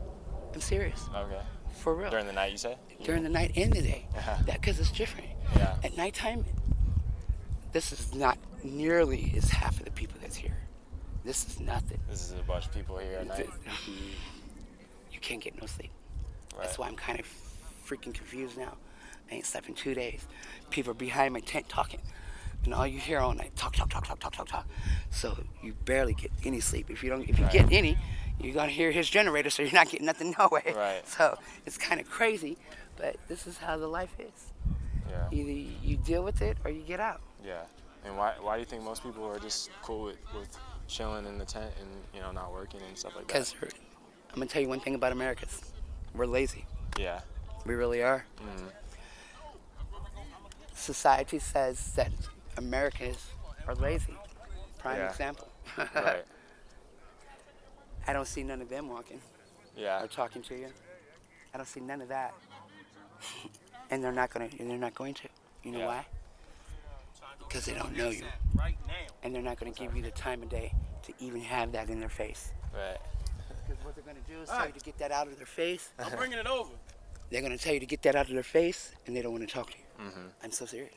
I'm 0.55 0.61
serious, 0.61 1.09
Okay. 1.14 1.41
for 1.78 1.95
real. 1.95 2.11
During 2.11 2.26
the 2.26 2.33
night, 2.33 2.53
you 2.53 2.59
say? 2.59 2.76
During 3.05 3.22
the 3.22 3.28
night 3.30 3.53
and 3.57 3.72
the 3.72 3.83
day, 3.83 4.07
Uh-huh. 4.16 4.37
that 4.47 4.61
because 4.61 4.78
it's 4.78 4.91
different. 4.91 5.28
Yeah. 5.57 5.76
At 5.83 5.97
nighttime, 5.97 6.45
this 7.72 7.93
is 7.93 8.14
not 8.14 8.39
nearly 8.62 9.33
as 9.37 9.51
half 9.51 9.78
of 9.78 9.85
the 9.85 9.91
people 9.91 10.18
that's 10.20 10.37
here. 10.37 10.57
This 11.24 11.47
is 11.47 11.61
nothing. 11.61 12.01
This 12.09 12.22
is 12.22 12.33
a 12.39 12.43
bunch 12.43 12.66
of 12.66 12.74
people 12.74 12.99
here 12.99 13.18
at 13.18 13.26
night. 13.26 13.49
You 15.12 15.20
can't 15.20 15.41
get 15.43 15.61
no 15.61 15.66
sleep. 15.66 15.91
Right. 16.55 16.64
That's 16.64 16.78
why 16.78 16.89
I'm 16.89 16.97
kind 16.97 17.18
of 17.20 17.26
freaking 17.87 18.12
confused 18.14 18.59
now. 18.59 18.76
I 19.30 19.37
ain't 19.37 19.47
slept 19.47 19.68
in 19.68 19.74
two 19.74 19.95
days. 19.95 20.26
People 20.70 20.91
are 20.91 20.95
behind 20.95 21.33
my 21.33 21.41
tent 21.41 21.68
talking. 21.68 22.01
And 22.64 22.74
all 22.74 22.87
you 22.87 22.99
hear 22.99 23.18
all 23.18 23.33
night, 23.35 23.57
talk, 23.57 23.74
talk, 23.74 23.91
talk, 23.91 24.07
talk, 24.07 24.20
talk, 24.20 24.33
talk, 24.35 24.49
talk. 24.49 24.66
So 25.11 25.37
you 25.62 25.72
barely 25.85 26.14
get 26.14 26.30
any 26.45 26.61
sleep. 26.61 26.91
If 26.91 27.03
you 27.03 27.11
don't, 27.11 27.22
if 27.28 27.39
you 27.39 27.45
Right. 27.45 27.53
get 27.53 27.72
any, 27.72 27.97
you're 28.43 28.55
gonna 28.55 28.70
hear 28.72 28.90
his 28.90 29.09
generator, 29.09 29.51
so 29.51 29.62
you're 29.62 29.72
not 29.72 29.88
getting 29.88 30.07
nothing 30.07 30.34
no 30.38 30.49
way. 30.51 30.72
Right. 30.74 31.07
So 31.07 31.38
it's 31.66 31.78
kind 31.78 32.01
of 32.01 32.09
crazy, 32.11 32.57
but 32.97 33.16
this 33.28 33.47
is 33.47 33.59
how 33.59 33.76
the 33.78 33.86
life 33.86 34.14
is. 34.18 34.53
Yeah. 35.09 35.28
Either 35.30 35.51
you 35.51 35.97
deal 35.97 36.22
with 36.24 36.43
it 36.43 36.57
or 36.64 36.70
you 36.70 36.82
get 36.82 37.01
out. 37.01 37.20
Yeah. 37.45 37.62
And 38.05 38.16
why 38.16 38.34
why 38.40 38.55
do 38.57 38.61
you 38.61 38.66
think 38.66 38.82
most 38.82 39.03
people 39.03 39.24
are 39.26 39.38
just 39.38 39.70
cool 39.82 40.05
with, 40.05 40.16
with 40.34 40.57
chilling 40.88 41.24
in 41.26 41.38
the 41.38 41.45
tent 41.45 41.72
and 41.80 41.88
you 42.14 42.20
know 42.20 42.32
not 42.32 42.53
working 42.53 42.80
and 42.88 42.97
stuff 42.99 43.14
like 43.16 43.26
that? 43.28 43.32
Because 43.34 43.55
I'm 44.30 44.34
gonna 44.36 44.47
tell 44.47 44.62
you 44.62 44.68
one 44.68 44.80
thing 44.80 44.95
about 44.95 45.12
Americans, 45.12 45.61
we're 46.14 46.26
lazy. 46.26 46.64
yeah. 46.99 47.20
We 47.64 47.74
really 47.74 48.03
are. 48.03 48.24
Mhm. 48.40 48.72
Society 50.74 51.38
says 51.38 51.93
that 51.95 52.11
Americans 52.57 53.18
are 53.68 53.74
lazy. 53.76 54.16
Prime 54.78 54.97
Yeah. 54.99 55.11
example. 55.11 55.49
Right. 55.78 56.24
I 58.07 58.12
don't 58.12 58.26
see 58.26 58.42
none 58.42 58.61
of 58.61 58.68
them 58.68 58.88
walking 58.88 59.20
Yeah. 59.76 60.03
or 60.03 60.07
talking 60.09 60.42
to 60.42 60.55
you. 60.55 60.68
I 61.55 61.57
don't 61.59 61.66
see 61.66 61.80
none 61.80 62.00
of 62.00 62.09
that. 62.09 62.34
and 63.90 64.03
they're 64.03 64.12
not 64.12 64.30
gonna. 64.30 64.48
And 64.59 64.68
they're 64.70 64.78
not 64.78 64.94
going 64.94 65.14
to. 65.14 65.28
You 65.62 65.72
know 65.72 65.78
Yeah. 65.80 65.86
why? 65.86 66.07
Because 67.38 67.66
they 67.66 67.74
don't 67.74 67.94
know 67.96 68.09
you, 68.09 68.24
Right 68.55 68.76
now. 68.86 68.94
and 69.22 69.34
they're 69.34 69.42
not 69.42 69.59
gonna 69.59 69.72
give 69.72 69.94
you 69.94 70.03
the 70.03 70.11
time 70.12 70.42
of 70.42 70.48
day 70.48 70.72
to 71.03 71.12
even 71.20 71.40
have 71.42 71.72
that 71.72 71.90
in 71.90 72.00
their 72.00 72.09
face. 72.09 72.50
Right. 72.74 72.96
Because 73.68 73.84
what 73.84 73.94
they're 73.94 74.05
gonna 74.05 74.20
do 74.26 74.40
is 74.40 74.48
tell 74.48 74.66
you 74.66 74.72
to 74.72 74.80
get 74.80 74.98
that 74.98 75.12
out 75.12 75.26
of 75.28 75.36
their 75.36 75.46
face. 75.46 75.90
I'm 75.98 76.16
bringing 76.16 76.38
it 76.38 76.46
over. 76.46 76.70
They're 77.30 77.42
gonna 77.42 77.59
tell 77.59 77.74
you 77.74 77.80
to 77.80 77.86
get 77.86 78.03
that 78.03 78.14
out 78.16 78.28
of 78.28 78.32
their 78.34 78.42
face, 78.42 78.92
and 79.07 79.14
they 79.14 79.20
don't 79.22 79.32
want 79.32 79.46
to 79.46 79.53
talk 79.55 79.70
to 79.70 79.76
you. 79.78 80.05
Mhm. 80.11 80.30
I'm 80.42 80.50
so 80.53 80.64
serious, 80.66 80.94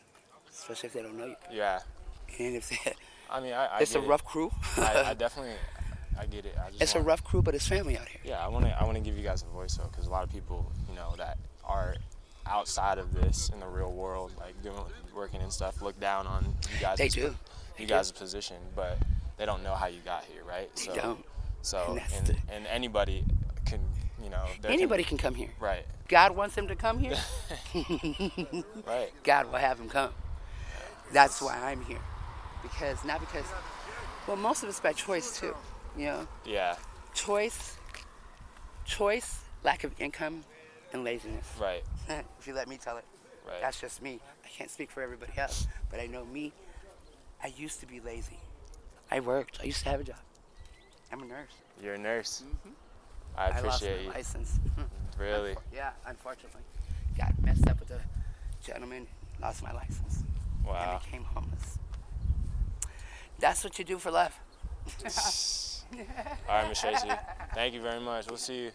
especially 0.49 0.87
if 0.87 0.93
they 0.93 1.01
don't 1.01 1.17
know 1.17 1.25
you. 1.27 1.35
Yeah. 1.51 1.79
And 2.39 2.55
if 2.55 2.69
they, 2.69 2.93
I 3.29 3.39
mean, 3.41 3.53
I, 3.53 3.65
I 3.65 3.79
it's 3.79 3.91
a 3.91 3.95
get 3.95 4.03
it. 4.05 4.07
rough 4.07 4.23
crew. 4.25 4.51
I, 4.77 5.03
I 5.07 5.13
definitely, 5.25 5.55
I 6.20 6.26
get 6.26 6.45
it. 6.45 6.55
I 6.57 6.70
just 6.70 6.82
it's 6.82 6.95
a 6.95 7.01
rough 7.01 7.24
crew, 7.24 7.41
but 7.41 7.55
it's 7.55 7.68
family 7.68 7.97
out 7.97 8.07
here. 8.07 8.22
Yeah, 8.24 8.45
I 8.45 8.47
want 8.47 8.66
to. 8.66 8.80
I 8.80 8.84
want 8.84 8.95
to 8.95 9.01
give 9.01 9.18
you 9.18 9.24
guys 9.24 9.43
a 9.43 9.53
voice 9.53 9.76
though, 9.76 9.88
because 9.88 10.07
a 10.07 10.09
lot 10.09 10.24
of 10.24 10.32
people, 10.32 10.72
you 10.89 10.95
know, 10.95 11.13
that 11.18 11.38
are 11.63 11.95
outside 12.45 12.97
of 12.97 13.13
this 13.13 13.49
in 13.53 13.59
the 13.59 13.68
real 13.68 13.91
world, 13.91 14.32
like 14.38 14.61
doing 14.61 14.80
working 15.16 15.41
and 15.41 15.51
stuff, 15.51 15.82
look 15.82 15.99
down 15.99 16.28
on 16.28 16.45
you 16.74 16.80
guys. 16.80 16.97
They 16.97 17.09
do. 17.09 17.36
You 17.78 17.88
guys' 17.88 18.11
position, 18.11 18.57
but 18.76 18.97
they 19.38 19.45
don't 19.45 19.63
know 19.63 19.76
how 19.76 19.88
you 19.88 19.99
got 20.05 20.24
here, 20.24 20.43
right? 20.47 20.74
They 20.76 20.82
so, 20.84 20.95
don't. 20.95 21.26
So 21.61 21.97
And 22.16 22.30
and, 22.30 22.41
and 22.49 22.68
anybody 22.68 23.26
can, 23.66 23.82
you 24.24 24.30
know, 24.30 24.45
there 24.61 24.72
can- 24.72 24.80
Anybody 24.80 25.03
can 25.03 25.18
come 25.18 25.36
here. 25.36 25.49
right, 25.59 25.86
God 26.07 26.36
wants 26.36 26.55
them 26.55 26.68
to 26.68 26.76
come 26.76 26.99
here. 26.99 27.18
right, 28.88 29.11
God 29.24 29.47
will 29.51 29.59
have 29.59 29.78
them 29.78 29.89
come. 29.89 30.11
That's 31.11 31.41
why 31.41 31.72
I'm 31.72 31.82
here. 31.82 31.99
Because 32.61 33.03
not 33.03 33.20
because, 33.20 33.45
well, 34.28 34.38
most 34.38 34.63
of 34.63 34.70
it's 34.70 34.80
by 34.80 34.93
choice 34.93 35.38
too. 35.38 35.55
You 35.97 36.05
know, 36.05 36.27
yeah, 36.45 36.75
choice 37.13 37.77
choice, 38.85 39.41
lack 39.63 39.83
of 39.83 39.91
income, 39.99 40.43
and 40.93 41.03
laziness. 41.03 41.47
Right. 41.59 41.83
if 42.39 42.47
you 42.47 42.53
let 42.53 42.67
me 42.67 42.77
tell 42.77 42.97
it. 42.97 43.05
Right. 43.47 43.61
That's 43.61 43.79
just 43.79 44.01
me. 44.01 44.19
I 44.43 44.47
can't 44.49 44.69
speak 44.69 44.91
for 44.91 45.01
everybody 45.01 45.33
else, 45.37 45.67
but 45.89 45.99
I 45.99 46.07
know 46.07 46.25
me. 46.25 46.51
I 47.43 47.47
used 47.57 47.79
to 47.81 47.85
be 47.85 47.99
lazy. 47.99 48.39
I 49.11 49.19
worked. 49.19 49.59
I 49.61 49.65
used 49.65 49.83
to 49.83 49.89
have 49.89 49.99
a 49.99 50.03
job. 50.03 50.15
I'm 51.11 51.21
a 51.21 51.25
nurse. 51.25 51.51
You're 51.81 51.93
a 51.93 51.97
nurse. 51.97 52.43
Mhm. 52.45 52.71
I 53.37 53.43
I 53.45 53.47
lost 53.61 53.81
appreciate 53.83 53.97
my 53.99 54.03
you. 54.03 54.09
license. 54.11 54.59
Really. 55.17 55.51
Unfor- 55.53 55.61
yeah, 55.73 55.91
unfortunately. 56.05 56.59
Got 57.17 57.41
messed 57.41 57.65
up 57.69 57.79
with 57.79 57.89
a 57.91 58.01
gentleman, 58.61 59.07
lost 59.41 59.63
my 59.63 59.71
license, 59.71 60.23
Wow. 60.65 60.75
and 60.99 61.01
became 61.05 61.23
homeless. 61.23 61.77
That's 63.39 63.63
what 63.63 63.79
you 63.79 63.85
do 63.85 63.97
for 63.97 64.11
love. 64.11 64.37
All 65.93 65.99
right, 66.49 66.69
Miss 66.69 66.81
Tracy. 66.81 67.09
Thank 67.53 67.73
you 67.73 67.81
very 67.81 67.99
much. 67.99 68.27
We'll 68.27 68.38
see 68.38 68.63
you. 68.65 68.71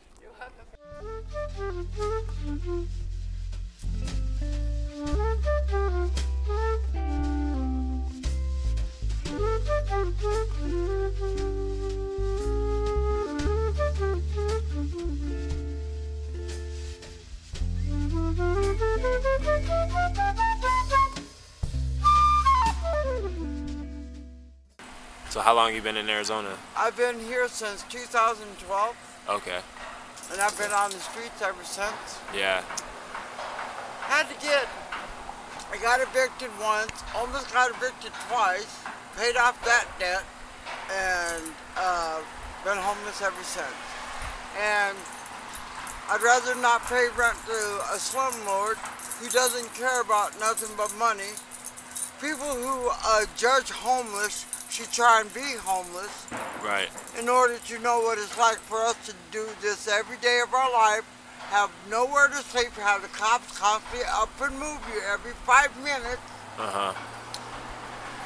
So 25.30 25.38
how 25.40 25.54
long 25.54 25.72
you 25.74 25.80
been 25.80 25.96
in 25.96 26.10
Arizona? 26.10 26.56
I've 26.76 26.96
been 26.96 27.20
here 27.20 27.46
since 27.46 27.84
2012, 27.88 28.96
Okay. 29.28 29.60
and 30.32 30.40
I've 30.40 30.58
been 30.58 30.72
on 30.72 30.90
the 30.90 30.98
streets 30.98 31.40
ever 31.40 31.62
since. 31.62 32.18
Yeah. 32.34 32.62
Had 34.10 34.26
to 34.26 34.34
get, 34.42 34.66
I 35.70 35.78
got 35.80 36.00
evicted 36.00 36.50
once, 36.60 36.90
almost 37.14 37.52
got 37.54 37.70
evicted 37.70 38.10
twice, 38.28 38.66
paid 39.16 39.36
off 39.36 39.54
that 39.64 39.86
debt, 40.00 40.24
and 40.90 41.44
uh, 41.76 42.18
been 42.64 42.78
homeless 42.78 43.22
ever 43.22 43.42
since. 43.44 43.78
And 44.58 44.96
I'd 46.10 46.22
rather 46.22 46.60
not 46.60 46.82
pay 46.86 47.06
rent 47.16 47.38
to 47.46 47.58
a 47.94 47.98
slumlord 48.02 48.78
who 49.22 49.28
doesn't 49.30 49.72
care 49.74 50.00
about 50.00 50.40
nothing 50.40 50.74
but 50.76 50.92
money. 50.98 51.38
People 52.20 52.52
who 52.52 52.90
uh, 52.90 53.24
judge 53.36 53.70
homeless 53.70 54.44
should 54.68 54.90
try 54.92 55.20
and 55.22 55.32
be 55.32 55.56
homeless 55.56 56.26
Right. 56.62 56.88
in 57.18 57.28
order 57.28 57.56
to 57.68 57.78
know 57.78 58.00
what 58.00 58.18
it's 58.18 58.36
like 58.36 58.58
for 58.58 58.78
us 58.84 58.94
to 59.06 59.14
do 59.32 59.48
this 59.62 59.88
every 59.88 60.18
day 60.18 60.40
of 60.44 60.52
our 60.52 60.70
life, 60.70 61.02
have 61.48 61.70
nowhere 61.90 62.28
to 62.28 62.36
sleep, 62.36 62.70
have 62.76 63.00
the 63.02 63.08
cops 63.08 63.58
constantly 63.58 64.04
up 64.12 64.28
and 64.42 64.52
move 64.58 64.78
you 64.92 65.00
every 65.10 65.32
five 65.48 65.74
minutes, 65.82 66.20
Uh 66.58 66.92
huh. 66.92 66.92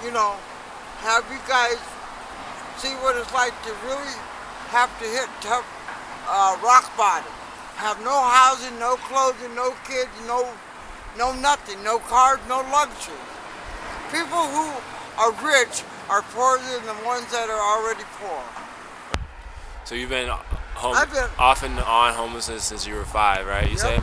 you 0.04 0.10
know, 0.10 0.34
have 1.06 1.24
you 1.30 1.38
guys 1.46 1.78
see 2.82 2.92
what 3.00 3.14
it's 3.16 3.32
like 3.32 3.54
to 3.62 3.70
really 3.86 4.12
have 4.74 4.90
to 4.98 5.06
hit 5.06 5.28
tough 5.40 5.64
uh, 6.28 6.58
rock 6.64 6.90
bottom. 6.96 7.30
Have 7.76 8.02
no 8.02 8.10
housing, 8.20 8.76
no 8.78 8.96
clothing, 9.06 9.54
no 9.54 9.70
kids, 9.86 10.10
no 10.26 10.48
no 11.16 11.32
nothing, 11.32 11.82
no 11.84 11.98
cars, 12.00 12.40
no 12.48 12.58
luxury. 12.72 13.14
People 14.10 14.46
who 14.48 14.72
are 15.18 15.32
rich 15.44 15.82
are 16.08 16.22
poorer 16.22 16.58
than 16.58 16.86
the 16.86 17.04
ones 17.04 17.30
that 17.32 17.48
are 17.48 17.60
already 17.60 18.04
poor. 18.18 18.42
So 19.84 19.94
you've 19.94 20.10
been 20.10 20.28
home 20.28 20.94
I've 20.96 21.12
been- 21.12 21.30
off 21.38 21.62
and 21.62 21.78
on 21.80 22.14
homelessness 22.14 22.64
since 22.64 22.86
you 22.86 22.94
were 22.94 23.04
five, 23.04 23.46
right? 23.46 23.64
You 23.64 23.76
Yep. 23.76 23.78
said. 23.80 24.02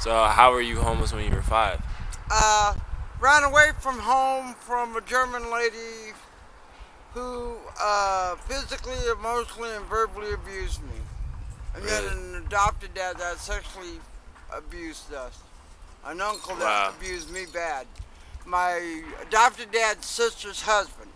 So 0.00 0.24
how 0.26 0.52
were 0.52 0.60
you 0.60 0.80
homeless 0.80 1.12
when 1.12 1.24
you 1.24 1.34
were 1.34 1.42
five? 1.42 1.80
uh, 2.30 2.74
ran 3.20 3.44
away 3.44 3.70
from 3.80 4.00
home 4.00 4.54
from 4.60 4.96
a 4.96 5.00
German 5.00 5.50
lady 5.50 6.12
who 7.14 7.56
uh, 7.80 8.34
physically, 8.48 8.98
emotionally, 9.08 9.72
and 9.74 9.84
verbally 9.86 10.32
abused 10.32 10.82
me. 10.82 11.00
And 11.74 11.84
Really? 11.84 12.08
then 12.08 12.18
an 12.18 12.34
adopted 12.46 12.94
dad 12.94 13.18
that 13.18 13.38
sexually 13.38 14.00
abused 14.52 15.12
us. 15.14 15.34
An 16.04 16.20
uncle 16.20 16.56
that 16.56 16.90
abused 16.90 17.30
me 17.30 17.46
bad. 17.46 17.86
My 18.46 19.02
adopted 19.20 19.72
dad's 19.72 20.06
sister's 20.06 20.62
husband. 20.62 21.10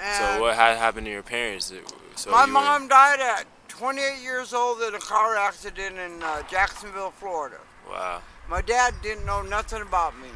And 0.00 0.36
So 0.36 0.40
what 0.40 0.56
had 0.56 0.76
happened 0.78 1.06
to 1.06 1.12
your 1.12 1.22
parents? 1.22 1.72
So 2.16 2.30
my 2.30 2.44
you 2.44 2.48
were- 2.48 2.60
mom 2.60 2.88
died 2.88 3.20
at 3.20 3.44
28 3.68 4.18
years 4.22 4.52
old 4.52 4.80
in 4.82 4.94
a 4.94 4.98
car 4.98 5.36
accident 5.36 5.98
in 5.98 6.22
uh, 6.22 6.42
Jacksonville, 6.50 7.12
Florida. 7.12 7.58
Wow. 7.88 8.22
My 8.48 8.62
dad 8.62 8.94
didn't 9.02 9.24
know 9.26 9.42
nothing 9.42 9.82
about 9.82 10.18
me. 10.18 10.28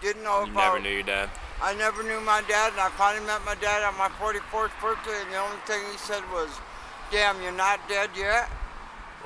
Didn't 0.00 0.22
know 0.22 0.44
You 0.44 0.50
about 0.52 0.54
never 0.74 0.80
knew 0.80 0.90
your 0.90 1.02
dad. 1.02 1.28
I 1.62 1.74
never 1.74 2.02
knew 2.02 2.20
my 2.20 2.40
dad, 2.48 2.72
and 2.72 2.80
I 2.80 2.88
finally 2.90 3.26
met 3.26 3.44
my 3.44 3.54
dad 3.56 3.82
on 3.82 3.96
my 3.98 4.08
44th 4.08 4.70
birthday, 4.80 5.20
and 5.22 5.30
the 5.32 5.36
only 5.38 5.58
thing 5.66 5.80
he 5.92 5.98
said 5.98 6.22
was, 6.32 6.48
Damn, 7.10 7.42
you're 7.42 7.52
not 7.52 7.86
dead 7.88 8.08
yet? 8.16 8.48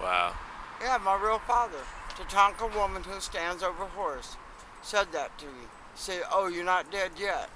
Wow. 0.03 0.35
Yeah, 0.83 0.99
my 0.99 1.15
real 1.17 1.39
father, 1.41 1.79
Tatanka 2.17 2.75
woman 2.75 3.05
who 3.05 3.21
stands 3.21 3.63
over 3.63 3.85
horse, 3.85 4.37
said 4.85 5.13
that 5.13 5.37
to 5.39 5.47
me. 5.47 5.67
Say, 5.95 6.21
Oh, 6.31 6.49
you're 6.49 6.65
not 6.65 6.93
dead 6.93 7.13
yet. 7.19 7.49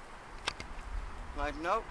I'm 1.33 1.39
like, 1.39 1.61
Nope. 1.61 1.83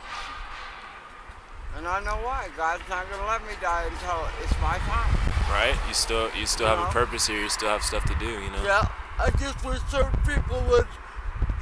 And 1.76 1.86
I 1.86 2.00
know 2.00 2.16
why. 2.24 2.48
God's 2.56 2.82
not 2.88 3.08
going 3.08 3.20
to 3.20 3.26
let 3.26 3.42
me 3.42 3.52
die 3.60 3.84
until 3.84 4.26
it's 4.42 4.60
my 4.60 4.78
time. 4.78 5.14
Right? 5.50 5.76
You 5.86 5.94
still 5.94 6.30
you 6.34 6.46
still 6.46 6.66
have 6.66 6.78
a 6.78 6.90
purpose 6.90 7.26
here. 7.26 7.40
You 7.40 7.48
still 7.48 7.68
have 7.68 7.82
stuff 7.82 8.04
to 8.04 8.14
do. 8.18 8.26
You 8.26 8.50
know. 8.50 8.64
Yeah, 8.64 8.88
I 9.18 9.30
just 9.38 9.64
wish 9.64 9.78
certain 9.90 10.18
people 10.26 10.62
would, 10.70 10.86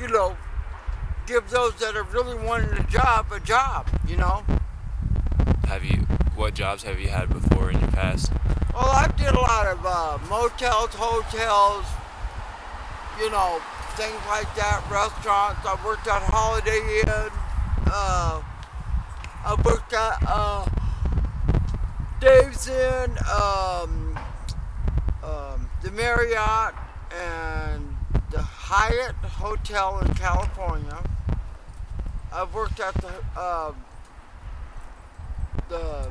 you 0.00 0.08
know, 0.08 0.36
give 1.26 1.50
those 1.50 1.74
that 1.76 1.96
are 1.96 2.04
really 2.04 2.36
wanting 2.36 2.72
a 2.78 2.82
job 2.84 3.30
a 3.32 3.40
job, 3.40 3.88
you 4.08 4.16
know? 4.16 4.44
Have 5.66 5.84
you? 5.84 6.06
What 6.34 6.54
jobs 6.54 6.82
have 6.84 7.00
you 7.00 7.08
had 7.08 7.28
before 7.28 7.70
in 7.70 7.80
your 7.80 7.90
past? 7.90 8.32
Well, 8.72 8.90
I've 8.90 9.16
did 9.16 9.34
a 9.34 9.40
lot 9.40 9.66
of 9.66 9.84
uh, 9.84 10.18
motels, 10.28 10.90
hotels, 10.94 11.84
you 13.18 13.30
know, 13.30 13.60
things 13.96 14.20
like 14.28 14.52
that, 14.56 14.82
restaurants. 14.90 15.60
I 15.66 15.78
worked 15.84 16.06
at 16.06 16.22
Holiday 16.22 17.00
Inn. 17.00 17.32
Uh, 17.86 18.42
I 19.44 19.54
worked 19.64 19.92
at 19.92 20.18
uh, 20.28 20.66
Days 22.20 22.68
Inn, 22.68 23.16
um, 23.32 24.18
um, 25.22 25.70
the 25.82 25.90
Marriott, 25.92 26.74
and 27.12 27.96
the 28.30 28.42
Hyatt 28.42 29.14
Hotel 29.16 30.00
in 30.00 30.12
California. 30.14 30.98
I've 32.32 32.52
worked 32.52 32.80
at 32.80 32.94
the 32.94 33.40
um, 33.40 33.76
the 35.68 36.08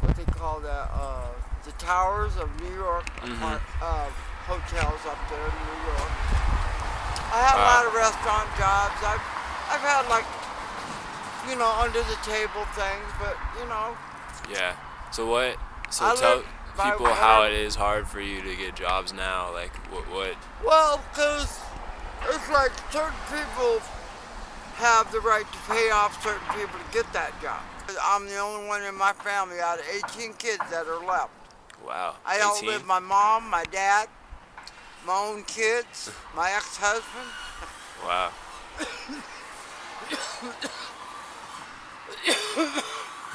what 0.00 0.16
they 0.16 0.24
call 0.24 0.60
that 0.60 0.90
uh, 0.92 1.28
the 1.64 1.72
towers 1.72 2.36
of 2.36 2.48
New 2.62 2.74
York 2.74 3.04
Mhm. 3.22 3.60
uh, 3.82 4.06
hotels 4.46 5.02
up 5.10 5.18
there 5.26 5.42
in 5.42 5.56
New 5.66 5.80
York. 5.90 6.12
I 7.34 7.38
had 7.42 7.58
a 7.58 7.66
lot 7.66 7.82
of 7.82 7.92
restaurant 7.92 8.48
jobs. 8.54 8.96
I've 9.02 9.24
I've 9.74 9.82
had 9.82 10.06
like 10.06 10.24
you 11.50 11.58
know 11.58 11.68
under 11.82 12.00
the 12.06 12.18
table 12.22 12.62
things, 12.78 13.08
but 13.18 13.34
you 13.58 13.66
know 13.66 13.98
Yeah. 14.50 14.78
So 15.10 15.26
what? 15.26 15.58
So 15.90 16.06
I 16.06 16.14
tell 16.14 16.42
people 16.78 17.06
how 17.06 17.42
it 17.42 17.52
is 17.52 17.74
hard 17.74 18.06
for 18.06 18.20
you 18.20 18.42
to 18.42 18.54
get 18.54 18.76
jobs 18.76 19.12
now. 19.12 19.52
Like 19.52 19.74
what? 19.90 20.06
What? 20.10 20.36
well 20.64 21.02
because 21.10 21.60
it's 22.30 22.48
like 22.50 22.72
certain 22.90 23.18
people 23.26 23.82
have 24.76 25.10
the 25.10 25.20
right 25.20 25.46
to 25.50 25.58
pay 25.72 25.90
off 25.90 26.22
certain 26.22 26.46
people 26.54 26.78
to 26.78 26.92
get 26.92 27.10
that 27.12 27.32
job. 27.42 27.60
I'm 28.02 28.26
the 28.26 28.38
only 28.38 28.66
one 28.68 28.82
in 28.82 28.94
my 28.94 29.12
family 29.12 29.58
out 29.60 29.78
of 29.78 29.84
18 30.14 30.34
kids 30.34 30.62
that 30.70 30.86
are 30.86 31.04
left. 31.06 31.30
Wow. 31.84 32.16
I 32.26 32.36
18? 32.36 32.46
outlive 32.46 32.86
my 32.86 32.98
mom, 32.98 33.48
my 33.48 33.64
dad, 33.70 34.08
my 35.06 35.14
own 35.14 35.44
kids, 35.44 36.10
my 36.34 36.50
ex-husband. 36.50 37.30
Wow. 38.04 38.32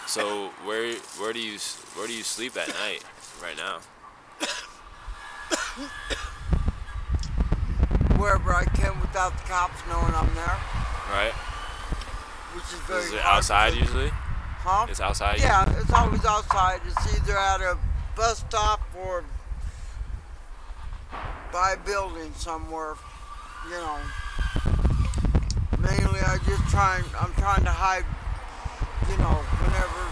so 0.07 0.49
where 0.65 0.93
where 1.19 1.33
do 1.33 1.39
you 1.39 1.57
where 1.95 2.07
do 2.07 2.13
you 2.13 2.23
sleep 2.23 2.57
at 2.57 2.67
night 2.69 3.03
right 3.41 3.57
now? 3.57 3.79
Wherever 8.19 8.53
I 8.53 8.65
can 8.65 8.99
without 9.01 9.35
the 9.37 9.43
cops 9.43 9.81
knowing 9.89 10.13
I'm 10.13 10.33
there, 10.35 10.57
Right? 11.11 11.33
which 12.53 12.65
is 12.65 12.79
very 12.87 13.03
Is 13.05 13.13
it 13.13 13.21
outside 13.21 13.73
usually? 13.73 14.09
Huh? 14.11 14.85
It's 14.89 14.99
outside. 14.99 15.39
Yeah, 15.39 15.65
it's 15.79 15.91
always 15.91 16.23
outside. 16.23 16.81
It's 16.85 17.17
either 17.17 17.35
at 17.37 17.61
a 17.61 17.77
bus 18.15 18.39
stop 18.47 18.79
or 19.03 19.23
by 21.51 21.73
a 21.73 21.77
building 21.85 22.31
somewhere. 22.35 22.95
You 23.69 23.77
know. 23.77 23.97
Mainly, 25.79 26.19
I 26.21 26.37
just 26.45 26.63
trying. 26.69 27.03
I'm 27.19 27.33
trying 27.33 27.63
to 27.63 27.71
hide. 27.71 28.05
You 29.09 29.17
know, 29.17 29.41
whenever 29.59 30.03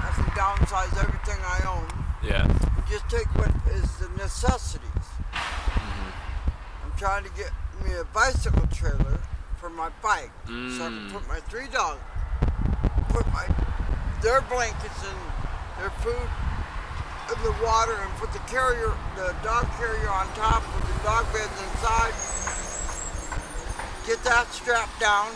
I 0.00 0.10
can 0.16 0.24
downsize 0.34 0.96
everything 1.04 1.38
I 1.44 1.60
own. 1.68 1.86
Yeah. 2.26 2.46
Just 2.88 3.08
take 3.08 3.26
what 3.36 3.50
is 3.74 3.88
the 3.98 4.08
necessities. 4.16 4.88
Mm-hmm. 5.32 6.10
I'm 6.84 6.98
trying 6.98 7.24
to 7.24 7.30
get 7.36 7.50
me 7.84 7.94
a 7.94 8.04
bicycle 8.04 8.66
trailer 8.72 9.20
for 9.58 9.70
my 9.70 9.90
bike, 10.02 10.32
so 10.46 10.52
I 10.52 10.88
can 10.88 11.08
Mm. 11.08 11.12
put 11.12 11.28
my 11.28 11.38
three 11.40 11.68
dogs, 11.68 12.00
put 13.10 13.26
my 13.32 13.46
their 14.22 14.40
blankets 14.42 15.00
and 15.04 15.18
their 15.78 15.90
food 16.00 16.28
in 17.36 17.42
the 17.44 17.54
water, 17.62 17.94
and 17.94 18.10
put 18.18 18.32
the 18.32 18.38
carrier, 18.50 18.92
the 19.16 19.34
dog 19.42 19.66
carrier 19.78 20.08
on 20.08 20.26
top 20.34 20.62
with 20.74 20.84
the 20.86 21.02
dog 21.04 21.24
beds 21.32 21.56
inside. 21.70 22.14
Get 24.06 24.22
that 24.24 24.48
strapped 24.50 24.98
down. 24.98 25.30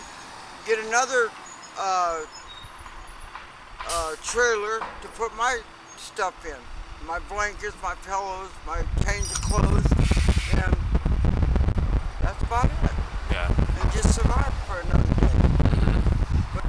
Get 0.66 0.78
another 0.86 1.30
uh, 1.78 2.22
uh, 3.86 4.14
trailer 4.22 4.80
to 5.02 5.08
put 5.14 5.34
my 5.36 5.60
stuff 5.96 6.34
in. 6.46 6.56
My 7.06 7.18
blankets, 7.28 7.76
my 7.82 7.94
pillows, 8.06 8.50
my 8.66 8.82
change 9.04 9.26
of 9.30 9.40
clothes, 9.42 9.86
and 10.54 10.76
that's 12.22 12.42
about 12.42 12.64
it. 12.64 12.72
Yeah. 13.30 13.48
And 13.48 13.92
just 13.92 14.14
survive 14.14 14.54
for 14.66 14.80
another 14.80 14.93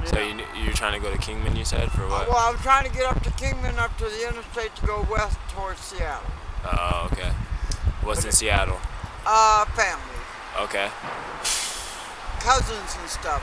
So 0.06 0.20
you 0.20 0.40
you're 0.62 0.72
trying 0.72 0.94
to 0.94 1.00
go 1.00 1.12
to 1.12 1.18
Kingman? 1.18 1.56
You 1.56 1.64
said 1.64 1.90
for 1.92 2.06
what? 2.08 2.28
Well, 2.28 2.36
I'm 2.38 2.56
trying 2.58 2.84
to 2.88 2.92
get 2.92 3.04
up 3.06 3.22
to 3.24 3.30
Kingman, 3.32 3.76
up 3.78 3.96
to 3.98 4.04
the 4.04 4.28
interstate 4.28 4.74
to 4.76 4.86
go 4.86 5.06
west 5.10 5.38
towards 5.50 5.80
Seattle. 5.80 6.30
Oh, 6.64 7.08
okay. 7.12 7.30
What's 8.02 8.24
in 8.24 8.32
Seattle? 8.32 8.78
Uh, 9.26 9.64
family, 9.66 10.16
Okay. 10.60 10.88
cousins 12.40 12.96
and 13.00 13.08
stuff. 13.10 13.42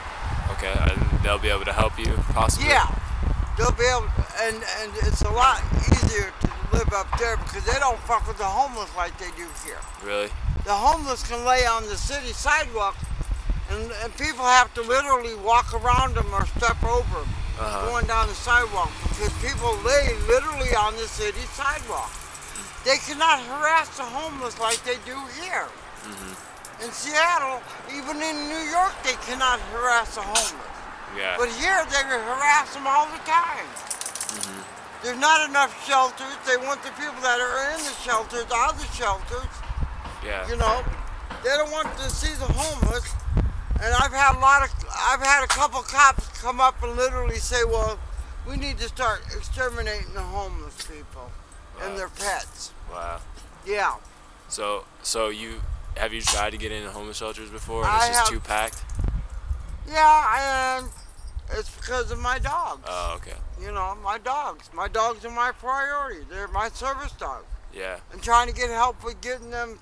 Okay. 0.51 0.71
And 0.71 1.19
they'll 1.23 1.39
be 1.39 1.49
able 1.49 1.65
to 1.65 1.73
help 1.73 1.97
you 1.99 2.13
possibly. 2.31 2.69
Yeah, 2.69 2.87
they'll 3.57 3.71
be 3.71 3.83
able, 3.83 4.07
to, 4.07 4.25
and 4.43 4.55
and 4.81 4.91
it's 5.03 5.21
a 5.23 5.29
lot 5.31 5.61
easier 5.91 6.31
to 6.41 6.49
live 6.77 6.93
up 6.93 7.07
there 7.19 7.37
because 7.37 7.65
they 7.65 7.77
don't 7.79 7.99
fuck 7.99 8.25
with 8.27 8.37
the 8.37 8.45
homeless 8.45 8.89
like 8.95 9.17
they 9.19 9.31
do 9.35 9.47
here. 9.65 9.79
Really? 10.03 10.29
The 10.63 10.73
homeless 10.73 11.27
can 11.27 11.43
lay 11.45 11.65
on 11.65 11.83
the 11.87 11.97
city 11.97 12.31
sidewalk, 12.31 12.95
and, 13.69 13.91
and 14.03 14.09
people 14.17 14.43
have 14.45 14.73
to 14.75 14.81
literally 14.81 15.35
walk 15.35 15.73
around 15.73 16.15
them 16.15 16.27
or 16.33 16.45
step 16.57 16.81
over 16.83 17.19
them 17.23 17.29
Uh-huh. 17.59 17.85
going 17.89 18.05
down 18.07 18.27
the 18.27 18.33
sidewalk 18.35 18.89
because 19.09 19.31
people 19.45 19.71
lay 19.85 20.09
literally 20.27 20.73
on 20.75 20.95
the 20.97 21.07
city 21.07 21.45
sidewalk. 21.53 22.11
They 22.83 22.97
cannot 23.07 23.39
harass 23.45 23.87
the 23.95 24.03
homeless 24.03 24.59
like 24.59 24.81
they 24.83 24.97
do 25.05 25.15
here. 25.39 25.67
In 26.83 26.91
Seattle, 26.91 27.61
even 27.95 28.17
in 28.19 28.35
New 28.49 28.63
York, 28.73 28.91
they 29.07 29.15
cannot 29.23 29.59
harass 29.71 30.15
the 30.15 30.21
homeless. 30.25 30.71
Yeah. 31.15 31.37
But 31.37 31.47
here, 31.61 31.79
they 31.93 32.01
harass 32.03 32.73
them 32.73 32.83
all 32.89 33.05
the 33.07 33.21
time. 33.23 33.67
There's 35.03 35.19
not 35.19 35.47
enough 35.47 35.71
shelters. 35.87 36.35
They 36.47 36.57
want 36.57 36.81
the 36.83 36.91
people 36.99 37.21
that 37.21 37.39
are 37.39 37.71
in 37.71 37.79
the 37.85 37.95
shelters 38.03 38.47
out 38.51 38.73
of 38.73 38.79
the 38.81 38.89
shelters. 38.95 39.51
yeah. 40.25 40.47
You 40.49 40.57
know, 40.57 40.83
they 41.43 41.49
don't 41.55 41.71
want 41.71 41.87
to 42.03 42.09
see 42.09 42.33
the 42.35 42.49
homeless. 42.51 43.13
And 43.83 43.93
I've 43.93 44.13
had 44.13 44.35
a 44.37 44.39
lot 44.39 44.63
of, 44.63 44.69
I've 44.97 45.21
had 45.21 45.43
a 45.43 45.47
couple 45.47 45.81
cops 45.81 46.27
come 46.41 46.61
up 46.61 46.81
and 46.81 46.95
literally 46.95 47.35
say, 47.35 47.65
well, 47.65 47.99
we 48.47 48.55
need 48.55 48.77
to 48.77 48.87
start 48.87 49.21
exterminating 49.35 50.13
the 50.13 50.21
homeless 50.21 50.87
people 50.87 51.29
and 51.81 51.97
their 51.97 52.07
pets. 52.07 52.71
Wow. 52.91 53.19
Yeah. 53.67 53.95
So 54.47 54.85
so 55.01 55.29
you 55.29 55.61
have 55.97 56.13
you 56.13 56.21
tried 56.21 56.51
to 56.51 56.57
get 56.57 56.71
into 56.71 56.89
homeless 56.91 57.17
shelters 57.17 57.49
before 57.49 57.83
and 57.85 57.93
it's 57.95 58.03
I 58.05 58.07
just 58.07 58.19
have- 58.19 58.29
too 58.29 58.39
packed? 58.39 58.83
Yeah, 59.89 60.79
and 60.79 60.89
it's 61.57 61.75
because 61.75 62.09
of 62.11 62.19
my 62.19 62.39
dogs. 62.39 62.83
Oh, 62.87 63.13
okay. 63.17 63.35
You 63.61 63.71
know, 63.73 63.97
my 64.01 64.17
dogs. 64.17 64.69
My 64.73 64.87
dogs 64.87 65.25
are 65.25 65.29
my 65.31 65.51
priority. 65.51 66.21
They're 66.29 66.47
my 66.47 66.69
service 66.69 67.11
dogs. 67.13 67.45
Yeah. 67.73 67.97
and 68.11 68.21
trying 68.21 68.47
to 68.47 68.53
get 68.53 68.69
help 68.69 69.03
with 69.03 69.19
getting 69.21 69.49
them 69.49 69.79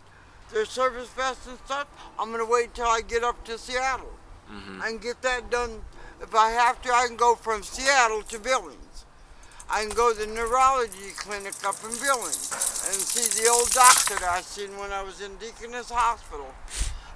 their 0.52 0.66
service 0.66 1.10
vests 1.10 1.48
and 1.48 1.58
stuff. 1.66 1.88
I'm 2.20 2.32
gonna 2.32 2.46
wait 2.46 2.68
until 2.68 2.88
I 2.88 3.02
get 3.02 3.24
up 3.24 3.44
to 3.46 3.58
Seattle. 3.58 4.14
Mhm. 4.50 4.82
I 4.82 4.88
can 4.88 4.98
get 5.00 5.22
that 5.22 5.50
done. 5.50 5.84
If 6.22 6.36
I 6.36 6.52
have 6.52 6.82
to, 6.84 6.94
I 6.94 7.08
can 7.08 7.16
go 7.18 7.36
from 7.36 7.64
Seattle 7.64 8.22
to 8.24 8.40
Billings. 8.40 9.06
I 9.70 9.82
can 9.86 9.96
go 9.96 10.12
to 10.14 10.20
the 10.20 10.28
neurology 10.28 11.12
clinic 11.16 11.54
up 11.66 11.82
in 11.84 11.98
Billings 11.98 12.52
and 12.88 12.96
see 12.96 13.42
the 13.42 13.50
old 13.50 13.72
doctor 13.72 14.16
that 14.16 14.30
I 14.30 14.42
seen 14.42 14.78
when 14.78 14.92
I 14.92 15.02
was 15.02 15.22
in 15.22 15.38
Deaconess 15.38 15.90
Hospital. 15.90 16.54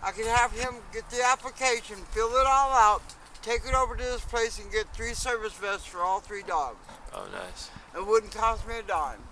I 0.01 0.11
can 0.11 0.25
have 0.25 0.51
him 0.51 0.75
get 0.93 1.09
the 1.09 1.23
application, 1.23 2.05
fill 2.11 2.35
it 2.37 2.47
all 2.47 2.71
out, 2.71 3.01
take 3.41 3.65
it 3.65 3.73
over 3.75 3.95
to 3.95 4.03
this 4.03 4.21
place 4.21 4.57
and 4.57 4.71
get 4.71 4.87
three 4.93 5.13
service 5.13 5.53
vests 5.53 5.85
for 5.85 6.01
all 6.01 6.21
three 6.21 6.43
dogs. 6.43 6.77
Oh, 7.13 7.27
nice. 7.33 7.69
It 7.93 8.05
wouldn't 8.05 8.33
cost 8.33 8.67
me 8.67 8.79
a 8.79 8.83
dime. 8.83 9.23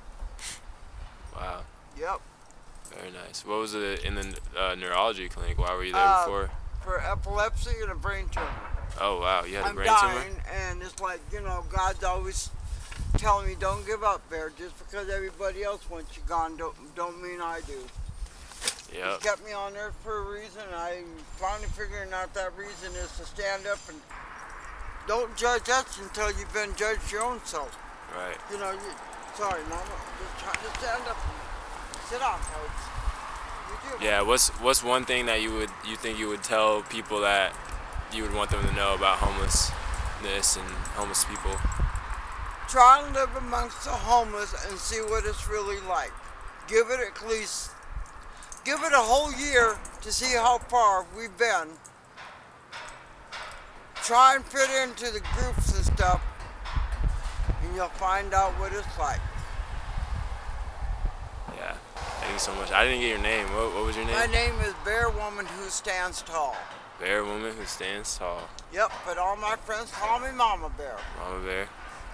Wow. 1.35 1.63
Yep. 1.97 2.21
Very 2.97 3.11
nice. 3.11 3.45
What 3.45 3.59
was 3.59 3.73
it 3.73 4.03
in 4.03 4.15
the 4.15 4.37
uh, 4.57 4.75
neurology 4.75 5.27
clinic? 5.29 5.57
Why 5.57 5.73
were 5.73 5.83
you 5.83 5.93
there 5.93 6.01
Uh, 6.01 6.25
before? 6.25 6.51
For 6.83 6.99
epilepsy 7.01 7.71
and 7.81 7.91
a 7.91 7.95
brain 7.95 8.27
tumor. 8.29 8.47
Oh, 8.99 9.19
wow. 9.21 9.43
You 9.45 9.55
had 9.55 9.65
a 9.65 9.69
I'm 9.69 9.75
brain 9.75 9.87
dying, 9.87 10.29
tumor? 10.35 10.43
and 10.53 10.81
it's 10.83 10.99
like 10.99 11.19
you 11.31 11.41
know, 11.41 11.63
God's 11.71 12.03
always 12.03 12.49
telling 13.17 13.47
me, 13.47 13.55
"Don't 13.59 13.85
give 13.85 14.03
up, 14.03 14.27
Bear. 14.29 14.51
Just 14.57 14.77
because 14.79 15.09
everybody 15.09 15.63
else 15.63 15.89
wants 15.89 16.15
you 16.15 16.23
gone, 16.27 16.57
don't 16.57 16.75
don't 16.95 17.21
mean 17.21 17.41
I 17.41 17.61
do." 17.65 17.79
Yep. 18.93 19.21
He 19.21 19.27
kept 19.27 19.43
me 19.45 19.53
on 19.53 19.75
earth 19.75 19.95
for 20.03 20.19
a 20.19 20.31
reason. 20.39 20.61
I'm 20.75 21.05
finally 21.41 21.67
figuring 21.69 22.13
out 22.13 22.33
that 22.35 22.55
reason 22.55 22.93
is 22.93 23.09
to 23.17 23.25
stand 23.25 23.65
up 23.65 23.79
and 23.89 23.97
don't 25.07 25.35
judge 25.35 25.67
us 25.69 25.97
until 25.99 26.27
you've 26.37 26.53
been 26.53 26.75
judged 26.75 27.11
your 27.11 27.23
own 27.23 27.41
self. 27.43 27.75
Right. 28.15 28.37
You 28.51 28.59
know, 28.59 28.71
you, 28.71 28.91
sorry, 29.35 29.63
Mama. 29.63 29.97
Just 30.21 30.43
try 30.45 30.53
to 30.53 30.79
stand 30.79 31.03
up 31.09 31.17
sit 32.09 32.19
down, 32.19 32.39
folks. 32.39 33.99
Do. 33.99 34.05
Yeah. 34.05 34.21
What's 34.21 34.49
what's 34.61 34.83
one 34.83 35.05
thing 35.05 35.25
that 35.25 35.41
you 35.41 35.53
would 35.53 35.69
you 35.87 35.95
think 35.95 36.19
you 36.19 36.27
would 36.29 36.43
tell 36.43 36.83
people 36.83 37.21
that 37.21 37.53
you 38.13 38.23
would 38.23 38.33
want 38.33 38.51
them 38.51 38.65
to 38.65 38.73
know 38.73 38.93
about 38.95 39.17
homelessness 39.17 40.57
and 40.57 40.65
homeless 40.95 41.25
people? 41.25 41.51
try 42.73 43.03
and 43.05 43.13
live 43.13 43.29
amongst 43.35 43.83
the 43.83 43.91
homeless 43.91 44.51
and 44.67 44.79
see 44.79 44.99
what 44.99 45.23
it's 45.25 45.47
really 45.47 45.79
like. 45.81 46.11
Give 46.67 46.89
it 46.89 46.99
at 46.99 47.29
least, 47.29 47.69
give 48.65 48.79
it 48.81 48.91
a 48.93 48.97
whole 48.97 49.31
year 49.31 49.77
to 50.01 50.11
see 50.11 50.33
how 50.35 50.57
far 50.57 51.05
we've 51.15 51.37
been. 51.37 51.69
Try 54.03 54.37
and 54.37 54.43
fit 54.43 54.71
into 54.81 55.13
the 55.13 55.21
groups 55.35 55.75
and 55.75 55.85
stuff, 55.85 56.19
and 57.61 57.75
you'll 57.75 57.89
find 57.89 58.33
out 58.33 58.51
what 58.59 58.73
it's 58.73 58.97
like. 58.97 59.21
Yeah. 61.55 61.75
Thank 61.93 62.22
you 62.33 62.39
so 62.39 62.53
much. 62.55 62.71
I 62.71 62.83
didn't 62.83 62.99
get 62.99 63.09
your 63.09 63.19
name. 63.19 63.45
What, 63.53 63.75
what 63.75 63.85
was 63.85 63.95
your 63.95 64.05
name? 64.05 64.15
My 64.15 64.25
name 64.25 64.55
is 64.65 64.73
Bear 64.83 65.09
Woman 65.09 65.45
Who 65.45 65.69
Stands 65.69 66.23
Tall. 66.23 66.55
Bear 66.99 67.23
woman 67.25 67.53
who 67.57 67.65
stands 67.65 68.17
tall. 68.17 68.47
Yep, 68.71 68.91
but 69.05 69.17
all 69.17 69.35
my 69.35 69.55
friends 69.57 69.91
call 69.91 70.19
me 70.19 70.31
Mama 70.31 70.71
Bear. 70.77 70.95
Mama 71.19 71.43
bear. 71.43 71.67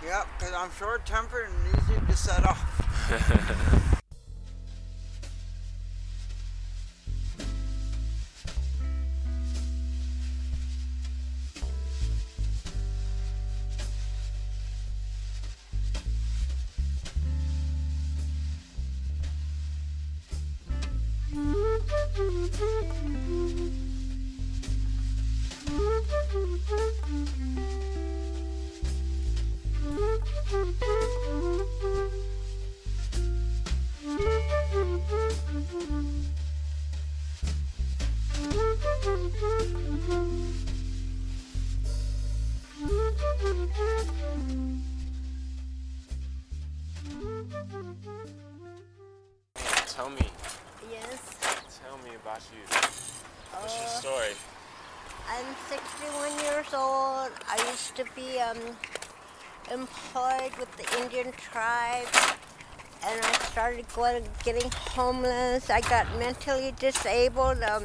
Yep, 0.04 0.28
because 0.38 0.54
I'm 0.54 0.72
short 0.80 1.06
tempered 1.06 1.48
and 1.50 1.78
easy 1.78 2.06
to 2.08 2.18
set 2.18 2.46
off. 2.46 3.86
getting 64.44 64.72
homeless. 64.72 65.70
I 65.70 65.82
got 65.82 66.08
mentally 66.18 66.74
disabled, 66.80 67.62
um, 67.64 67.84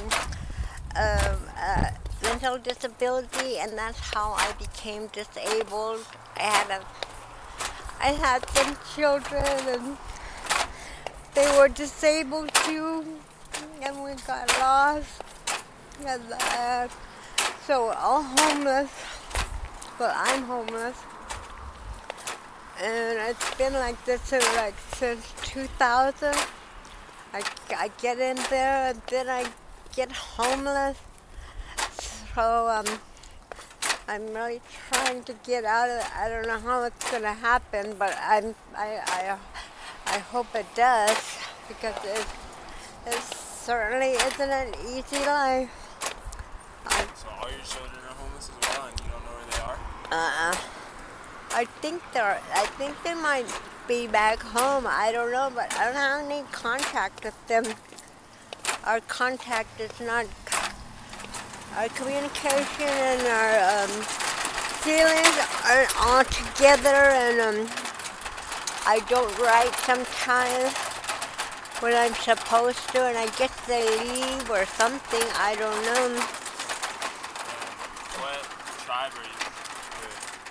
um, 0.97 1.39
uh, 1.59 1.91
mental 2.23 2.59
disability, 2.59 3.59
and 3.59 3.77
that's 3.77 3.99
how 3.99 4.33
I 4.33 4.53
became 4.59 5.09
disabled. 5.09 6.07
I 6.37 6.43
had 6.43 6.71
a, 6.71 6.85
I 8.01 8.13
had 8.13 8.49
some 8.51 8.77
children 8.95 9.45
and 9.69 9.97
they 11.35 11.59
were 11.59 11.69
disabled 11.69 12.53
too, 12.55 13.05
and 13.83 14.03
we 14.03 14.15
got 14.27 14.49
lost. 14.61 15.23
And 16.07 16.23
uh, 16.33 16.89
so 17.67 17.87
we're 17.87 17.95
all 17.95 18.23
homeless. 18.23 18.91
But 19.99 20.13
I'm 20.17 20.43
homeless. 20.43 20.97
And 22.83 23.19
it's 23.31 23.55
been 23.55 23.73
like 23.75 24.03
this 24.05 24.21
since, 24.23 24.45
like 24.57 24.75
since 24.95 25.33
2000. 25.43 26.35
I, 27.33 27.43
I 27.77 27.91
get 28.01 28.19
in 28.19 28.37
there 28.51 28.91
and 28.91 29.03
then 29.09 29.29
I 29.29 29.47
get 29.95 30.11
homeless. 30.13 30.99
So 32.35 32.69
um, 32.69 32.87
I'm 34.09 34.27
really 34.35 34.61
trying 34.91 35.23
to 35.25 35.35
get 35.45 35.65
out 35.65 35.89
of 35.89 35.99
it. 36.01 36.17
I 36.17 36.29
don't 36.29 36.47
know 36.47 36.59
how 36.59 36.83
it's 36.85 37.11
gonna 37.11 37.33
happen, 37.33 37.95
but 37.99 38.17
I'm 38.21 38.55
I 38.77 39.01
I, 39.07 39.39
I 40.07 40.19
hope 40.19 40.55
it 40.55 40.67
does 40.75 41.17
because 41.69 41.95
it 42.05 42.27
it 43.07 43.23
certainly 43.23 44.13
isn't 44.13 44.51
an 44.51 44.75
easy 44.89 45.25
life. 45.25 45.71
I, 46.87 47.07
So 47.15 47.29
all 47.41 47.49
your 47.51 47.61
children 47.61 48.03
are 48.03 48.15
homeless 48.15 48.51
as 48.51 48.69
well, 48.69 48.87
and 48.89 49.01
you 49.01 49.07
don't 49.11 49.25
know 49.25 49.31
where 49.31 49.47
they 49.51 49.61
are. 49.63 49.79
uh, 50.11 50.55
I 51.55 51.67
think 51.67 52.03
they're 52.13 52.41
I 52.53 52.67
think 52.79 53.01
they 53.05 53.15
might 53.15 53.47
be 53.87 54.09
back 54.09 54.43
home. 54.43 54.87
I 54.89 55.13
don't 55.13 55.31
know, 55.31 55.53
but 55.55 55.73
I 55.79 55.85
don't 55.85 55.95
have 55.95 56.25
any 56.25 56.43
contact 56.51 57.25
with 57.25 57.47
them. 57.47 57.65
Our 58.85 58.99
contact 59.03 59.81
is 59.81 60.01
not 60.01 60.27
our 61.77 61.89
communication 61.91 62.89
and 62.89 63.23
our 63.29 63.85
um, 63.85 63.91
feelings 64.83 65.37
aren't 65.71 65.95
all 66.03 66.25
together 66.25 66.89
and 67.23 67.41
um, 67.41 67.69
I 68.87 68.99
don't 69.09 69.31
write 69.39 69.75
sometimes 69.87 70.75
when 71.81 71.95
I'm 71.95 72.15
supposed 72.15 72.89
to 72.91 73.07
and 73.07 73.17
I 73.17 73.27
guess 73.39 73.55
they 73.67 73.85
leave 74.01 74.51
or 74.51 74.67
something, 74.67 75.27
I 75.39 75.55
don't 75.55 75.83
know. 75.87 76.19
What 78.19 78.43
tribe 78.85 79.13
are 79.17 79.23
you 79.23 79.45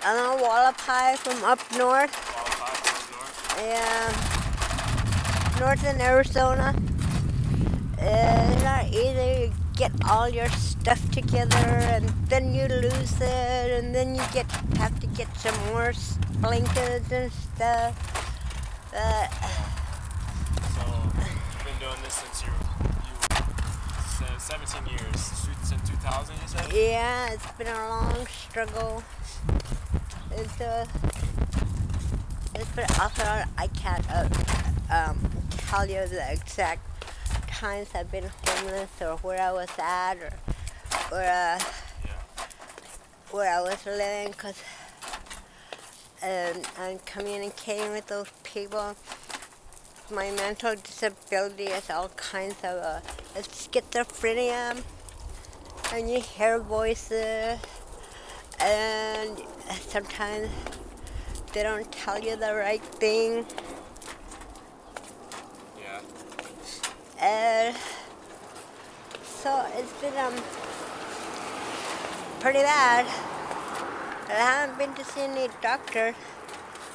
I'm 0.06 0.38
a 0.38 0.42
Hualapai 0.42 1.16
from 1.18 1.42
up 1.44 1.58
north, 1.76 2.12
North? 2.12 3.56
yeah, 3.58 4.12
northern 5.60 6.00
Arizona. 6.00 6.74
Uh, 7.98 8.52
It's 8.52 8.62
not 8.62 8.86
easy 8.88 9.14
to 9.48 9.52
get 9.74 9.92
all 10.08 10.28
your 10.28 10.48
stuff 10.50 11.00
together 11.10 11.56
and 11.94 12.08
then 12.28 12.54
you 12.54 12.66
lose 12.68 13.16
it 13.20 13.70
and 13.78 13.94
then 13.94 14.14
you 14.14 14.22
get 14.32 14.46
have 14.76 14.98
to 15.00 15.06
get 15.06 15.28
some 15.38 15.56
more 15.72 15.92
blankets 16.40 17.10
and 17.10 17.32
stuff. 17.32 17.94
Uh, 18.94 19.26
So 20.76 20.84
you've 21.16 21.64
been 21.64 21.78
doing 21.80 22.00
this 22.04 22.14
since 22.22 22.42
you 22.44 22.52
you 22.52 23.14
were 23.16 24.36
se- 24.36 24.52
17 24.52 24.84
years, 24.92 25.20
since 25.64 25.80
2000 25.88 26.36
you 26.42 26.48
said? 26.48 26.66
Yeah, 26.72 27.32
it's 27.32 27.50
been 27.56 27.68
a 27.72 27.88
long 27.88 28.26
struggle. 28.28 29.02
It's 30.32 30.60
uh, 30.60 30.86
it's 32.54 32.78
I 33.58 33.68
can't 33.68 34.04
uh, 34.10 34.28
um, 34.90 35.18
tell 35.50 35.86
you 35.86 36.06
the 36.06 36.32
exact 36.32 36.82
times 37.48 37.88
I've 37.94 38.10
been 38.10 38.30
homeless 38.46 38.90
or 39.00 39.16
where 39.18 39.40
I 39.40 39.52
was 39.52 39.70
at 39.78 40.14
or 40.14 40.30
where 41.10 41.56
uh, 41.56 41.60
where 43.30 43.52
I 43.52 43.60
was 43.60 43.84
living 43.86 44.32
because 44.32 44.62
and 46.24 46.66
I'm 46.78 46.98
communicating 47.04 47.92
with 47.92 48.06
those 48.06 48.28
people. 48.44 48.96
My 50.10 50.30
mental 50.30 50.74
disability 50.74 51.64
is 51.64 51.90
all 51.90 52.08
kinds 52.16 52.56
of 52.64 52.78
uh, 52.82 53.00
schizophrenia. 53.36 54.82
And 55.92 56.10
you 56.10 56.20
hear 56.20 56.58
voices 56.58 57.58
and 58.60 59.42
sometimes 59.68 60.48
they 61.52 61.62
don't 61.62 61.90
tell 61.92 62.18
you 62.18 62.36
the 62.36 62.54
right 62.54 62.82
thing. 62.82 63.46
Yeah. 65.78 66.00
and 67.20 67.76
so 69.22 69.64
it's 69.76 69.92
been 70.00 70.16
um 70.18 70.34
pretty 72.40 72.60
bad. 72.60 73.06
But 74.26 74.36
I 74.36 74.40
haven't 74.40 74.78
been 74.78 74.94
to 74.94 75.04
see 75.04 75.20
any 75.20 75.48
doctor 75.62 76.14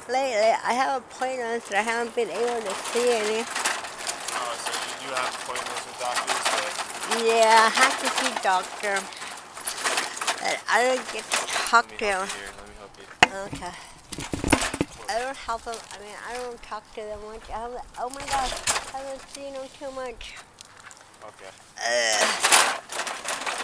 lately. 0.08 0.52
I 0.64 0.72
have 0.74 1.02
appointments 1.02 1.68
but 1.68 1.78
I 1.78 1.82
haven't 1.82 2.14
been 2.14 2.30
able 2.30 2.60
to 2.60 2.74
see 2.92 3.12
any. 3.14 3.44
Oh, 4.36 4.52
so 4.60 4.70
you 4.76 5.08
do 5.08 5.14
have 5.14 5.32
appointments 5.42 5.86
with 5.86 5.98
doctors, 6.00 6.42
but 6.52 7.24
yeah 7.24 7.64
I 7.64 7.70
have 7.80 7.96
to 8.02 8.08
see 8.18 8.32
doctor. 8.42 9.00
But 10.42 10.60
I 10.68 10.84
don't 10.84 11.12
get 11.12 11.24
to 11.24 11.39
talk 11.70 11.86
let 11.86 12.00
me 12.00 12.06
help 12.08 12.26
you 12.26 12.34
here. 12.34 12.50
Let 12.58 12.68
me 12.68 12.74
help 12.82 12.94
you. 12.98 13.56
Okay. 13.56 13.74
I 15.08 15.18
don't 15.20 15.36
help 15.36 15.62
them. 15.62 15.76
I 15.92 15.98
mean, 16.02 16.16
I 16.28 16.34
don't 16.34 16.60
talk 16.64 16.82
to 16.94 17.00
them 17.00 17.18
much. 17.30 17.48
I 17.48 17.58
haven't, 17.60 17.84
oh 18.00 18.10
my 18.10 18.20
gosh, 18.26 18.94
I 18.94 18.98
haven't 18.98 19.30
seen 19.30 19.52
them 19.54 19.66
too 19.78 19.90
much. 19.92 20.34
Okay. 21.22 21.50
Uh, 21.78 22.26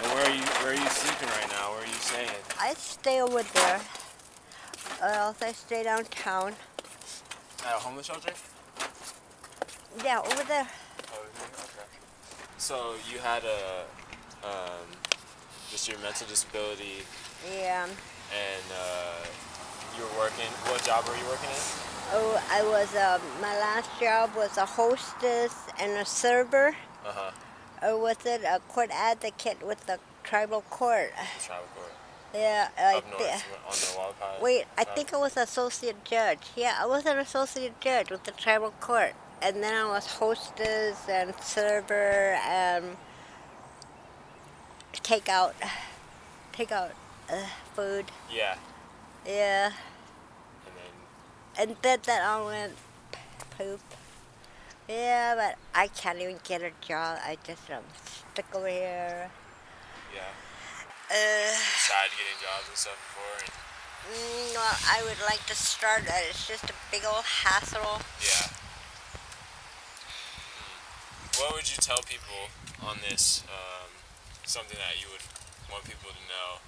And 0.02 0.12
where 0.14 0.24
are 0.24 0.34
you? 0.34 0.42
Where 0.62 0.72
are 0.72 0.74
you 0.74 0.88
sleeping 0.88 1.28
right 1.28 1.50
now? 1.50 1.72
Where 1.72 1.82
are 1.82 1.86
you 1.86 1.92
staying? 1.94 2.30
I 2.61 2.74
stay 2.74 3.20
over 3.20 3.42
there. 3.42 3.80
Or 5.02 5.09
else 5.09 5.42
I 5.42 5.52
stay 5.52 5.82
downtown. 5.82 6.54
At 7.64 7.74
a 7.74 7.78
homeless 7.80 8.07
shelter? 8.07 8.32
Yeah, 10.04 10.20
over 10.20 10.44
there. 10.44 10.68
Over 11.11 11.30
here. 11.38 11.50
Okay. 11.59 11.88
So 12.59 12.94
you 13.11 13.18
had 13.18 13.42
a, 13.42 13.84
um, 14.46 14.86
just 15.70 15.88
your 15.88 15.98
mental 15.98 16.26
disability, 16.28 17.02
Yeah. 17.45 17.84
and 17.84 18.66
uh, 18.72 19.26
you 19.97 20.03
were 20.03 20.18
working. 20.18 20.47
What 20.66 20.82
job 20.84 21.07
were 21.07 21.16
you 21.16 21.26
working 21.26 21.51
in? 21.51 21.62
Oh, 22.12 22.41
I 22.51 22.62
was, 22.62 22.95
um, 22.95 23.20
my 23.41 23.59
last 23.59 23.91
job 24.01 24.30
was 24.37 24.57
a 24.57 24.64
hostess 24.64 25.55
and 25.80 25.93
a 25.93 26.05
server. 26.05 26.76
Uh 27.05 27.12
huh. 27.12 27.30
Or 27.82 28.01
was 28.01 28.16
it 28.24 28.43
a 28.43 28.61
court 28.68 28.91
advocate 28.93 29.62
with 29.62 29.87
the 29.87 29.99
tribal 30.22 30.62
court? 30.70 31.12
Tribal 31.41 31.66
court. 31.74 31.93
Yeah, 32.34 32.68
I 32.78 32.97
Up 32.97 33.11
north, 33.11 33.22
on 33.22 33.72
the 33.72 34.24
Hualapai. 34.26 34.43
Wait, 34.43 34.64
I 34.76 34.84
think 34.84 35.14
I 35.14 35.16
was 35.16 35.37
associate 35.37 36.05
judge. 36.05 36.41
Yeah, 36.55 36.76
I 36.78 36.87
was 36.87 37.07
an 37.07 37.18
associate 37.18 37.80
judge 37.80 38.11
with 38.11 38.24
the 38.24 38.32
tribal 38.32 38.72
court. 38.80 39.14
And 39.43 39.62
then 39.62 39.74
I 39.74 39.89
was 39.89 40.07
hostess 40.07 41.09
and 41.09 41.34
server 41.41 42.39
and 42.45 42.97
takeout, 45.03 45.53
takeout 46.53 46.93
uh, 47.30 47.46
food. 47.74 48.06
Yeah. 48.32 48.56
Yeah, 49.26 49.72
And 50.66 50.74
then 50.76 51.68
and 51.70 51.76
then 51.82 51.98
that 52.06 52.22
all 52.22 52.46
went 52.46 52.74
poop. 53.58 53.80
Yeah, 54.88 55.34
but 55.34 55.56
I 55.74 55.88
can't 55.88 56.20
even 56.20 56.38
get 56.46 56.62
a 56.62 56.70
job. 56.80 57.18
I 57.26 57.36
just 57.44 57.68
um, 57.72 57.82
stuck 58.30 58.54
over 58.54 58.68
here. 58.68 59.28
yeah, 60.14 60.30
Uh, 61.10 61.58
tried 61.90 62.14
getting 62.14 62.38
jobs 62.38 62.68
and 62.70 62.76
stuff 62.78 62.94
before. 62.94 63.34
And, 63.42 63.50
mm, 64.14 64.54
well, 64.54 64.76
I 64.86 65.02
would 65.02 65.18
like 65.28 65.44
to 65.46 65.56
start 65.56 66.04
that. 66.06 66.22
It's 66.30 66.46
just 66.46 66.70
a 66.70 66.74
big 66.92 67.02
old 67.04 67.24
hassle. 67.24 68.02
yeah. 68.22 68.46
Hmm. 70.06 71.42
What 71.42 71.54
would 71.56 71.66
you 71.68 71.78
tell 71.82 71.98
people 72.06 72.46
on 72.86 72.98
this? 73.10 73.42
Um, 73.50 73.90
something 74.44 74.78
that 74.78 75.02
you 75.02 75.08
would 75.10 75.26
want 75.68 75.82
people 75.82 76.10
to 76.14 76.22
know 76.30 76.62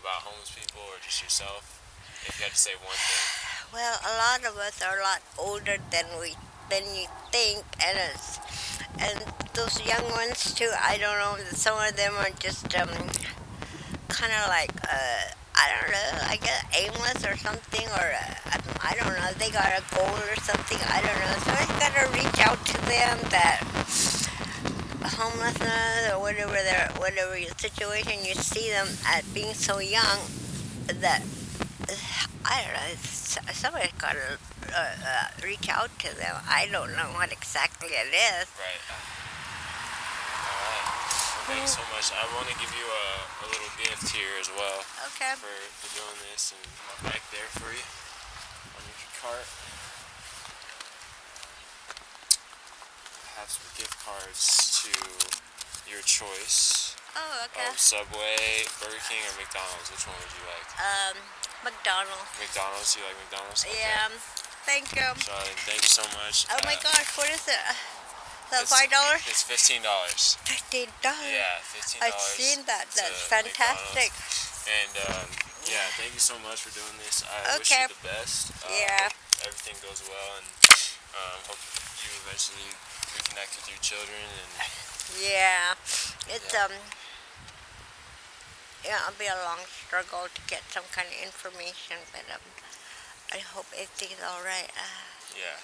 about 0.00 0.22
homeless 0.22 0.50
people 0.54 0.80
or 0.88 0.98
just 1.04 1.22
yourself? 1.22 1.78
If 2.26 2.38
you 2.38 2.44
had 2.44 2.52
to 2.52 2.58
say 2.58 2.74
one 2.82 2.96
thing. 2.96 3.24
Well, 3.72 3.98
a 4.00 4.14
lot 4.16 4.40
of 4.44 4.58
us 4.58 4.80
are 4.82 4.98
a 4.98 5.02
lot 5.02 5.20
older 5.38 5.76
than 5.90 6.06
we 6.20 6.34
than 6.70 6.84
you 6.94 7.06
think, 7.32 7.64
and 7.84 7.98
it's 7.98 8.38
and 8.98 9.22
those 9.54 9.80
young 9.84 10.04
ones 10.12 10.54
too. 10.54 10.70
I 10.74 10.98
don't 10.98 11.18
know. 11.18 11.36
Some 11.52 11.78
of 11.78 11.96
them 11.96 12.14
are 12.18 12.30
just 12.38 12.66
um, 12.76 12.88
kind 14.08 14.32
of 14.32 14.48
like 14.48 14.72
uh, 14.82 15.22
I 15.54 15.66
don't 15.68 15.92
know. 15.92 16.10
I 16.32 16.36
guess 16.36 16.64
aimless 16.74 17.24
or 17.26 17.36
something, 17.36 17.86
or 17.88 18.08
uh, 18.14 18.58
I 18.82 18.94
don't 18.94 19.12
know. 19.12 19.30
They 19.38 19.50
got 19.50 19.68
a 19.68 19.82
goal 19.94 20.16
or 20.16 20.36
something. 20.40 20.78
I 20.88 21.02
don't 21.04 21.20
know. 21.20 21.36
So 21.44 21.50
I 21.52 21.64
gotta 21.78 22.08
reach 22.16 22.40
out 22.40 22.64
to 22.66 22.76
them 22.88 23.18
that 23.30 23.67
homelessness 25.18 26.14
or 26.14 26.20
whatever 26.22 26.54
their 26.54 26.86
whatever 27.02 27.34
your 27.36 27.50
situation. 27.58 28.22
You 28.22 28.34
see 28.38 28.70
them 28.70 28.86
at 29.06 29.26
being 29.34 29.52
so 29.54 29.78
young 29.82 30.22
that 30.86 31.26
I 32.46 32.62
don't 32.62 32.74
know. 32.78 32.94
Somebody's 33.52 33.92
got 33.98 34.14
to 34.14 34.38
uh, 34.70 34.94
uh, 35.02 35.26
reach 35.42 35.68
out 35.68 35.90
to 36.06 36.14
them. 36.14 36.36
I 36.46 36.68
don't 36.70 36.94
know 36.94 37.10
what 37.18 37.32
exactly 37.32 37.88
it 37.90 38.14
is. 38.14 38.46
Right. 38.54 38.82
Alright. 40.46 40.86
Well, 40.86 41.44
thanks 41.50 41.74
so 41.74 41.82
much. 41.90 42.14
I 42.14 42.22
want 42.38 42.46
to 42.48 42.56
give 42.62 42.70
you 42.78 42.86
a, 42.86 43.06
a 43.42 43.46
little 43.50 43.72
gift 43.82 44.14
here 44.14 44.32
as 44.38 44.48
well 44.54 44.84
Okay. 45.16 45.34
for, 45.34 45.50
for 45.82 45.88
doing 45.98 46.18
this 46.30 46.54
and 46.54 46.62
my 46.86 47.10
back 47.10 47.22
there 47.34 47.48
for 47.58 47.72
you 47.74 47.84
on 48.78 48.82
your 48.86 49.00
cart. 49.18 49.48
I 53.26 53.40
have 53.40 53.50
some 53.50 53.68
gift 53.76 53.96
cards 54.04 54.67
to 54.84 54.92
your 55.90 56.02
choice. 56.04 56.94
Oh, 57.16 57.46
okay. 57.50 57.66
Of 57.66 57.78
Subway, 57.78 58.62
Burger 58.78 59.02
King, 59.10 59.18
or 59.26 59.34
McDonald's. 59.40 59.90
Which 59.90 60.06
one 60.06 60.14
would 60.22 60.30
you 60.38 60.44
like? 60.46 60.68
Um, 60.78 61.16
McDonald's. 61.66 62.30
McDonald's. 62.38 62.94
You 62.94 63.02
like 63.08 63.18
McDonald's? 63.26 63.66
Okay. 63.66 63.74
Yeah. 63.74 64.06
Thank 64.68 64.92
you. 64.94 65.08
Charlie, 65.24 65.56
thank 65.66 65.80
you 65.82 65.90
so 65.90 66.04
much. 66.14 66.44
Oh 66.52 66.60
my 66.62 66.76
Uh, 66.76 66.84
gosh, 66.84 67.08
what 67.16 67.26
is 67.32 67.42
it? 67.48 67.58
Is 67.58 68.50
that 68.52 68.64
five 68.68 68.88
dollars? 68.92 69.24
It's 69.28 69.42
fifteen 69.44 69.80
dollars. 69.82 70.36
Fifteen 70.44 70.88
dollars. 71.04 71.32
Yeah, 71.32 71.58
fifteen 71.64 72.00
dollars. 72.04 72.14
I've 72.16 72.36
seen 72.36 72.58
that. 72.68 72.84
That's 72.92 73.20
fantastic. 73.28 74.12
And 74.68 74.92
um, 75.08 75.28
yeah, 75.68 75.88
thank 75.96 76.12
you 76.12 76.20
so 76.20 76.36
much 76.44 76.60
for 76.64 76.72
doing 76.72 76.96
this. 77.00 77.24
I 77.28 77.56
wish 77.56 77.72
you 77.72 77.88
the 77.88 78.04
best. 78.04 78.52
Uh, 78.64 78.72
Yeah. 78.72 79.08
hope 79.08 79.48
everything 79.52 79.76
goes 79.84 80.00
well, 80.04 80.40
and 80.40 80.48
um, 81.16 81.38
hope 81.48 81.60
you 82.04 82.12
eventually 82.28 82.72
reconnect 83.16 83.56
with 83.56 83.66
your 83.70 83.80
children. 83.80 84.20
And 84.20 84.50
Yeah. 85.22 85.74
It's 86.28 86.52
Yeah. 86.52 86.64
um. 86.68 86.72
Yeah, 88.84 89.02
it'll 89.08 89.18
be 89.18 89.26
a 89.26 89.34
long 89.42 89.58
struggle 89.66 90.30
to 90.30 90.40
get 90.46 90.62
some 90.70 90.86
kind 90.94 91.08
of 91.10 91.18
information, 91.18 91.98
but 92.14 92.22
um, 92.30 92.40
I 93.34 93.42
hope 93.42 93.66
everything's 93.74 94.22
all 94.22 94.38
right. 94.46 94.70
Uh, 94.78 95.02
yeah, 95.34 95.58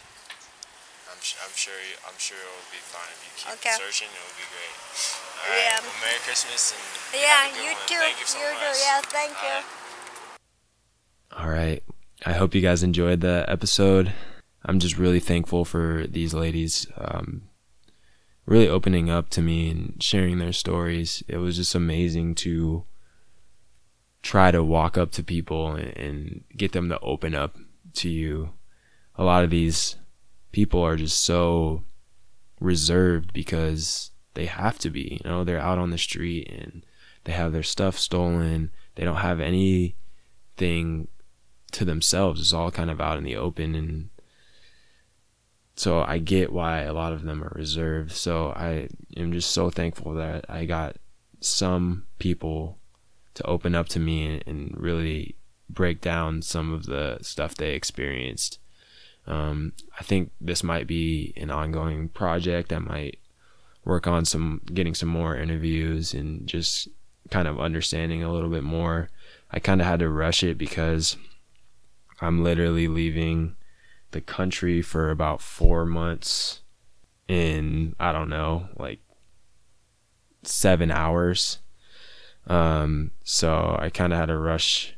I'm 1.09 1.23
su- 1.23 1.39
I'm 1.39 1.55
sure 1.55 1.79
you, 1.79 1.95
I'm 2.05 2.19
sure 2.19 2.37
it 2.37 2.51
will 2.51 2.69
be 2.75 2.83
fine 2.83 3.07
if 3.15 3.23
you 3.23 3.33
keep 3.39 3.55
Okay. 3.63 3.77
searching. 3.79 4.11
It 4.11 4.19
will 4.19 4.35
be 4.35 4.49
great. 4.51 4.75
All 4.75 5.47
right. 5.47 5.63
Yeah. 5.63 5.79
Well, 5.87 5.95
Merry 6.03 6.21
Christmas 6.27 6.75
and 6.75 6.83
yeah, 7.15 7.29
have 7.29 7.55
a 7.55 7.55
good 7.55 7.63
you 7.65 7.73
one. 7.79 7.87
too. 7.87 8.03
Thank 8.03 8.19
you 8.19 8.27
so 8.27 8.39
you 8.43 8.51
much. 8.51 8.61
too. 8.61 8.83
Yeah, 8.83 8.99
thank 9.15 9.33
All 9.39 9.47
you. 9.47 9.55
right. 9.63 11.39
All 11.39 11.49
right. 11.55 11.81
I 12.27 12.33
hope 12.35 12.51
you 12.55 12.61
guys 12.67 12.83
enjoyed 12.83 13.21
the 13.23 13.47
episode. 13.47 14.11
I'm 14.65 14.79
just 14.79 14.99
really 14.99 15.21
thankful 15.21 15.65
for 15.65 16.07
these 16.09 16.33
ladies 16.33 16.87
um, 16.97 17.43
really 18.47 18.69
opening 18.69 19.11
up 19.11 19.29
to 19.31 19.43
me 19.43 19.71
and 19.71 20.03
sharing 20.03 20.39
their 20.39 20.53
stories. 20.53 21.23
It 21.29 21.39
was 21.39 21.57
just 21.57 21.75
amazing 21.75 22.35
to 22.37 22.85
try 24.23 24.51
to 24.51 24.65
walk 24.65 24.97
up 24.97 25.11
to 25.13 25.23
people 25.23 25.75
and, 25.75 25.97
and 25.97 26.45
get 26.57 26.73
them 26.73 26.89
to 26.89 26.99
open 27.01 27.35
up 27.35 27.57
to 27.95 28.09
you. 28.09 28.51
A 29.17 29.25
lot 29.25 29.45
of 29.45 29.51
these 29.51 29.97
people 30.53 30.83
are 30.83 30.97
just 30.97 31.23
so 31.23 31.83
reserved 32.61 33.33
because 33.33 34.11
they 34.35 34.47
have 34.47 34.79
to 34.81 34.91
be. 34.91 35.21
You 35.25 35.31
know, 35.31 35.45
they're 35.45 35.59
out 35.59 35.79
on 35.79 35.91
the 35.91 35.99
street 35.99 36.51
and 36.51 36.85
they 37.25 37.33
have 37.33 37.53
their 37.53 37.63
stuff 37.63 37.99
stolen. 37.99 38.71
They 38.95 39.05
don't 39.05 39.17
have 39.17 39.41
anything 39.41 41.09
to 41.73 41.85
themselves. 41.85 42.41
It's 42.41 42.53
all 42.53 42.71
kind 42.71 42.91
of 42.91 43.01
out 43.01 43.19
in 43.19 43.25
the 43.25 43.37
open 43.37 43.75
and 43.75 44.11
so 45.77 46.03
I 46.03 46.19
get 46.19 46.53
why 46.53 46.83
a 46.83 46.93
lot 46.93 47.13
of 47.13 47.25
them 47.25 47.43
are 47.43 47.53
reserved. 47.55 48.13
So 48.13 48.49
I 48.49 48.89
am 49.17 49.33
just 49.33 49.51
so 49.51 49.71
thankful 49.71 50.15
that 50.15 50.45
I 50.49 50.65
got 50.67 50.97
some 51.41 52.05
people 52.19 52.79
to 53.35 53.45
open 53.47 53.75
up 53.75 53.89
to 53.89 54.01
me 54.01 54.27
and, 54.27 54.45
and 54.47 54.75
really 54.77 55.37
break 55.69 56.01
down 56.01 56.43
some 56.43 56.73
of 56.73 56.87
the 56.87 57.19
stuff 57.23 57.55
they 57.55 57.75
experienced. 57.75 58.59
Um, 59.27 59.73
I 59.99 60.05
think 60.05 60.31
this 60.41 60.63
might 60.63 60.87
be 60.87 61.33
an 61.37 61.51
ongoing 61.51 62.09
project. 62.09 62.73
I 62.73 62.79
might 62.79 63.19
work 63.85 64.07
on 64.07 64.25
some 64.25 64.61
getting 64.73 64.95
some 64.95 65.09
more 65.09 65.37
interviews 65.37 66.15
and 66.15 66.47
just 66.47 66.89
kind 67.31 67.49
of 67.49 67.59
understanding 67.59 68.23
a 68.23 68.33
little 68.33 68.51
bit 68.51 68.63
more. 68.63 69.09
I 69.51 69.59
kind 69.59 69.81
of 69.81 69.87
had 69.87 70.01
to 70.01 70.09
rush 70.09 70.43
it 70.43 70.57
because 70.57 71.17
I'm 72.21 72.45
literally 72.45 72.87
leaving 72.87 73.57
the 74.15 74.21
country 74.21 74.81
for 74.81 75.11
about 75.11 75.43
four 75.43 75.85
months 75.85 76.63
in, 77.29 77.95
I 77.99 78.13
don't 78.13 78.29
know, 78.29 78.69
like 78.79 79.01
seven 80.45 80.91
hours. 80.91 81.59
Um, 82.47 83.11
so 83.25 83.77
I 83.79 83.91
kind 83.91 84.13
of 84.13 84.19
had 84.19 84.27
to 84.27 84.39
rush 84.39 84.95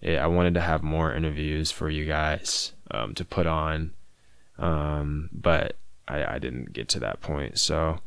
it. 0.00 0.18
I 0.18 0.26
wanted 0.26 0.54
to 0.54 0.60
have 0.60 0.82
more 0.82 1.14
interviews 1.14 1.70
for 1.70 1.88
you 1.88 2.04
guys 2.04 2.72
um, 2.90 3.14
to 3.14 3.24
put 3.24 3.46
on, 3.46 3.92
um, 4.58 5.30
but 5.32 5.76
I, 6.08 6.34
I 6.34 6.38
didn't 6.38 6.72
get 6.72 6.88
to 6.90 7.00
that 7.00 7.20
point. 7.20 7.58
So 7.58 8.00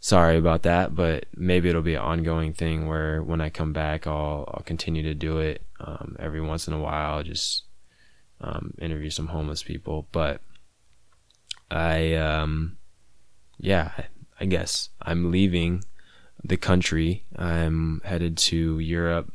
sorry 0.00 0.38
about 0.38 0.62
that, 0.62 0.94
but 0.94 1.26
maybe 1.36 1.68
it'll 1.68 1.82
be 1.82 1.94
an 1.94 2.00
ongoing 2.00 2.54
thing 2.54 2.88
where 2.88 3.22
when 3.22 3.42
I 3.42 3.50
come 3.50 3.74
back, 3.74 4.06
I'll 4.06 4.44
I'll 4.48 4.64
continue 4.64 5.02
to 5.02 5.14
do 5.14 5.38
it 5.38 5.62
um, 5.80 6.16
every 6.18 6.40
once 6.40 6.68
in 6.68 6.72
a 6.72 6.80
while. 6.80 7.22
Just 7.22 7.64
um, 8.40 8.74
interview 8.80 9.10
some 9.10 9.28
homeless 9.28 9.62
people, 9.62 10.06
but 10.12 10.40
I 11.70 12.14
um, 12.14 12.76
yeah, 13.58 13.92
I, 14.40 14.46
guess 14.46 14.90
I'm 15.02 15.30
leaving 15.30 15.84
the 16.44 16.56
country. 16.56 17.24
I'm 17.36 18.00
headed 18.04 18.36
to 18.38 18.78
Europe 18.78 19.32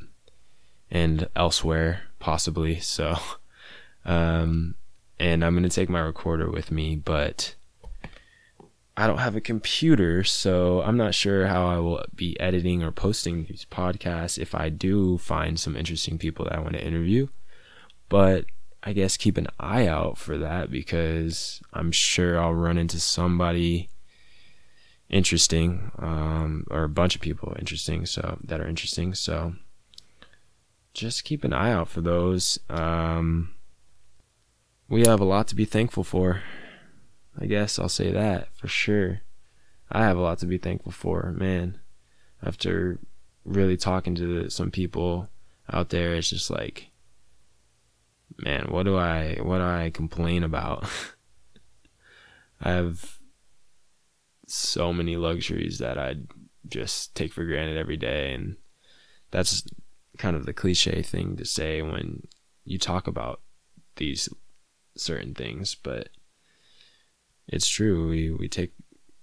and 0.90 1.28
elsewhere, 1.36 2.04
possibly. 2.20 2.80
So, 2.80 3.18
um, 4.06 4.76
and 5.20 5.44
I'm 5.44 5.54
gonna 5.54 5.70
take 5.70 5.90
my 5.90 6.00
recorder 6.00 6.50
with 6.50 6.72
me, 6.72 6.96
but 6.96 7.56
I 8.96 9.08
don't 9.08 9.18
have 9.18 9.36
a 9.36 9.42
computer, 9.42 10.24
so 10.24 10.82
I'm 10.84 10.98
not 10.98 11.16
sure 11.16 11.48
how 11.48 11.68
I 11.68 11.80
will 11.80 12.06
be 12.16 12.40
editing 12.40 12.84
or 12.84 12.92
posting 12.92 13.46
these 13.46 13.66
podcasts 13.70 14.38
if 14.38 14.54
I 14.54 14.70
do 14.70 15.18
find 15.18 15.60
some 15.60 15.76
interesting 15.76 16.20
people 16.20 16.46
that 16.46 16.56
I 16.56 16.60
want 16.60 16.74
to 16.74 16.86
interview. 16.86 17.28
But 18.08 18.46
I 18.86 18.94
guess 18.94 19.16
keep 19.16 19.38
an 19.38 19.48
eye 19.60 19.88
out 19.88 20.18
for 20.18 20.38
that 20.38 20.70
because 20.70 21.62
I'm 21.72 21.92
sure 21.92 22.40
I'll 22.40 22.54
run 22.54 22.78
into 22.78 23.00
somebody 23.00 23.90
interesting, 25.10 25.92
um, 26.00 26.66
or 26.70 26.84
a 26.84 26.90
bunch 26.90 27.16
of 27.16 27.22
people 27.22 27.56
interesting, 27.58 28.06
so 28.06 28.40
that 28.44 28.60
are 28.60 28.68
interesting. 28.68 29.14
So 29.14 29.54
just 30.94 31.24
keep 31.24 31.44
an 31.44 31.54
eye 31.54 31.72
out 31.72 31.88
for 31.88 32.02
those. 32.02 32.60
Um, 32.70 33.54
we 34.90 35.06
have 35.06 35.22
a 35.22 35.26
lot 35.26 35.48
to 35.48 35.56
be 35.56 35.66
thankful 35.66 36.04
for. 36.04 36.42
I 37.40 37.46
guess 37.46 37.80
I'll 37.80 37.90
say 37.90 38.12
that 38.12 38.50
for 38.56 38.68
sure. 38.68 39.22
I 39.92 40.04
have 40.04 40.18
a 40.18 40.22
lot 40.22 40.40
to 40.40 40.46
be 40.46 40.58
thankful 40.58 40.92
for, 40.92 41.32
man. 41.32 41.80
After 42.44 43.00
really 43.46 43.78
talking 43.78 44.16
to 44.16 44.50
some 44.50 44.72
people 44.72 45.30
out 45.72 45.90
there, 45.90 46.14
it's 46.14 46.30
just 46.30 46.50
like, 46.50 46.90
man, 48.38 48.68
what 48.70 48.84
do 48.84 48.98
I 48.98 49.38
what 49.42 49.60
do 49.60 49.64
I 49.64 49.92
complain 49.94 50.44
about? 50.44 50.86
I 52.62 52.72
have 52.72 53.20
so 54.48 54.94
many 54.94 55.16
luxuries 55.16 55.80
that 55.80 55.98
I 55.98 56.16
just 56.68 57.16
take 57.16 57.34
for 57.34 57.44
granted 57.44 57.78
every 57.78 57.98
day, 57.98 58.34
and 58.34 58.58
that's 59.32 59.64
kind 60.18 60.36
of 60.36 60.46
the 60.46 60.54
cliche 60.54 61.02
thing 61.02 61.36
to 61.38 61.46
say 61.46 61.82
when 61.82 62.24
you 62.64 62.78
talk 62.78 63.08
about 63.08 63.42
these 63.98 64.30
certain 64.96 65.34
things, 65.34 65.76
but 65.76 66.10
it's 67.48 67.68
true. 67.68 68.10
We 68.10 68.32
we 68.32 68.48
take 68.48 68.74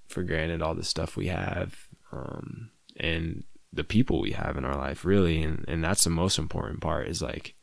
for 0.09 0.23
granted 0.23 0.63
all 0.63 0.75
the 0.75 0.85
stuff 0.85 1.17
we 1.17 1.29
have, 1.29 1.89
um, 2.13 2.71
and 2.97 3.45
the 3.73 3.85
people 3.85 4.21
we 4.21 4.33
have 4.33 4.57
in 4.57 4.65
our 4.65 4.77
life, 4.77 5.05
really, 5.05 5.43
and 5.43 5.65
and 5.69 5.83
that's 5.83 6.05
the 6.05 6.11
most 6.11 6.39
important 6.39 6.81
part. 6.81 7.09
Is 7.09 7.23
like 7.23 7.55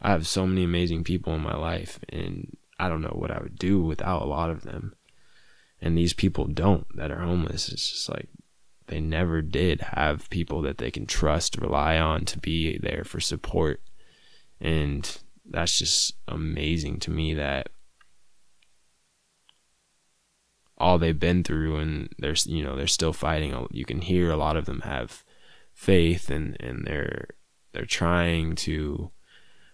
I 0.00 0.10
have 0.10 0.26
so 0.26 0.46
many 0.46 0.64
amazing 0.64 1.04
people 1.04 1.34
in 1.34 1.40
my 1.40 1.56
life, 1.56 1.98
and 2.08 2.56
I 2.78 2.88
don't 2.88 3.02
know 3.02 3.14
what 3.16 3.30
I 3.30 3.40
would 3.40 3.58
do 3.58 3.82
without 3.82 4.22
a 4.22 4.26
lot 4.26 4.50
of 4.50 4.62
them. 4.62 4.94
And 5.80 5.96
these 5.96 6.12
people 6.12 6.46
don't 6.46 6.86
that 6.96 7.10
are 7.10 7.20
homeless. 7.20 7.68
It's 7.68 7.90
just 7.90 8.08
like 8.08 8.28
they 8.86 9.00
never 9.00 9.42
did 9.42 9.80
have 9.80 10.30
people 10.30 10.62
that 10.62 10.78
they 10.78 10.90
can 10.90 11.06
trust, 11.06 11.58
rely 11.58 11.98
on 11.98 12.24
to 12.26 12.38
be 12.38 12.78
there 12.78 13.04
for 13.04 13.20
support. 13.20 13.80
And 14.60 15.18
that's 15.48 15.78
just 15.78 16.14
amazing 16.28 17.00
to 17.00 17.10
me 17.10 17.34
that 17.34 17.68
all 20.78 20.98
they've 20.98 21.18
been 21.18 21.42
through 21.42 21.76
and 21.76 22.08
they're 22.18 22.34
you 22.44 22.62
know 22.62 22.76
they're 22.76 22.86
still 22.86 23.12
fighting 23.12 23.66
you 23.70 23.84
can 23.84 24.02
hear 24.02 24.30
a 24.30 24.36
lot 24.36 24.56
of 24.56 24.66
them 24.66 24.80
have 24.82 25.24
faith 25.72 26.30
and 26.30 26.56
and 26.60 26.86
they're 26.86 27.28
they're 27.72 27.86
trying 27.86 28.54
to 28.54 29.10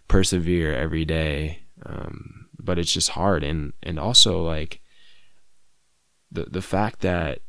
persevere 0.09 0.75
every 0.75 1.05
day 1.05 1.63
um, 1.85 2.43
but 2.59 2.79
it's 2.79 2.93
just 2.93 3.11
hard. 3.11 3.43
And 3.45 3.73
and 3.83 3.99
also 3.99 4.43
like 4.43 4.81
the 6.31 6.45
the 6.45 6.63
fact 6.63 7.01
that 7.01 7.41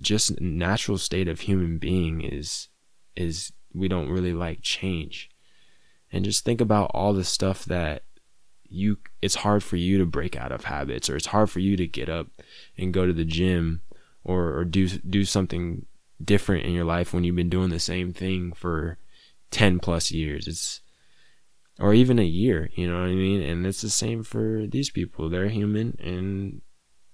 just 0.00 0.40
natural 0.40 0.98
state 0.98 1.28
of 1.28 1.40
human 1.40 1.78
being 1.78 2.20
is 2.20 2.68
is 3.16 3.52
we 3.72 3.88
don't 3.88 4.10
really 4.10 4.32
like 4.32 4.60
change. 4.62 5.30
And 6.10 6.24
just 6.24 6.44
think 6.44 6.60
about 6.60 6.90
all 6.94 7.12
the 7.12 7.24
stuff 7.24 7.64
that 7.66 8.02
you 8.64 8.98
it's 9.22 9.36
hard 9.36 9.62
for 9.62 9.76
you 9.76 9.98
to 9.98 10.06
break 10.06 10.36
out 10.36 10.52
of 10.52 10.64
habits 10.64 11.08
or 11.08 11.16
it's 11.16 11.26
hard 11.26 11.50
for 11.50 11.60
you 11.60 11.76
to 11.76 11.86
get 11.86 12.08
up 12.08 12.28
and 12.76 12.92
go 12.92 13.06
to 13.06 13.12
the 13.12 13.24
gym 13.24 13.82
or 14.24 14.58
or 14.58 14.64
do 14.64 14.88
do 14.88 15.24
something 15.24 15.86
different 16.22 16.66
in 16.66 16.72
your 16.72 16.84
life 16.84 17.14
when 17.14 17.24
you've 17.24 17.36
been 17.36 17.48
doing 17.48 17.70
the 17.70 17.78
same 17.78 18.12
thing 18.12 18.52
for 18.52 18.98
10 19.50 19.78
plus 19.78 20.10
years. 20.10 20.48
It's 20.48 20.80
or 21.78 21.94
even 21.94 22.18
a 22.18 22.24
year, 22.24 22.70
you 22.74 22.88
know 22.88 23.00
what 23.00 23.08
I 23.08 23.14
mean? 23.14 23.42
And 23.42 23.66
it's 23.66 23.82
the 23.82 23.90
same 23.90 24.22
for 24.22 24.66
these 24.66 24.90
people. 24.90 25.28
They're 25.28 25.48
human 25.48 25.96
and 26.02 26.60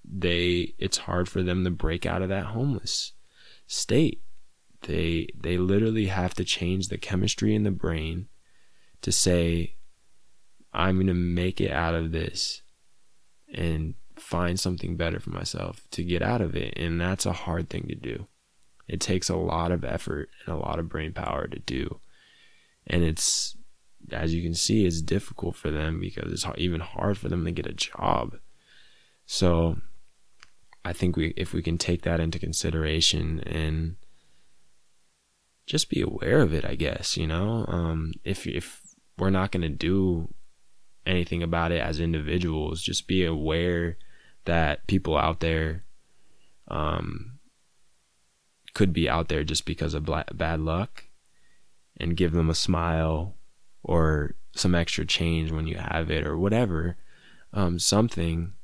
they 0.06 0.74
it's 0.78 0.98
hard 0.98 1.28
for 1.28 1.42
them 1.42 1.64
to 1.64 1.70
break 1.70 2.04
out 2.06 2.22
of 2.22 2.28
that 2.28 2.46
homeless 2.46 3.12
state. 3.66 4.22
They 4.82 5.28
they 5.38 5.56
literally 5.56 6.06
have 6.06 6.34
to 6.34 6.44
change 6.44 6.88
the 6.88 6.98
chemistry 6.98 7.54
in 7.54 7.64
the 7.64 7.70
brain 7.70 8.28
to 9.02 9.12
say 9.12 9.76
I'm 10.74 10.96
going 10.96 11.06
to 11.06 11.14
make 11.14 11.60
it 11.60 11.70
out 11.70 11.94
of 11.94 12.10
this 12.10 12.62
and 13.52 13.94
find 14.16 14.58
something 14.58 14.96
better 14.96 15.20
for 15.20 15.30
myself 15.30 15.86
to 15.92 16.02
get 16.02 16.20
out 16.20 16.40
of 16.40 16.56
it. 16.56 16.74
And 16.76 17.00
that's 17.00 17.26
a 17.26 17.32
hard 17.32 17.70
thing 17.70 17.86
to 17.88 17.94
do. 17.94 18.26
It 18.88 19.00
takes 19.00 19.28
a 19.28 19.36
lot 19.36 19.70
of 19.70 19.84
effort 19.84 20.28
and 20.44 20.54
a 20.54 20.58
lot 20.58 20.78
of 20.78 20.88
brain 20.88 21.12
power 21.12 21.46
to 21.46 21.58
do. 21.60 22.00
And 22.86 23.04
it's, 23.04 23.56
as 24.12 24.34
you 24.34 24.42
can 24.42 24.54
see, 24.54 24.86
it's 24.86 25.02
difficult 25.02 25.56
for 25.56 25.70
them 25.70 26.00
because 26.00 26.32
it's 26.32 26.46
even 26.58 26.80
hard 26.80 27.18
for 27.18 27.28
them 27.28 27.44
to 27.44 27.50
get 27.50 27.66
a 27.66 27.72
job. 27.72 28.36
So 29.26 29.78
I 30.84 30.92
think 30.92 31.16
we, 31.16 31.34
if 31.36 31.52
we 31.52 31.62
can 31.62 31.78
take 31.78 32.02
that 32.02 32.20
into 32.20 32.38
consideration 32.38 33.40
and 33.40 33.96
just 35.66 35.88
be 35.88 36.02
aware 36.02 36.40
of 36.40 36.52
it, 36.52 36.64
I 36.64 36.74
guess, 36.74 37.16
you 37.16 37.26
know, 37.26 37.64
um, 37.68 38.12
if, 38.22 38.46
if 38.46 38.82
we're 39.16 39.30
not 39.30 39.50
going 39.50 39.62
to 39.62 39.68
do 39.68 40.28
anything 41.06 41.42
about 41.42 41.72
it 41.72 41.80
as 41.80 42.00
individuals. 42.00 42.82
Just 42.82 43.06
be 43.06 43.24
aware 43.24 43.96
that 44.44 44.86
people 44.86 45.16
out 45.16 45.40
there 45.40 45.84
um, 46.68 47.38
could 48.74 48.92
be 48.92 49.08
out 49.08 49.28
there 49.28 49.44
just 49.44 49.64
because 49.64 49.94
of 49.94 50.06
bad 50.06 50.60
luck 50.60 51.04
and 51.96 52.16
give 52.16 52.32
them 52.32 52.50
a 52.50 52.54
smile 52.54 53.36
or 53.84 54.34
some 54.56 54.74
extra 54.74 55.04
change 55.04 55.52
when 55.52 55.66
you 55.66 55.76
have 55.76 56.10
it 56.10 56.26
or 56.26 56.36
whatever 56.36 56.96
um, 57.52 57.78
something 57.78 58.54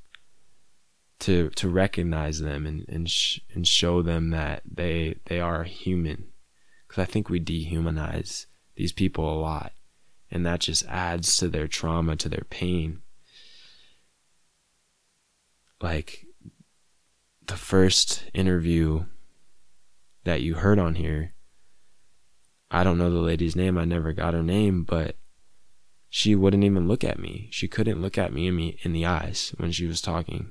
to 1.20 1.50
to 1.50 1.68
recognize 1.68 2.40
them 2.40 2.66
and 2.66 2.84
and, 2.88 3.08
sh- 3.08 3.40
and 3.54 3.66
show 3.66 4.02
them 4.02 4.30
that 4.30 4.62
they 4.64 5.16
they 5.26 5.38
are 5.40 5.64
human 5.64 6.24
because 6.88 7.02
I 7.02 7.04
think 7.04 7.28
we 7.28 7.38
dehumanize 7.38 8.46
these 8.74 8.92
people 8.92 9.32
a 9.32 9.38
lot 9.38 9.72
and 10.30 10.46
that 10.46 10.60
just 10.60 10.86
adds 10.86 11.36
to 11.36 11.48
their 11.48 11.66
trauma, 11.66 12.16
to 12.16 12.28
their 12.28 12.46
pain. 12.50 13.02
Like 15.80 16.26
the 17.46 17.56
first 17.56 18.24
interview 18.32 19.06
that 20.24 20.42
you 20.42 20.54
heard 20.54 20.78
on 20.78 20.94
here, 20.94 21.32
I 22.70 22.84
don't 22.84 22.98
know 22.98 23.10
the 23.10 23.18
lady's 23.18 23.56
name, 23.56 23.76
I 23.76 23.84
never 23.84 24.12
got 24.12 24.34
her 24.34 24.42
name, 24.42 24.84
but 24.84 25.16
she 26.08 26.34
wouldn't 26.34 26.64
even 26.64 26.88
look 26.88 27.04
at 27.04 27.18
me. 27.18 27.48
She 27.50 27.68
couldn't 27.68 28.02
look 28.02 28.18
at 28.18 28.32
me 28.32 28.46
in, 28.46 28.56
me 28.56 28.78
in 28.82 28.92
the 28.92 29.06
eyes 29.06 29.54
when 29.58 29.72
she 29.72 29.86
was 29.86 30.00
talking. 30.00 30.50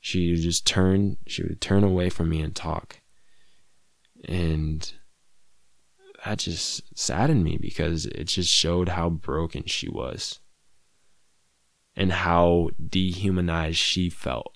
She 0.00 0.34
just 0.36 0.66
turn, 0.66 1.16
she 1.26 1.42
would 1.42 1.60
turn 1.60 1.84
away 1.84 2.10
from 2.10 2.28
me 2.28 2.40
and 2.40 2.54
talk. 2.54 3.00
And 4.24 4.92
that 6.24 6.38
just 6.38 6.82
saddened 6.98 7.44
me 7.44 7.56
because 7.56 8.06
it 8.06 8.24
just 8.24 8.50
showed 8.50 8.90
how 8.90 9.10
broken 9.10 9.64
she 9.66 9.88
was 9.88 10.40
and 11.96 12.12
how 12.12 12.70
dehumanized 12.84 13.78
she 13.78 14.08
felt. 14.08 14.54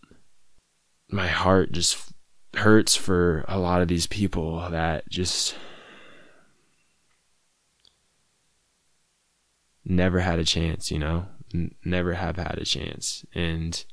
My 1.11 1.29
heart 1.29 1.73
just 1.73 2.13
hurts 2.55 2.97
for 2.97 3.45
a 3.47 3.59
lot 3.59 3.83
of 3.83 3.89
these 3.89 4.07
people 4.07 4.69
that 4.71 5.09
just 5.09 5.55
never 9.87 10.21
had 10.21 10.39
a 10.39 10.45
chance, 10.45 10.91
you 10.91 10.99
know, 10.99 11.27
N- 11.55 11.75
never 11.85 12.15
have 12.15 12.37
had 12.37 12.59
a 12.59 12.65
chance. 12.65 13.25
And 13.35 13.85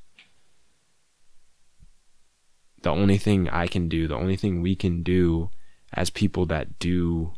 the 2.81 2.89
only 2.89 3.17
thing 3.17 3.47
I 3.49 3.67
can 3.67 3.87
do, 3.87 4.07
the 4.07 4.15
only 4.15 4.35
thing 4.35 4.61
we 4.61 4.75
can 4.75 5.03
do 5.03 5.51
as 5.93 6.09
people 6.09 6.45
that 6.47 6.79
do 6.79 7.33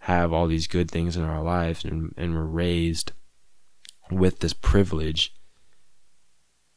have 0.00 0.32
all 0.32 0.46
these 0.46 0.66
good 0.66 0.90
things 0.90 1.16
in 1.16 1.22
our 1.22 1.42
lives 1.42 1.84
and, 1.84 2.14
and 2.16 2.34
we're 2.34 2.44
raised 2.44 3.12
with 4.10 4.40
this 4.40 4.54
privilege 4.54 5.34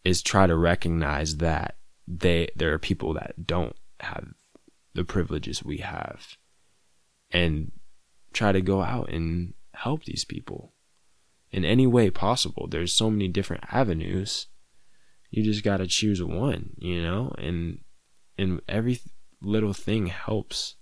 is 0.03 0.21
try 0.21 0.47
to 0.47 0.55
recognize 0.55 1.37
that 1.37 1.75
they 2.07 2.49
there 2.55 2.73
are 2.73 2.79
people 2.79 3.13
that 3.13 3.45
don't 3.45 3.75
have 4.01 4.33
the 4.93 5.05
privileges 5.05 5.63
we 5.63 5.77
have 5.77 6.35
and 7.29 7.71
try 8.33 8.51
to 8.51 8.59
go 8.59 8.81
out 8.81 9.09
and 9.09 9.53
help 9.73 10.03
these 10.03 10.25
people 10.25 10.73
in 11.51 11.65
any 11.65 11.87
way 11.87 12.09
possible. 12.09 12.67
There's 12.67 12.93
so 12.93 13.09
many 13.09 13.27
different 13.27 13.63
avenues. 13.71 14.47
You 15.29 15.43
just 15.43 15.63
got 15.63 15.77
to 15.77 15.87
choose 15.87 16.21
one 16.23 16.71
you 16.77 17.01
know? 17.01 17.33
And 17.37 17.79
and 18.37 18.61
every 18.67 18.99
little 19.41 19.73
thing 19.73 20.07
helps. 20.07 20.75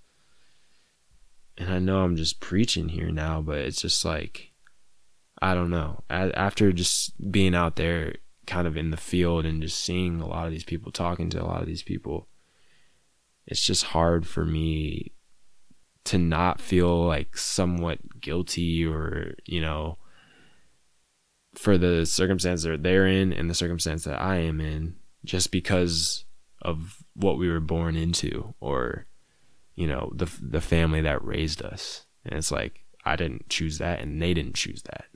And 1.57 1.73
I 1.73 1.79
know 1.79 2.03
I'm 2.03 2.15
just 2.15 2.39
preaching 2.39 2.89
here 2.89 3.11
now, 3.11 3.41
but 3.41 3.57
it's 3.57 3.81
just 3.81 4.05
like, 4.05 4.53
I 5.41 5.53
don't 5.53 5.69
know. 5.69 6.03
After 6.09 6.71
just 6.71 7.31
being 7.31 7.53
out 7.53 7.75
there 7.75 8.15
kind 8.47 8.65
of 8.65 8.77
in 8.77 8.91
the 8.91 8.97
field 8.97 9.45
and 9.45 9.61
just 9.61 9.79
seeing 9.79 10.21
a 10.21 10.27
lot 10.27 10.45
of 10.45 10.51
these 10.51 10.63
people, 10.63 10.91
talking 10.91 11.29
to 11.31 11.41
a 11.41 11.45
lot 11.45 11.61
of 11.61 11.67
these 11.67 11.83
people, 11.83 12.27
it's 13.45 13.65
just 13.65 13.85
hard 13.85 14.25
for 14.25 14.45
me 14.45 15.11
to 16.05 16.17
not 16.17 16.61
feel 16.61 17.05
like 17.05 17.37
somewhat 17.37 18.21
guilty 18.21 18.85
or, 18.85 19.35
you 19.45 19.59
know, 19.59 19.97
for 21.59 21.77
the 21.77 22.05
circumstance 22.05 22.63
that 22.63 22.83
they're 22.83 23.05
in 23.05 23.33
and 23.33 23.49
the 23.49 23.53
circumstance 23.53 24.05
that 24.05 24.21
I 24.21 24.37
am 24.37 24.61
in 24.61 24.95
just 25.25 25.51
because 25.51 26.23
of 26.61 27.03
what 27.15 27.37
we 27.37 27.49
were 27.49 27.59
born 27.59 27.97
into 27.97 28.53
or 28.61 29.07
you 29.75 29.85
know 29.85 30.09
the 30.15 30.31
the 30.41 30.61
family 30.61 31.01
that 31.01 31.21
raised 31.21 31.61
us. 31.61 32.05
And 32.23 32.35
it's 32.35 32.49
like 32.49 32.85
I 33.03 33.17
didn't 33.17 33.49
choose 33.49 33.77
that 33.79 33.99
and 33.99 34.21
they 34.21 34.33
didn't 34.33 34.55
choose 34.55 34.83
that. 34.83 35.07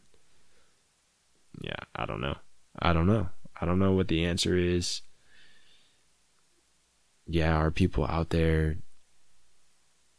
Yeah 1.62 1.80
I 1.96 2.06
don't 2.06 2.20
know. 2.20 2.36
I 2.78 2.92
don't 2.92 3.08
know. 3.08 3.30
I 3.60 3.66
don't 3.66 3.80
know 3.80 3.94
what 3.94 4.10
the 4.10 4.26
answer 4.26 4.58
is. 4.58 5.02
Yeah 7.26 7.56
are 7.56 7.72
people 7.72 8.06
out 8.06 8.32
there 8.32 8.80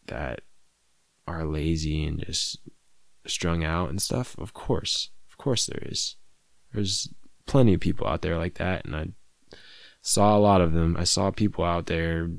that 0.06 0.40
are 1.26 1.44
lazy 1.44 2.02
and 2.06 2.24
just 2.24 2.60
strung 3.26 3.62
out 3.62 3.90
and 3.90 4.00
stuff? 4.00 4.38
Of 4.38 4.54
course 4.54 5.10
course 5.44 5.66
there 5.66 5.82
is 5.82 6.16
there's 6.72 7.12
plenty 7.46 7.74
of 7.74 7.80
people 7.80 8.06
out 8.06 8.22
there 8.22 8.38
like 8.38 8.54
that 8.54 8.84
and 8.84 8.96
I 8.96 9.08
saw 10.02 10.36
a 10.36 10.40
lot 10.40 10.60
of 10.60 10.72
them 10.72 10.96
I 10.98 11.04
saw 11.04 11.30
people 11.30 11.64
out 11.64 11.86
there 11.86 12.30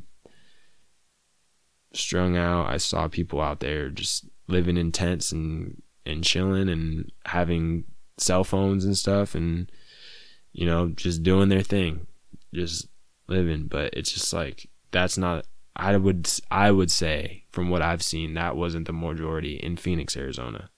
strung 1.95 2.37
out. 2.37 2.67
I 2.67 2.77
saw 2.77 3.07
people 3.07 3.41
out 3.41 3.59
there 3.59 3.89
just 3.89 4.27
living 4.47 4.77
in 4.77 4.91
tents 4.91 5.31
and 5.31 5.81
and 6.05 6.23
chilling 6.23 6.69
and 6.69 7.11
having 7.25 7.85
cell 8.17 8.43
phones 8.43 8.85
and 8.85 8.97
stuff 8.97 9.33
and 9.35 9.71
you 10.53 10.65
know 10.65 10.89
just 10.89 11.23
doing 11.23 11.49
their 11.49 11.63
thing, 11.63 12.07
just 12.53 12.87
living. 13.27 13.67
But 13.67 13.93
it's 13.93 14.11
just 14.11 14.31
like 14.33 14.69
that's 14.91 15.17
not. 15.17 15.45
I 15.75 15.97
would 15.97 16.29
I 16.49 16.71
would 16.71 16.91
say 16.91 17.45
from 17.51 17.69
what 17.69 17.81
I've 17.81 18.03
seen 18.03 18.33
that 18.33 18.55
wasn't 18.55 18.87
the 18.87 18.93
majority 18.93 19.55
in 19.55 19.77
Phoenix, 19.77 20.15
Arizona. 20.15 20.69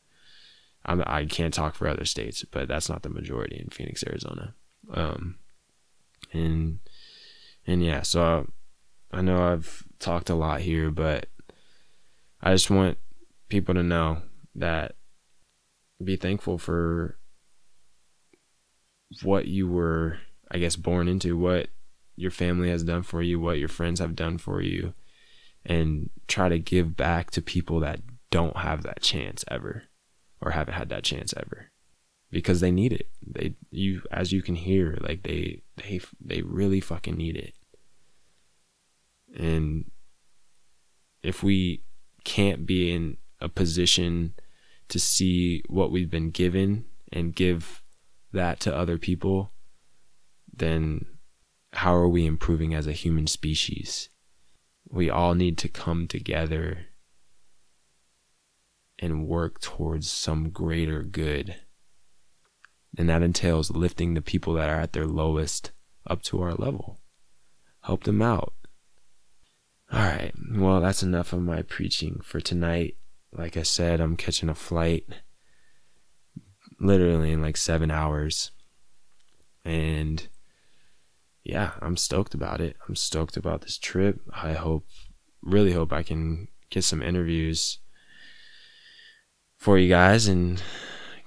I'm, 0.88 1.04
I 1.06 1.26
can't 1.26 1.54
talk 1.54 1.76
for 1.76 1.88
other 1.88 2.06
states, 2.06 2.46
but 2.50 2.68
that's 2.68 2.90
not 2.90 3.04
the 3.04 3.10
majority 3.10 3.58
in 3.58 3.70
Phoenix, 3.70 4.04
Arizona. 4.06 4.56
Um, 4.94 5.36
and 6.32 6.80
and 7.66 7.84
yeah, 7.84 8.02
so 8.02 8.48
I 9.12 9.22
know 9.22 9.52
I've 9.52 9.84
talked 10.00 10.30
a 10.30 10.36
lot 10.36 10.62
here, 10.62 10.90
but 10.90 11.28
I 12.42 12.54
just 12.54 12.70
want 12.70 12.98
people 13.50 13.76
to 13.76 13.84
know 13.84 14.22
that 14.56 14.96
be 16.04 16.16
thankful 16.16 16.58
for 16.58 17.18
what 19.24 19.48
you 19.48 19.68
were, 19.68 20.20
I 20.52 20.58
guess, 20.58 20.76
born 20.76 21.08
into, 21.08 21.38
what 21.38 21.68
your 22.16 22.32
family 22.32 22.70
has 22.70 22.84
done 22.84 23.04
for 23.04 23.22
you, 23.22 23.40
what 23.40 23.58
your 23.58 23.70
friends 23.70 24.00
have 24.00 24.16
done 24.16 24.38
for 24.38 24.62
you, 24.62 24.94
and 25.66 26.10
try 26.28 26.50
to 26.50 26.60
give 26.60 26.96
back 26.96 27.32
to 27.32 27.42
people 27.42 27.80
that 27.82 28.02
don't 28.30 28.58
have 28.58 28.84
that 28.84 29.02
chance 29.02 29.44
ever 29.50 29.84
or 30.42 30.52
haven't 30.52 30.76
had 30.76 30.90
that 30.90 31.04
chance 31.04 31.34
ever 31.36 31.72
because 32.32 32.60
they 32.60 32.72
need 32.72 32.94
it. 32.94 33.10
They 33.26 33.56
you 33.72 34.02
as 34.12 34.32
you 34.32 34.42
can 34.42 34.56
hear 34.56 34.98
like 35.02 35.24
they 35.24 35.64
they 35.78 36.02
they 36.24 36.42
really 36.42 36.82
fucking 36.82 37.16
need 37.16 37.36
it. 37.36 37.54
And 39.36 39.92
if 41.24 41.44
we 41.44 41.84
can't 42.24 42.66
be 42.66 42.92
in 42.94 43.18
a 43.40 43.50
position 43.50 44.34
to 44.90 45.00
see 45.00 45.64
what 45.68 45.92
we've 45.92 46.10
been 46.10 46.32
given 46.32 46.86
and 47.12 47.36
give 47.36 47.84
that 48.32 48.60
to 48.62 48.76
other 48.76 48.98
people, 48.98 49.52
then 50.54 51.06
how 51.74 51.94
are 51.96 52.08
we 52.08 52.26
improving 52.26 52.74
as 52.74 52.88
a 52.88 52.94
human 52.94 53.28
species? 53.28 54.10
We 54.90 55.10
all 55.10 55.34
need 55.34 55.58
to 55.60 55.70
come 55.70 56.08
together 56.08 56.87
and 59.00 59.28
work 59.28 59.60
towards 59.60 60.10
some 60.10 60.50
greater 60.50 61.04
good. 61.04 61.56
And 62.98 63.10
that 63.10 63.22
entails 63.22 63.72
lifting 63.72 64.14
the 64.14 64.22
people 64.22 64.54
that 64.54 64.70
are 64.70 64.82
at 64.82 64.94
their 64.94 65.06
lowest 65.06 65.72
up 66.10 66.24
to 66.24 66.42
our 66.42 66.54
level. 66.54 67.00
Help 67.82 68.04
them 68.04 68.22
out. 68.22 68.54
All 69.92 70.00
right. 70.00 70.34
Well, 70.52 70.82
that's 70.82 71.04
enough 71.04 71.32
of 71.32 71.42
my 71.42 71.62
preaching 71.62 72.20
for 72.24 72.42
tonight. 72.42 72.96
Like 73.32 73.56
I 73.56 73.64
said, 73.64 74.02
I'm 74.02 74.18
catching 74.18 74.50
a 74.50 74.56
flight 74.56 75.06
literally 76.80 77.32
in 77.32 77.42
like 77.42 77.58
seven 77.58 77.92
hours. 77.92 78.52
And 79.64 80.28
yeah, 81.44 81.72
I'm 81.82 81.98
stoked 81.98 82.34
about 82.34 82.62
it. 82.62 82.76
I'm 82.88 82.96
stoked 82.96 83.38
about 83.38 83.62
this 83.62 83.78
trip. 83.78 84.20
I 84.34 84.54
hope, 84.54 84.86
really 85.42 85.74
hope 85.74 85.94
I 85.94 86.04
can 86.04 86.48
get 86.70 86.84
some 86.84 87.02
interviews 87.02 87.80
for 89.68 89.78
you 89.78 89.90
guys 89.90 90.30
and 90.30 90.64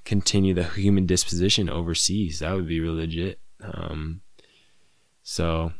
continue 0.07 0.55
the 0.55 0.65
human 0.65 1.05
disposition 1.05 1.69
overseas. 1.69 2.39
That 2.39 2.55
would 2.55 2.67
be 2.67 2.81
really 2.81 3.03
legit. 3.03 3.39
Um, 3.63 4.23
so 5.23 5.75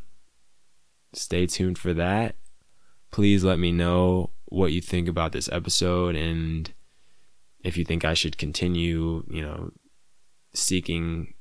stay 1.11 1.47
tuned 1.47 1.79
for 1.79 1.91
that. 1.95 2.35
Please 3.09 3.43
let 3.43 3.57
me 3.57 3.71
know 3.71 4.29
what 4.45 4.73
you 4.73 4.79
think 4.79 5.07
about 5.07 5.31
this 5.31 5.49
episode 5.51 6.15
and 6.15 6.71
if 7.63 7.77
you 7.77 7.83
think 7.83 8.05
I 8.05 8.13
should 8.13 8.37
continue, 8.37 9.23
you 9.27 9.41
know, 9.41 9.71
seeking 10.53 11.33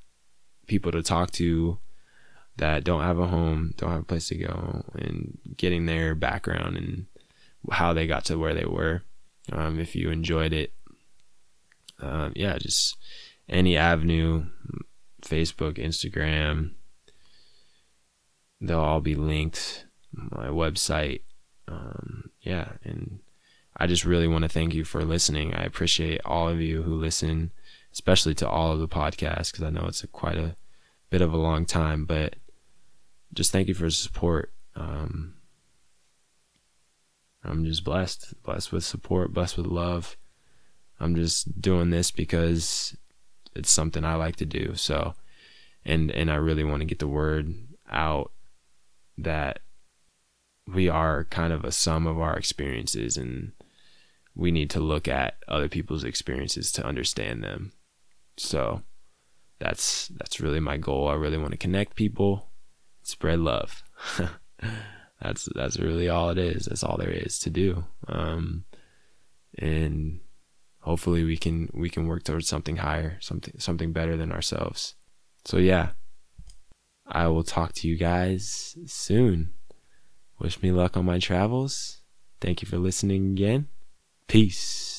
people 0.68 0.90
to 0.90 1.02
talk 1.02 1.32
to 1.32 1.80
that 2.56 2.82
don't 2.82 3.02
have 3.02 3.18
a 3.18 3.26
home, 3.26 3.74
don't 3.76 3.90
have 3.90 4.00
a 4.00 4.04
place 4.04 4.28
to 4.28 4.36
go, 4.36 4.86
and 4.94 5.36
getting 5.54 5.84
their 5.84 6.14
background 6.14 6.78
and 6.78 7.04
how 7.70 7.92
they 7.92 8.06
got 8.06 8.24
to 8.24 8.38
where 8.38 8.54
they 8.54 8.64
were. 8.64 9.02
Um, 9.52 9.78
if 9.78 9.94
you 9.94 10.10
enjoyed 10.10 10.54
it, 10.54 10.72
um, 12.00 12.32
yeah, 12.36 12.58
just 12.58 12.96
any 13.48 13.76
avenue, 13.76 14.46
Facebook, 15.22 15.78
Instagram, 15.78 16.72
they'll 18.60 18.80
all 18.80 19.00
be 19.00 19.14
linked. 19.14 19.86
My 20.12 20.48
website, 20.48 21.22
um, 21.68 22.30
yeah, 22.40 22.72
and 22.82 23.20
I 23.76 23.86
just 23.86 24.04
really 24.04 24.26
want 24.26 24.42
to 24.42 24.48
thank 24.48 24.74
you 24.74 24.84
for 24.84 25.04
listening. 25.04 25.54
I 25.54 25.62
appreciate 25.62 26.20
all 26.24 26.48
of 26.48 26.60
you 26.60 26.82
who 26.82 26.94
listen, 26.94 27.52
especially 27.92 28.34
to 28.36 28.48
all 28.48 28.72
of 28.72 28.80
the 28.80 28.88
podcasts, 28.88 29.52
because 29.52 29.64
I 29.64 29.70
know 29.70 29.86
it's 29.86 30.02
a, 30.02 30.08
quite 30.08 30.36
a 30.36 30.56
bit 31.10 31.22
of 31.22 31.32
a 31.32 31.38
long 31.38 31.64
time, 31.64 32.04
but 32.04 32.36
just 33.32 33.52
thank 33.52 33.68
you 33.68 33.74
for 33.74 33.84
the 33.84 33.90
support. 33.92 34.52
Um, 34.74 35.34
I'm 37.44 37.64
just 37.64 37.84
blessed, 37.84 38.34
blessed 38.42 38.72
with 38.72 38.84
support, 38.84 39.32
blessed 39.32 39.56
with 39.56 39.66
love. 39.66 40.16
I'm 41.00 41.16
just 41.16 41.60
doing 41.60 41.90
this 41.90 42.10
because 42.10 42.96
it's 43.54 43.70
something 43.70 44.04
I 44.04 44.14
like 44.14 44.36
to 44.36 44.46
do. 44.46 44.74
So, 44.74 45.14
and 45.84 46.10
and 46.10 46.30
I 46.30 46.36
really 46.36 46.64
want 46.64 46.80
to 46.80 46.86
get 46.86 46.98
the 46.98 47.08
word 47.08 47.54
out 47.90 48.32
that 49.18 49.60
we 50.66 50.88
are 50.88 51.24
kind 51.24 51.52
of 51.52 51.64
a 51.64 51.72
sum 51.72 52.06
of 52.06 52.20
our 52.20 52.36
experiences 52.36 53.16
and 53.16 53.52
we 54.34 54.50
need 54.50 54.70
to 54.70 54.80
look 54.80 55.08
at 55.08 55.36
other 55.48 55.68
people's 55.68 56.04
experiences 56.04 56.70
to 56.72 56.84
understand 56.84 57.42
them. 57.42 57.72
So 58.36 58.82
that's 59.58 60.08
that's 60.08 60.40
really 60.40 60.60
my 60.60 60.76
goal. 60.76 61.08
I 61.08 61.14
really 61.14 61.38
want 61.38 61.52
to 61.52 61.58
connect 61.58 61.96
people, 61.96 62.48
spread 63.02 63.40
love. 63.40 63.82
that's 65.20 65.48
that's 65.54 65.78
really 65.78 66.08
all 66.08 66.30
it 66.30 66.38
is. 66.38 66.66
That's 66.66 66.84
all 66.84 66.96
there 66.96 67.10
is 67.10 67.38
to 67.40 67.50
do. 67.50 67.84
Um, 68.06 68.64
and 69.58 70.20
hopefully 70.80 71.24
we 71.24 71.36
can 71.36 71.68
we 71.72 71.88
can 71.88 72.06
work 72.06 72.24
towards 72.24 72.48
something 72.48 72.76
higher, 72.76 73.18
something 73.20 73.54
something 73.58 73.92
better 73.92 74.16
than 74.16 74.32
ourselves. 74.32 74.94
So 75.44 75.58
yeah. 75.58 75.90
I 77.12 77.26
will 77.26 77.42
talk 77.42 77.72
to 77.72 77.88
you 77.88 77.96
guys 77.96 78.76
soon. 78.86 79.50
Wish 80.38 80.62
me 80.62 80.70
luck 80.70 80.96
on 80.96 81.04
my 81.04 81.18
travels. 81.18 82.02
Thank 82.40 82.62
you 82.62 82.68
for 82.68 82.78
listening 82.78 83.32
again. 83.32 83.66
Peace. 84.28 84.89